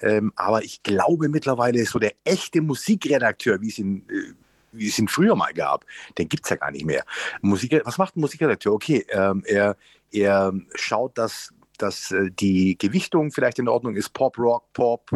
[0.00, 4.34] Ähm, aber ich glaube mittlerweile so der echte Musikredakteur, wie es ihn, äh,
[4.72, 5.84] wie es ihn früher mal gab,
[6.18, 7.04] den gibt es ja gar nicht mehr.
[7.40, 8.72] Musik, was macht ein Musikredakteur?
[8.72, 9.76] Okay, ähm, er,
[10.12, 15.10] er schaut, dass, dass äh, die Gewichtung vielleicht in Ordnung ist, Pop, Rock, Pop,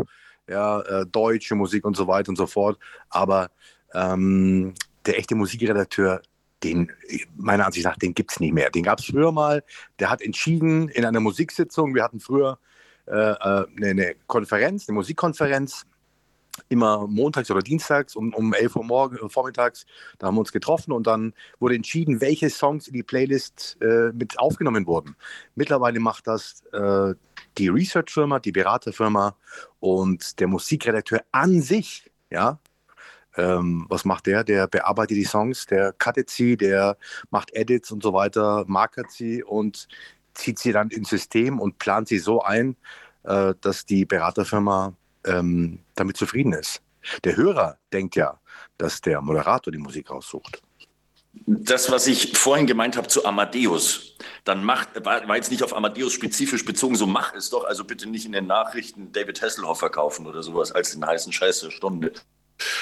[0.49, 2.79] ja, äh, deutsche Musik und so weiter und so fort.
[3.09, 3.51] Aber
[3.95, 4.75] ähm,
[5.07, 6.23] der echte Musikredakteur,
[6.63, 6.93] den,
[7.37, 8.71] meiner Ansicht nach, den gibt es nicht mehr.
[8.71, 9.65] Den gab es früher mal.
[9.99, 12.59] Der hat entschieden in einer Musiksitzung, wir hatten früher
[13.07, 15.87] äh, äh eine, Konferenz, eine Musikkonferenz,
[16.69, 19.87] immer montags oder dienstags um, um 11 Uhr morgen, äh, vormittags.
[20.19, 24.13] Da haben wir uns getroffen und dann wurde entschieden, welche Songs in die Playlist äh,
[24.13, 25.17] mit aufgenommen wurden.
[25.55, 27.15] Mittlerweile macht das äh,
[27.59, 29.37] die Research-Firma, die Beraterfirma
[29.81, 32.59] und der Musikredakteur an sich, ja,
[33.37, 34.45] Ähm, was macht der?
[34.45, 36.97] Der bearbeitet die Songs, der cuttet sie, der
[37.31, 39.89] macht Edits und so weiter, markert sie und
[40.35, 42.77] zieht sie dann ins System und plant sie so ein,
[43.25, 44.95] äh, dass die Beraterfirma
[45.25, 46.83] ähm, damit zufrieden ist.
[47.25, 48.39] Der Hörer denkt ja,
[48.79, 50.63] dass der Moderator die Musik raussucht.
[51.33, 56.13] Das, was ich vorhin gemeint habe zu Amadeus, dann macht, war, jetzt nicht auf Amadeus
[56.13, 60.27] spezifisch bezogen, so mach es doch, also bitte nicht in den Nachrichten David Hasselhoff verkaufen
[60.27, 62.13] oder sowas als den heißen Scheiß der Stunde.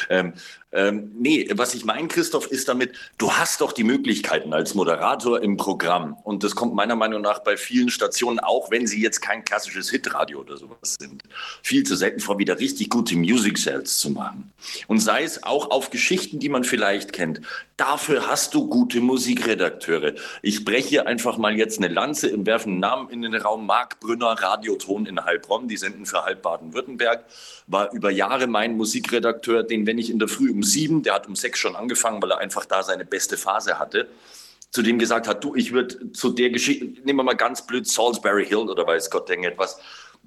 [0.09, 0.35] Ähm,
[0.71, 5.41] ähm, nee, was ich meine, Christoph, ist damit, du hast doch die Möglichkeiten als Moderator
[5.41, 6.15] im Programm.
[6.25, 9.89] Und das kommt meiner Meinung nach bei vielen Stationen, auch wenn sie jetzt kein klassisches
[9.89, 11.23] Hitradio oder sowas sind,
[11.63, 14.53] viel zu selten vor, wieder richtig gute Music Sales zu machen.
[14.89, 17.41] Und sei es auch auf Geschichten, die man vielleicht kennt.
[17.79, 20.15] Dafür hast du gute Musikredakteure.
[20.43, 23.67] Ich breche hier einfach mal jetzt eine Lanze und werfe einen Namen in den Raum.
[23.67, 27.25] Marc Brünner, Radioton in Heilbronn, die senden für halb Baden-Württemberg,
[27.69, 31.29] war über Jahre mein Musikredakteur, den, wenn ich in der Früh um sieben, der hat
[31.29, 34.09] um sechs schon angefangen, weil er einfach da seine beste Phase hatte,
[34.71, 37.87] zu dem gesagt hat, du, ich würde zu der Geschichte, nehmen wir mal ganz blöd
[37.87, 39.79] Salisbury Hill oder weiß Gott denke etwas,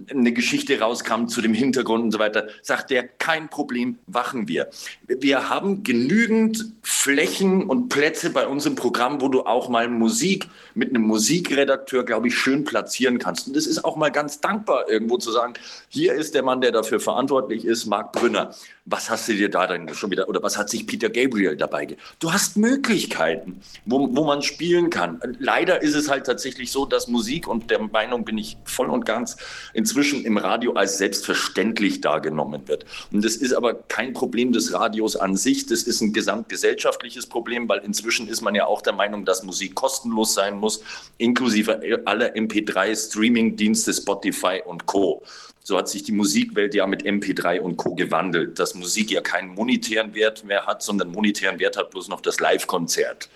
[0.09, 4.69] eine Geschichte rauskam zu dem Hintergrund und so weiter, sagt er, kein Problem, wachen wir.
[5.07, 10.47] Wir haben genügend Flächen und Plätze bei uns im Programm, wo du auch mal Musik
[10.73, 13.47] mit einem Musikredakteur, glaube ich, schön platzieren kannst.
[13.47, 15.53] Und das ist auch mal ganz dankbar, irgendwo zu sagen,
[15.89, 18.55] hier ist der Mann, der dafür verantwortlich ist, Marc Brünner.
[18.85, 21.95] Was hast du dir da dann schon wieder, oder was hat sich Peter Gabriel dabei?
[22.17, 25.21] Du hast Möglichkeiten, wo, wo man spielen kann.
[25.37, 29.05] Leider ist es halt tatsächlich so, dass Musik, und der Meinung bin ich voll und
[29.05, 29.37] ganz,
[29.75, 32.85] inzwischen im Radio als selbstverständlich dargenommen wird.
[33.11, 37.69] Und das ist aber kein Problem des Radios an sich, das ist ein gesamtgesellschaftliches Problem,
[37.69, 40.81] weil inzwischen ist man ja auch der Meinung, dass Musik kostenlos sein muss,
[41.19, 45.21] inklusive aller MP3, Streaming-Dienste, Spotify und Co.
[45.63, 47.93] So hat sich die Musikwelt ja mit MP3 und Co.
[47.93, 52.21] gewandelt, dass Musik ja keinen monetären Wert mehr hat, sondern monetären Wert hat bloß noch
[52.21, 53.29] das Live-Konzert.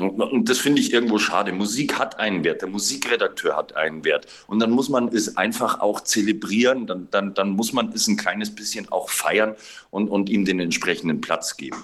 [0.00, 1.52] Und, das finde ich irgendwo schade.
[1.52, 4.26] Musik hat einen Wert, der Musikredakteur hat einen Wert.
[4.46, 8.16] Und dann muss man es einfach auch zelebrieren, dann, dann, dann muss man es ein
[8.16, 9.56] kleines bisschen auch feiern
[9.90, 11.78] und, und ihm den entsprechenden Platz geben.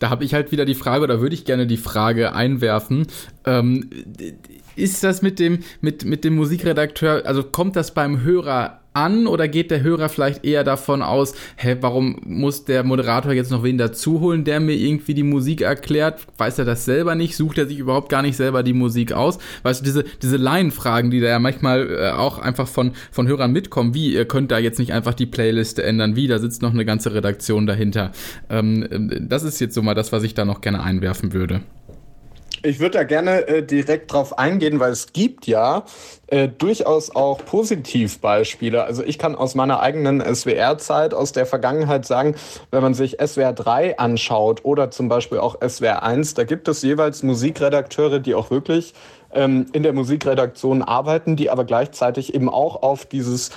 [0.00, 3.06] Da habe ich halt wieder die Frage, oder würde ich gerne die Frage einwerfen.
[3.44, 3.88] Ähm,
[4.74, 9.48] ist das mit dem, mit, mit dem Musikredakteur, also kommt das beim Hörer an oder
[9.48, 13.76] geht der Hörer vielleicht eher davon aus, hä, warum muss der Moderator jetzt noch wen
[13.76, 16.20] dazuholen, der mir irgendwie die Musik erklärt?
[16.38, 17.36] Weiß er das selber nicht?
[17.36, 19.38] Sucht er sich überhaupt gar nicht selber die Musik aus?
[19.64, 23.52] Weißt du, diese, diese Laienfragen, die da ja manchmal äh, auch einfach von, von Hörern
[23.52, 26.72] mitkommen, wie, ihr könnt da jetzt nicht einfach die Playliste ändern, wie, da sitzt noch
[26.72, 28.12] eine ganze Redaktion dahinter.
[28.48, 31.62] Ähm, äh, das ist jetzt so mal das, was ich da noch gerne einwerfen würde.
[32.64, 35.84] Ich würde da gerne äh, direkt drauf eingehen, weil es gibt ja
[36.28, 38.82] äh, durchaus auch Positivbeispiele.
[38.82, 42.36] Also ich kann aus meiner eigenen SWR-Zeit aus der Vergangenheit sagen,
[42.70, 46.80] wenn man sich SWR 3 anschaut oder zum Beispiel auch SWR 1, da gibt es
[46.80, 48.94] jeweils Musikredakteure, die auch wirklich
[49.34, 53.50] ähm, in der Musikredaktion arbeiten, die aber gleichzeitig eben auch auf dieses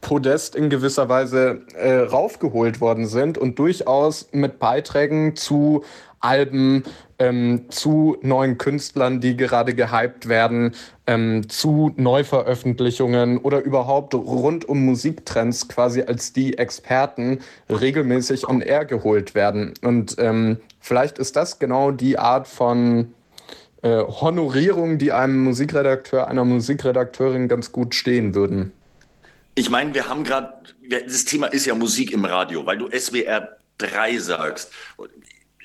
[0.00, 5.84] Podest in gewisser Weise äh, raufgeholt worden sind und durchaus mit Beiträgen zu
[6.22, 6.84] Alben,
[7.22, 10.74] ähm, zu neuen Künstlern, die gerade gehypt werden,
[11.06, 17.38] ähm, zu Neuveröffentlichungen oder überhaupt rund um Musiktrends quasi als die Experten
[17.70, 19.72] regelmäßig on air geholt werden.
[19.82, 23.14] Und ähm, vielleicht ist das genau die Art von
[23.82, 28.72] äh, Honorierung, die einem Musikredakteur, einer Musikredakteurin ganz gut stehen würden.
[29.54, 30.54] Ich meine, wir haben gerade,
[31.06, 34.72] das Thema ist ja Musik im Radio, weil du SWR 3 sagst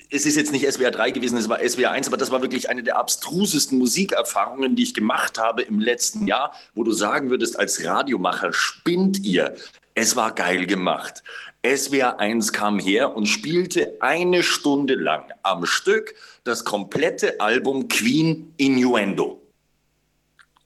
[0.10, 2.70] es ist jetzt nicht SWR 3 gewesen, es war SWR 1, aber das war wirklich
[2.70, 7.60] eine der abstrusesten Musikerfahrungen, die ich gemacht habe im letzten Jahr, wo du sagen würdest,
[7.60, 9.56] als Radiomacher spinnt ihr.
[9.96, 11.24] Es war geil gemacht.
[11.66, 18.54] SWR 1 kam her und spielte eine Stunde lang am Stück das komplette Album Queen
[18.58, 19.42] Innuendo.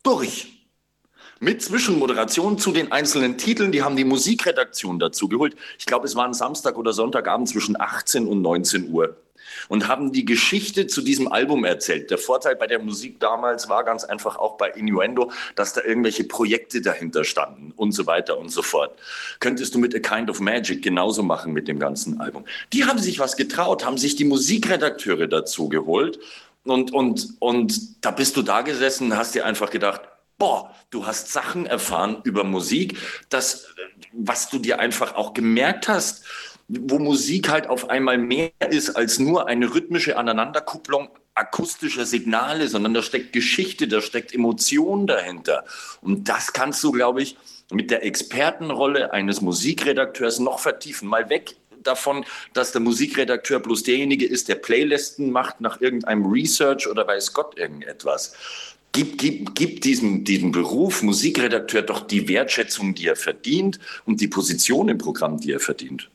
[0.04, 0.61] Durch
[1.42, 3.72] mit Zwischenmoderation zu den einzelnen Titeln.
[3.72, 5.56] Die haben die Musikredaktion dazu geholt.
[5.80, 9.18] Ich glaube, es war ein Samstag oder Sonntagabend zwischen 18 und 19 Uhr
[9.68, 12.12] und haben die Geschichte zu diesem Album erzählt.
[12.12, 16.26] Der Vorteil bei der Musik damals war ganz einfach auch bei Innuendo, dass da irgendwelche
[16.26, 18.98] Projekte dahinter standen und so weiter und so fort.
[19.40, 22.46] Könntest du mit A Kind of Magic genauso machen mit dem ganzen Album.
[22.72, 26.20] Die haben sich was getraut, haben sich die Musikredakteure dazu geholt
[26.64, 30.02] und, und, und da bist du da gesessen, hast dir einfach gedacht,
[30.42, 32.98] boah, du hast Sachen erfahren über Musik,
[33.30, 33.68] das,
[34.12, 36.24] was du dir einfach auch gemerkt hast
[36.74, 42.94] wo Musik halt auf einmal mehr ist als nur eine rhythmische Aneinanderkupplung akustischer Signale, sondern
[42.94, 45.66] da steckt Geschichte, da steckt Emotion dahinter.
[46.02, 47.38] Und das kannst du, glaube ich,
[47.72, 51.10] mit der Expertenrolle eines Musikredakteurs noch vertiefen.
[51.10, 56.88] Mal weg davon, dass der Musikredakteur bloß derjenige ist, der Playlisten macht nach irgendeinem Research
[56.88, 58.34] oder weiß Gott irgendetwas.
[58.94, 64.28] Gib, gib, gib diesem, diesem Beruf Musikredakteur doch die Wertschätzung, die er verdient und die
[64.28, 66.10] Position im Programm, die er verdient.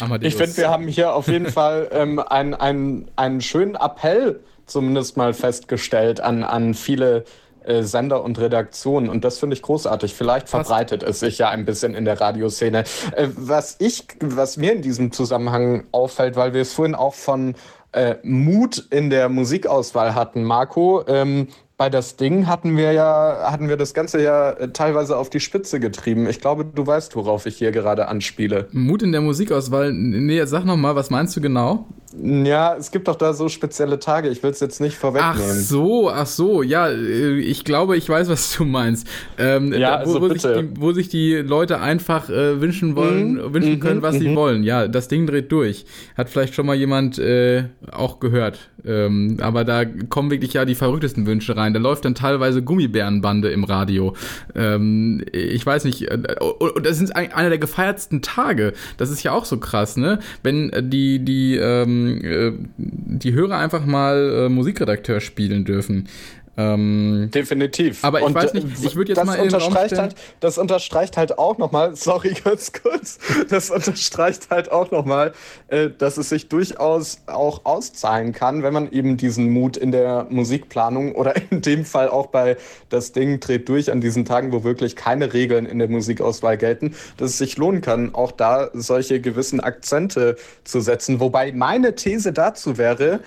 [0.00, 0.32] Amadeus.
[0.32, 5.16] Ich finde, wir haben hier auf jeden Fall ähm, einen, einen, einen schönen Appell zumindest
[5.16, 7.24] mal festgestellt an, an viele
[7.64, 9.08] äh, Sender und Redaktionen.
[9.08, 10.14] Und das finde ich großartig.
[10.14, 10.68] Vielleicht Fast.
[10.68, 12.84] verbreitet es sich ja ein bisschen in der Radioszene.
[13.14, 17.54] Äh, was ich, was mir in diesem Zusammenhang auffällt, weil wir es vorhin auch von
[17.92, 21.04] äh, Mut in der Musikauswahl hatten, Marco.
[21.06, 25.28] Ähm, bei das Ding hatten wir ja, hatten wir das Ganze ja äh, teilweise auf
[25.28, 26.26] die Spitze getrieben.
[26.28, 28.68] Ich glaube, du weißt, worauf ich hier gerade anspiele.
[28.72, 29.92] Mut in der Musikauswahl.
[29.92, 31.86] Nee, sag noch mal, was meinst du genau?
[32.22, 34.28] Ja, es gibt doch da so spezielle Tage.
[34.28, 35.36] Ich will es jetzt nicht vorwegnehmen.
[35.38, 36.62] Ach so, ach so.
[36.62, 39.06] Ja, äh, ich glaube, ich weiß, was du meinst.
[39.38, 42.96] Ähm, ja, da, wo, also wo, sich die, wo, sich die, Leute einfach äh, wünschen
[42.96, 43.54] wollen, mhm.
[43.54, 44.20] wünschen können, was mhm.
[44.20, 44.62] sie wollen.
[44.62, 45.84] Ja, das Ding dreht durch.
[46.16, 48.70] Hat vielleicht schon mal jemand äh, auch gehört.
[48.84, 51.65] Ähm, aber da kommen wirklich ja die verrücktesten Wünsche rein.
[51.74, 54.14] Da läuft dann teilweise Gummibärenbande im Radio.
[54.54, 56.10] Ähm, ich weiß nicht.
[56.10, 58.72] Äh, und das ist einer der gefeiertsten Tage.
[58.96, 60.18] Das ist ja auch so krass, ne?
[60.42, 66.08] Wenn die die ähm, äh, die Hörer einfach mal äh, Musikredakteur spielen dürfen.
[66.58, 68.02] Ähm, Definitiv.
[68.02, 71.38] Aber ich und weiß nicht, ich würde jetzt das mal unterstreicht halt, Das unterstreicht halt
[71.38, 73.18] auch nochmal, sorry ganz kurz,
[73.50, 75.32] das unterstreicht halt auch nochmal,
[75.68, 80.26] äh, dass es sich durchaus auch auszahlen kann, wenn man eben diesen Mut in der
[80.30, 82.56] Musikplanung oder in dem Fall auch bei
[82.88, 86.94] das Ding dreht durch an diesen Tagen, wo wirklich keine Regeln in der Musikauswahl gelten,
[87.18, 91.20] dass es sich lohnen kann, auch da solche gewissen Akzente zu setzen.
[91.20, 93.20] Wobei meine These dazu wäre,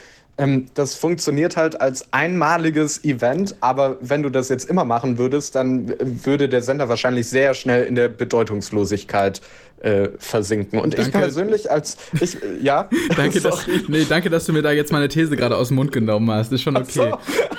[0.74, 5.94] das funktioniert halt als einmaliges Event, aber wenn du das jetzt immer machen würdest, dann
[6.00, 9.42] würde der Sender wahrscheinlich sehr schnell in der Bedeutungslosigkeit
[9.82, 10.80] äh, versinken.
[10.80, 11.08] Und danke.
[11.08, 12.90] ich persönlich als ich ja.
[13.16, 15.92] danke, dass, nee, danke, dass du mir da jetzt meine These gerade aus dem Mund
[15.92, 16.52] genommen hast.
[16.52, 16.90] Ist schon okay.
[16.90, 17.18] So.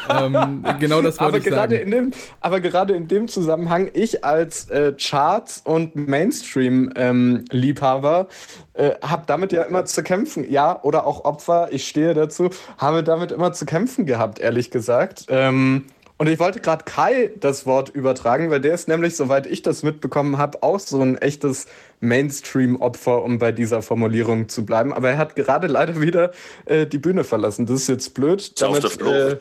[0.08, 1.86] Ähm, genau das wollte aber ich gerade sagen.
[1.86, 8.28] In dem, aber gerade in dem Zusammenhang, ich als äh, Charts und Mainstream-Liebhaber
[8.74, 10.50] ähm, äh, habe damit ja immer zu kämpfen.
[10.50, 12.48] Ja, oder auch Opfer, ich stehe dazu,
[12.78, 15.26] habe damit immer zu kämpfen gehabt, ehrlich gesagt.
[15.28, 15.84] Ähm,
[16.20, 19.82] und ich wollte gerade Kai das Wort übertragen, weil der ist nämlich, soweit ich das
[19.82, 21.64] mitbekommen habe, auch so ein echtes
[22.00, 24.92] Mainstream-Opfer, um bei dieser Formulierung zu bleiben.
[24.92, 26.32] Aber er hat gerade leider wieder
[26.66, 27.64] äh, die Bühne verlassen.
[27.64, 28.52] Das ist jetzt blöd.
[28.60, 29.38] Damit, äh,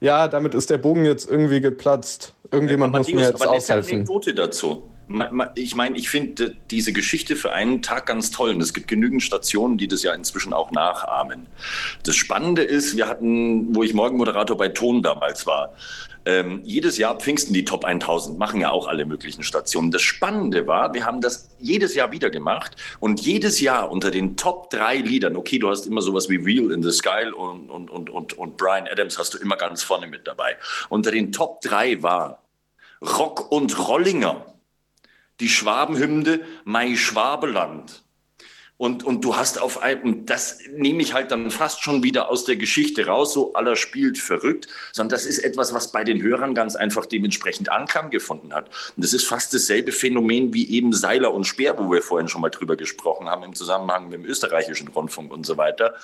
[0.00, 2.34] ja, damit ist der Bogen jetzt irgendwie geplatzt.
[2.50, 3.98] Irgendjemand ja, muss mir jetzt aber aushelfen.
[3.98, 4.82] Anekdote dazu.
[5.54, 8.50] Ich meine, ich finde diese Geschichte für einen Tag ganz toll.
[8.50, 11.46] Und es gibt genügend Stationen, die das ja inzwischen auch nachahmen.
[12.02, 15.72] Das Spannende ist, wir hatten, wo ich Morgenmoderator bei Ton damals war,
[16.26, 19.92] ähm, jedes Jahr Pfingsten die Top 1000, machen ja auch alle möglichen Stationen.
[19.92, 24.36] Das Spannende war, wir haben das jedes Jahr wieder gemacht und jedes Jahr unter den
[24.36, 27.90] Top drei Liedern, okay, du hast immer sowas wie Real in the Sky und, und,
[27.90, 30.56] und, und, und Brian Adams hast du immer ganz vorne mit dabei.
[30.88, 32.42] Unter den Top drei war
[33.00, 34.46] Rock und Rollinger,
[35.38, 38.02] die Schwabenhymne Mai Schwabeland
[38.78, 42.44] und, und du hast auf einem, das nehme ich halt dann fast schon wieder aus
[42.44, 46.54] der Geschichte raus, so aller spielt verrückt, sondern das ist etwas, was bei den Hörern
[46.54, 48.68] ganz einfach dementsprechend Anklang gefunden hat.
[48.94, 52.42] Und das ist fast dasselbe Phänomen wie eben Seiler und Speer, wo wir vorhin schon
[52.42, 55.94] mal drüber gesprochen haben, im Zusammenhang mit dem österreichischen Rundfunk und so weiter.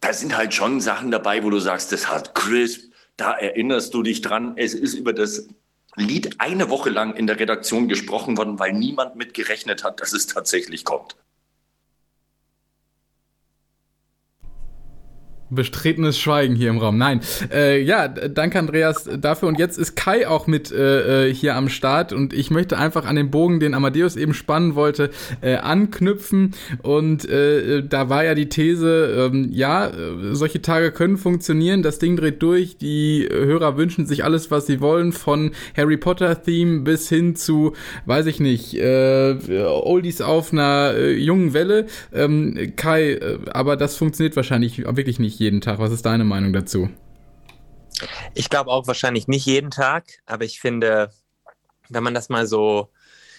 [0.00, 4.02] Da sind halt schon Sachen dabei, wo du sagst, das hat crisp, da erinnerst du
[4.02, 5.46] dich dran, es ist über das
[5.94, 10.26] Lied eine Woche lang in der Redaktion gesprochen worden, weil niemand mitgerechnet hat, dass es
[10.26, 11.16] tatsächlich kommt.
[15.50, 16.96] Bestretenes Schweigen hier im Raum.
[16.96, 17.20] Nein.
[17.52, 19.48] Äh, ja, danke Andreas dafür.
[19.48, 23.04] Und jetzt ist Kai auch mit äh, äh, hier am Start und ich möchte einfach
[23.04, 25.10] an den Bogen, den Amadeus eben spannen wollte,
[25.40, 26.54] äh, anknüpfen.
[26.82, 31.98] Und äh, da war ja die These, ähm, ja, äh, solche Tage können funktionieren, das
[31.98, 36.80] Ding dreht durch, die Hörer wünschen sich alles, was sie wollen, von Harry Potter Theme
[36.80, 37.74] bis hin zu,
[38.06, 41.86] weiß ich nicht, Oldies auf einer jungen Welle.
[42.12, 43.18] Ähm, Kai,
[43.50, 45.78] aber das funktioniert wahrscheinlich wirklich nicht jeden Tag.
[45.78, 46.90] Was ist deine Meinung dazu?
[48.34, 51.10] Ich glaube auch wahrscheinlich nicht jeden Tag, aber ich finde,
[51.88, 52.90] wenn man das mal so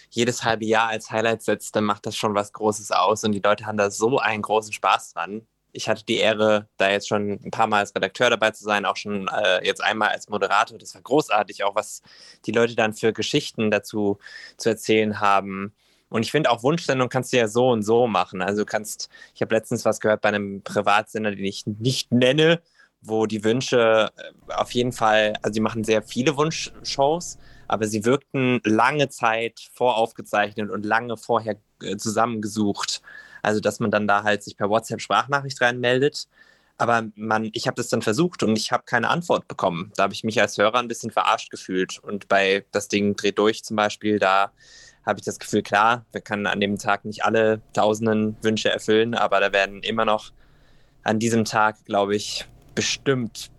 [0.10, 3.40] jedes halbe Jahr als Highlight setzt, dann macht das schon was Großes aus und die
[3.40, 5.48] Leute haben da so einen großen Spaß dran.
[5.74, 8.86] Ich hatte die Ehre, da jetzt schon ein paar Mal als Redakteur dabei zu sein,
[8.86, 10.78] auch schon äh, jetzt einmal als Moderator.
[10.78, 12.02] Das war großartig, auch was
[12.46, 14.20] die Leute dann für Geschichten dazu
[14.58, 15.74] zu erzählen haben.
[16.12, 18.42] Und ich finde auch Wunschsendung kannst du ja so und so machen.
[18.42, 22.62] Also kannst, ich habe letztens was gehört bei einem Privatsender, den ich nicht nenne,
[23.02, 28.04] wo die Wünsche äh, auf jeden Fall, also sie machen sehr viele Wunschshows, aber sie
[28.04, 33.02] wirkten lange Zeit voraufgezeichnet und lange vorher äh, zusammengesucht.
[33.42, 36.28] Also, dass man dann da halt sich per WhatsApp Sprachnachricht reinmeldet.
[36.78, 39.92] Aber man, ich habe das dann versucht und ich habe keine Antwort bekommen.
[39.96, 42.00] Da habe ich mich als Hörer ein bisschen verarscht gefühlt.
[42.00, 44.52] Und bei das Ding dreht durch zum Beispiel, da
[45.06, 49.16] habe ich das Gefühl, klar, wir können an dem Tag nicht alle tausenden Wünsche erfüllen,
[49.16, 50.32] aber da werden immer noch
[51.04, 52.46] an diesem Tag, glaube ich,
[52.76, 53.50] bestimmt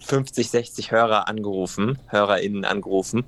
[0.00, 3.24] 50, 60 Hörer angerufen, HörerInnen angerufen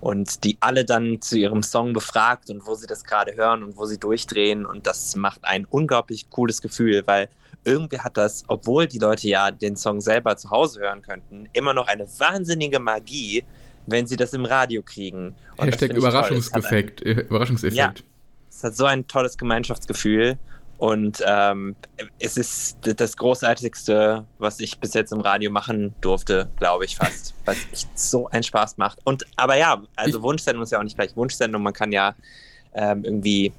[0.00, 3.76] und die alle dann zu ihrem Song befragt und wo sie das gerade hören und
[3.76, 7.28] wo sie durchdrehen und das macht ein unglaublich cooles Gefühl, weil
[7.64, 11.72] irgendwie hat das, obwohl die Leute ja den Song selber zu Hause hören könnten, immer
[11.72, 13.44] noch eine wahnsinnige Magie,
[13.86, 15.34] wenn sie das im Radio kriegen.
[15.56, 17.04] Und Hashtag Überraschungseffekt.
[17.04, 17.76] Ein, Überraschungseffekt.
[17.76, 17.92] Ja,
[18.50, 20.38] es hat so ein tolles Gemeinschaftsgefühl
[20.78, 21.76] und ähm,
[22.18, 27.34] es ist das Großartigste, was ich bis jetzt im Radio machen durfte, glaube ich fast,
[27.44, 28.98] weil es echt so einen Spaß macht.
[29.04, 32.14] Und aber ja, also ich, Wunschsendung ist ja auch nicht gleich Wunschsendung, man kann ja
[32.74, 33.52] ähm, irgendwie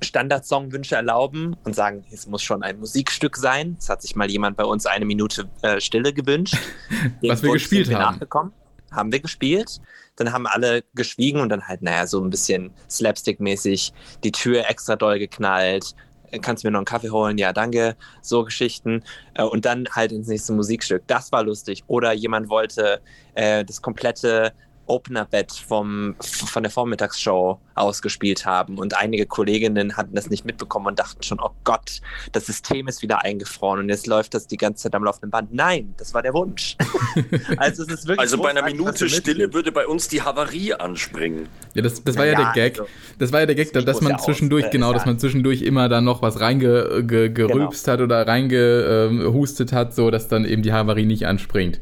[0.00, 3.76] Standardsongwünsche erlauben und sagen, es muss schon ein Musikstück sein.
[3.78, 6.56] Es hat sich mal jemand bei uns eine Minute äh, Stille gewünscht.
[7.22, 8.14] was wir Wunsch gespielt wir haben.
[8.14, 8.52] Nachgekommen
[8.92, 9.80] haben wir gespielt.
[10.16, 13.92] Dann haben alle geschwiegen und dann halt, naja, so ein bisschen Slapstick-mäßig
[14.24, 15.94] die Tür extra doll geknallt.
[16.40, 17.36] Kannst du mir noch einen Kaffee holen?
[17.38, 17.96] Ja, danke.
[18.22, 19.04] So Geschichten.
[19.34, 21.02] Äh, und dann halt ins nächste Musikstück.
[21.06, 21.84] Das war lustig.
[21.88, 23.00] Oder jemand wollte
[23.34, 24.52] äh, das komplette
[24.86, 28.78] Opener-Bett vom, von der Vormittagsshow ausgespielt haben.
[28.78, 32.00] Und einige Kolleginnen hatten das nicht mitbekommen und dachten schon, oh Gott,
[32.32, 35.54] das System ist wieder eingefroren und jetzt läuft das die ganze Zeit am laufenden Band.
[35.54, 36.76] Nein, das war der Wunsch.
[37.56, 41.48] also es ist wirklich Also bei einer Minute Stille würde bei uns die Havarie anspringen.
[41.74, 42.80] Ja, das, das war ja, ja der Gag.
[42.80, 45.06] Also, das war ja der Gag, das dass man ja zwischendurch, aus, äh, genau, dass
[45.06, 47.70] man zwischendurch immer dann noch was reingerülpst ge, genau.
[47.70, 51.80] hat oder reingehustet hat, so dass dann eben die Havarie nicht anspringt.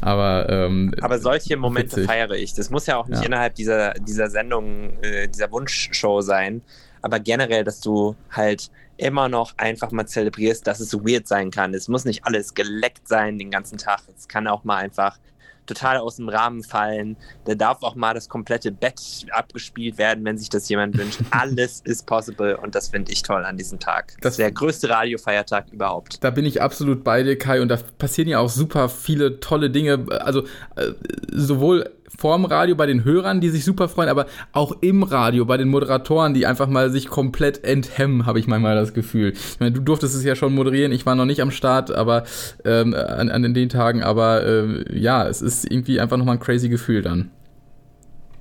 [0.00, 2.06] Aber, ähm, Aber solche Momente witzig.
[2.06, 2.39] feiere ich.
[2.54, 3.26] Das muss ja auch nicht ja.
[3.26, 6.62] innerhalb dieser, dieser Sendung, äh, dieser Wunschshow sein.
[7.02, 11.50] Aber generell, dass du halt immer noch einfach mal zelebrierst, dass es so weird sein
[11.50, 11.72] kann.
[11.72, 14.02] Es muss nicht alles geleckt sein den ganzen Tag.
[14.16, 15.18] Es kann auch mal einfach
[15.66, 17.16] total aus dem Rahmen fallen.
[17.44, 19.00] Da darf auch mal das komplette Bett
[19.30, 21.20] abgespielt werden, wenn sich das jemand wünscht.
[21.30, 24.16] Alles ist possible und das finde ich toll an diesem Tag.
[24.20, 26.22] Das ist der größte Radiofeiertag überhaupt.
[26.22, 29.70] Da bin ich absolut bei dir, Kai, und da passieren ja auch super viele tolle
[29.70, 30.06] Dinge.
[30.10, 30.42] Also
[30.76, 30.92] äh,
[31.32, 35.56] sowohl vorm Radio bei den Hörern, die sich super freuen, aber auch im Radio bei
[35.56, 39.32] den Moderatoren, die einfach mal sich komplett enthemmen, habe ich manchmal das Gefühl.
[39.32, 42.24] Ich meine, du durftest es ja schon moderieren, ich war noch nicht am Start, aber
[42.64, 46.68] ähm, an, an den Tagen, aber äh, ja, es ist irgendwie einfach nochmal ein crazy
[46.68, 47.30] Gefühl dann.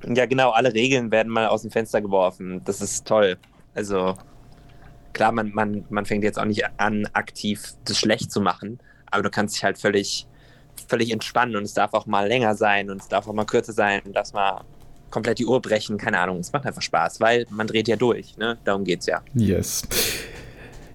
[0.08, 2.62] Ja, genau, alle Regeln werden mal aus dem Fenster geworfen.
[2.64, 3.38] Das ist toll.
[3.76, 4.16] Also
[5.14, 8.80] klar, man, man, man fängt jetzt auch nicht an, aktiv das schlecht zu machen,
[9.12, 10.28] aber du kannst dich halt völlig
[10.90, 13.74] völlig entspannen und es darf auch mal länger sein und es darf auch mal kürzer
[13.74, 14.62] sein und das mal
[15.10, 16.40] komplett die Uhr brechen, keine Ahnung.
[16.40, 18.58] Es macht einfach Spaß, weil man dreht ja durch, ne?
[18.64, 19.22] Darum geht's ja.
[19.34, 19.84] Yes.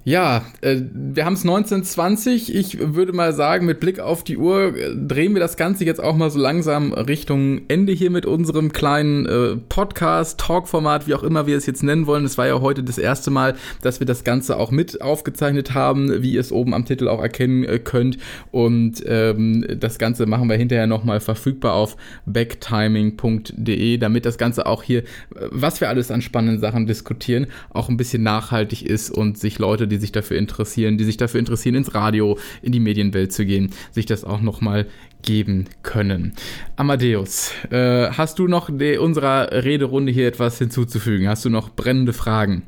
[0.07, 2.55] Ja, äh, wir haben es 1920.
[2.55, 6.03] Ich würde mal sagen, mit Blick auf die Uhr äh, drehen wir das Ganze jetzt
[6.03, 11.23] auch mal so langsam Richtung Ende hier mit unserem kleinen äh, Podcast, Talkformat, wie auch
[11.23, 12.27] immer wir es jetzt nennen wollen.
[12.27, 16.23] Es war ja heute das erste Mal, dass wir das Ganze auch mit aufgezeichnet haben,
[16.23, 18.19] wie ihr es oben am Titel auch erkennen könnt.
[18.51, 24.83] Und ähm, das Ganze machen wir hinterher nochmal verfügbar auf backtiming.de, damit das Ganze auch
[24.83, 29.59] hier, was wir alles an spannenden Sachen diskutieren, auch ein bisschen nachhaltig ist und sich
[29.59, 33.45] Leute, die sich dafür interessieren, die sich dafür interessieren, ins Radio, in die Medienwelt zu
[33.45, 34.87] gehen, sich das auch nochmal
[35.23, 36.35] geben können.
[36.77, 41.29] Amadeus, äh, hast du noch unserer Rederunde hier etwas hinzuzufügen?
[41.29, 42.63] Hast du noch brennende Fragen?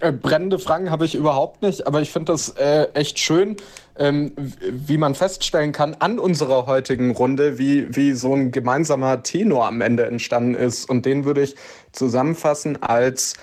[0.00, 3.56] Äh, brennende Fragen habe ich überhaupt nicht, aber ich finde das äh, echt schön,
[3.98, 4.32] ähm,
[4.70, 9.80] wie man feststellen kann an unserer heutigen Runde, wie, wie so ein gemeinsamer Tenor am
[9.80, 10.88] Ende entstanden ist.
[10.88, 11.56] Und den würde ich
[11.90, 13.34] zusammenfassen als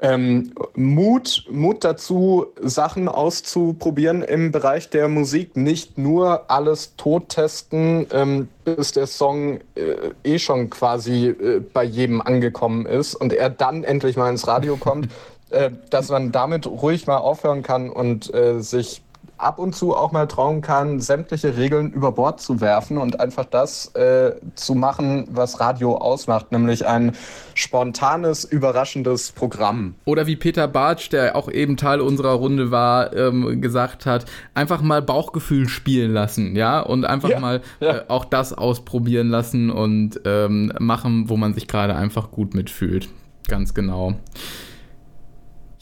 [0.00, 5.56] ähm, Mut, Mut dazu, Sachen auszuprobieren im Bereich der Musik.
[5.56, 11.84] Nicht nur alles tot testen, ähm, bis der Song äh, eh schon quasi äh, bei
[11.84, 15.08] jedem angekommen ist und er dann endlich mal ins Radio kommt.
[15.52, 19.02] äh, dass man damit ruhig mal aufhören kann und äh, sich
[19.42, 23.44] ab und zu auch mal trauen kann, sämtliche Regeln über Bord zu werfen und einfach
[23.44, 27.12] das äh, zu machen, was Radio ausmacht, nämlich ein
[27.54, 29.94] spontanes, überraschendes Programm.
[30.04, 34.82] Oder wie Peter Bartsch, der auch eben Teil unserer Runde war, ähm, gesagt hat, einfach
[34.82, 37.96] mal Bauchgefühl spielen lassen, ja, und einfach ja, mal ja.
[37.96, 43.08] Äh, auch das ausprobieren lassen und ähm, machen, wo man sich gerade einfach gut mitfühlt.
[43.48, 44.14] Ganz genau.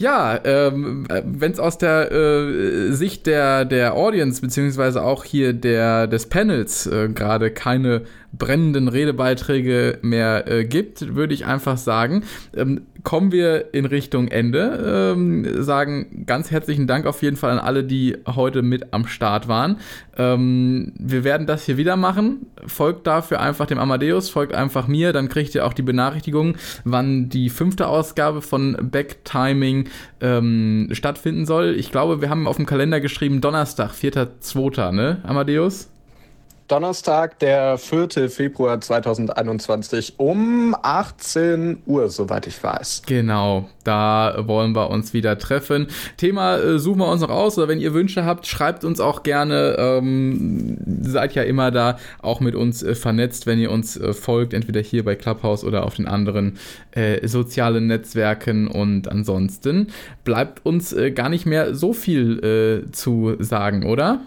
[0.01, 6.07] Ja, ähm, wenn es aus der äh, Sicht der, der Audience, beziehungsweise auch hier der,
[6.07, 12.25] des Panels äh, gerade keine brennenden Redebeiträge mehr äh, gibt, würde ich einfach sagen,
[12.57, 15.15] ähm, kommen wir in Richtung Ende.
[15.15, 19.49] Ähm, sagen ganz herzlichen Dank auf jeden Fall an alle, die heute mit am Start
[19.49, 19.77] waren.
[20.17, 22.47] Ähm, wir werden das hier wieder machen.
[22.67, 27.29] Folgt dafür einfach dem Amadeus, folgt einfach mir, dann kriegt ihr auch die Benachrichtigung, wann
[27.29, 29.89] die fünfte Ausgabe von Backtiming
[30.21, 31.75] ähm, stattfinden soll.
[31.77, 35.90] Ich glaube, wir haben auf dem Kalender geschrieben Donnerstag, 4.2., ne, Amadeus?
[36.71, 38.31] Donnerstag, der 4.
[38.31, 43.03] Februar 2021 um 18 Uhr, soweit ich weiß.
[43.07, 45.89] Genau, da wollen wir uns wieder treffen.
[46.17, 49.25] Thema äh, suchen wir uns noch aus oder wenn ihr Wünsche habt, schreibt uns auch
[49.25, 49.75] gerne.
[49.81, 54.55] Ähm, seid ja immer da auch mit uns äh, vernetzt, wenn ihr uns äh, folgt,
[54.55, 56.59] entweder hier bei Clubhouse oder auf den anderen
[56.93, 58.69] äh, sozialen Netzwerken.
[58.69, 59.89] Und ansonsten
[60.23, 64.21] bleibt uns äh, gar nicht mehr so viel äh, zu sagen, oder?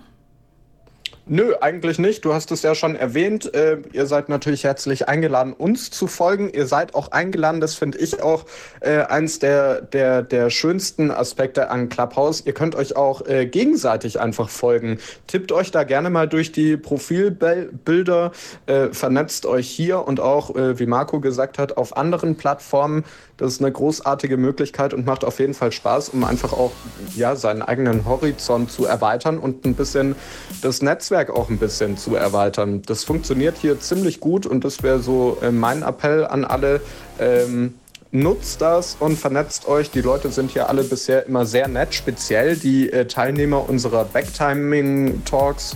[1.26, 2.26] Nö, eigentlich nicht.
[2.26, 3.54] Du hast es ja schon erwähnt.
[3.54, 6.52] Äh, ihr seid natürlich herzlich eingeladen, uns zu folgen.
[6.54, 8.44] Ihr seid auch eingeladen, das finde ich auch
[8.82, 12.46] äh, eins der, der, der schönsten Aspekte an Clubhouse.
[12.46, 14.98] Ihr könnt euch auch äh, gegenseitig einfach folgen.
[15.28, 18.34] Tippt euch da gerne mal durch die Profilbilder,
[18.66, 23.06] äh, vernetzt euch hier und auch, äh, wie Marco gesagt hat, auf anderen Plattformen.
[23.44, 26.72] Das ist eine großartige Möglichkeit und macht auf jeden Fall Spaß, um einfach auch
[27.14, 30.16] ja, seinen eigenen Horizont zu erweitern und ein bisschen
[30.62, 32.84] das Netzwerk auch ein bisschen zu erweitern.
[32.84, 36.80] Das funktioniert hier ziemlich gut und das wäre so äh, mein Appell an alle.
[37.20, 37.74] Ähm,
[38.12, 39.92] nutzt das und vernetzt euch.
[39.92, 45.76] Die Leute sind hier alle bisher immer sehr nett, speziell die äh, Teilnehmer unserer Backtiming-Talks.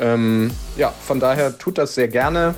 [0.00, 2.56] Ähm, ja, von daher tut das sehr gerne.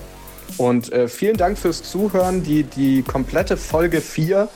[0.56, 2.42] Und äh, vielen Dank fürs Zuhören.
[2.42, 4.48] Die, die komplette Folge 4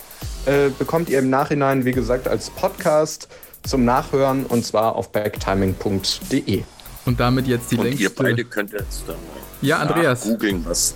[0.47, 3.29] äh, bekommt ihr im Nachhinein, wie gesagt, als Podcast
[3.63, 6.63] zum Nachhören und zwar auf backtiming.de.
[7.07, 8.03] Und damit jetzt die Und längste.
[8.03, 9.17] ihr beide könnt jetzt dann
[9.63, 10.23] Ja, Andreas.
[10.23, 10.95] googeln, was.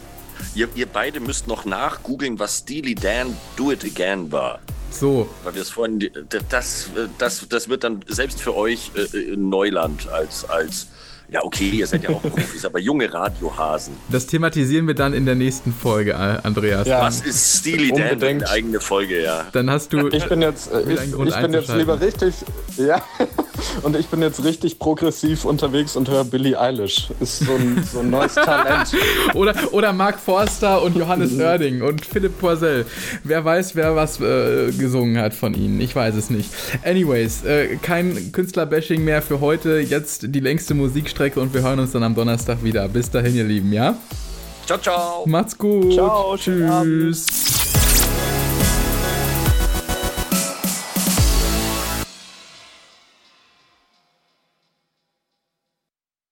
[0.54, 4.58] Ihr, ihr beide müsst noch nachgoogeln, was Steely Dan Do It Again war.
[4.90, 6.08] So, Weil wir es vorhin,
[6.50, 6.88] das,
[7.18, 10.86] das, das wird dann selbst für euch äh, Neuland als, als,
[11.28, 13.94] ja okay, ihr seid ja auch Profis, aber junge Radiohasen.
[14.10, 16.86] das thematisieren wir dann in der nächsten Folge, Andreas.
[16.86, 17.00] Ja.
[17.02, 18.12] Was ist Steely Dan?
[18.12, 18.42] Unbedingt.
[18.42, 19.46] Eine eigene Folge, ja.
[19.52, 20.08] Dann hast du.
[20.08, 22.34] Ich bin jetzt, ich, ich bin jetzt lieber richtig,
[22.76, 23.02] ja,
[23.82, 27.08] und ich bin jetzt richtig progressiv unterwegs und höre Billie Eilish.
[27.20, 28.94] Ist so ein, so ein neues Talent.
[29.34, 32.86] Oder, oder Mark Forster und Johannes Oerding und Philipp Poisel.
[33.24, 35.80] Wer weiß, wer was äh, gesungen hat von ihnen.
[35.80, 36.50] Ich weiß es nicht.
[36.84, 39.80] Anyways, äh, kein Künstlerbashing mehr für heute.
[39.80, 40.74] Jetzt die längste
[41.14, 42.88] Musikstrecke und wir hören uns dann am Donnerstag wieder.
[42.88, 43.96] Bis dahin, ihr Lieben, ja?
[44.66, 45.24] Ciao, ciao.
[45.26, 45.92] Macht's gut.
[45.94, 47.14] Ciao, schönen Abend.
[47.14, 47.63] Tschüss.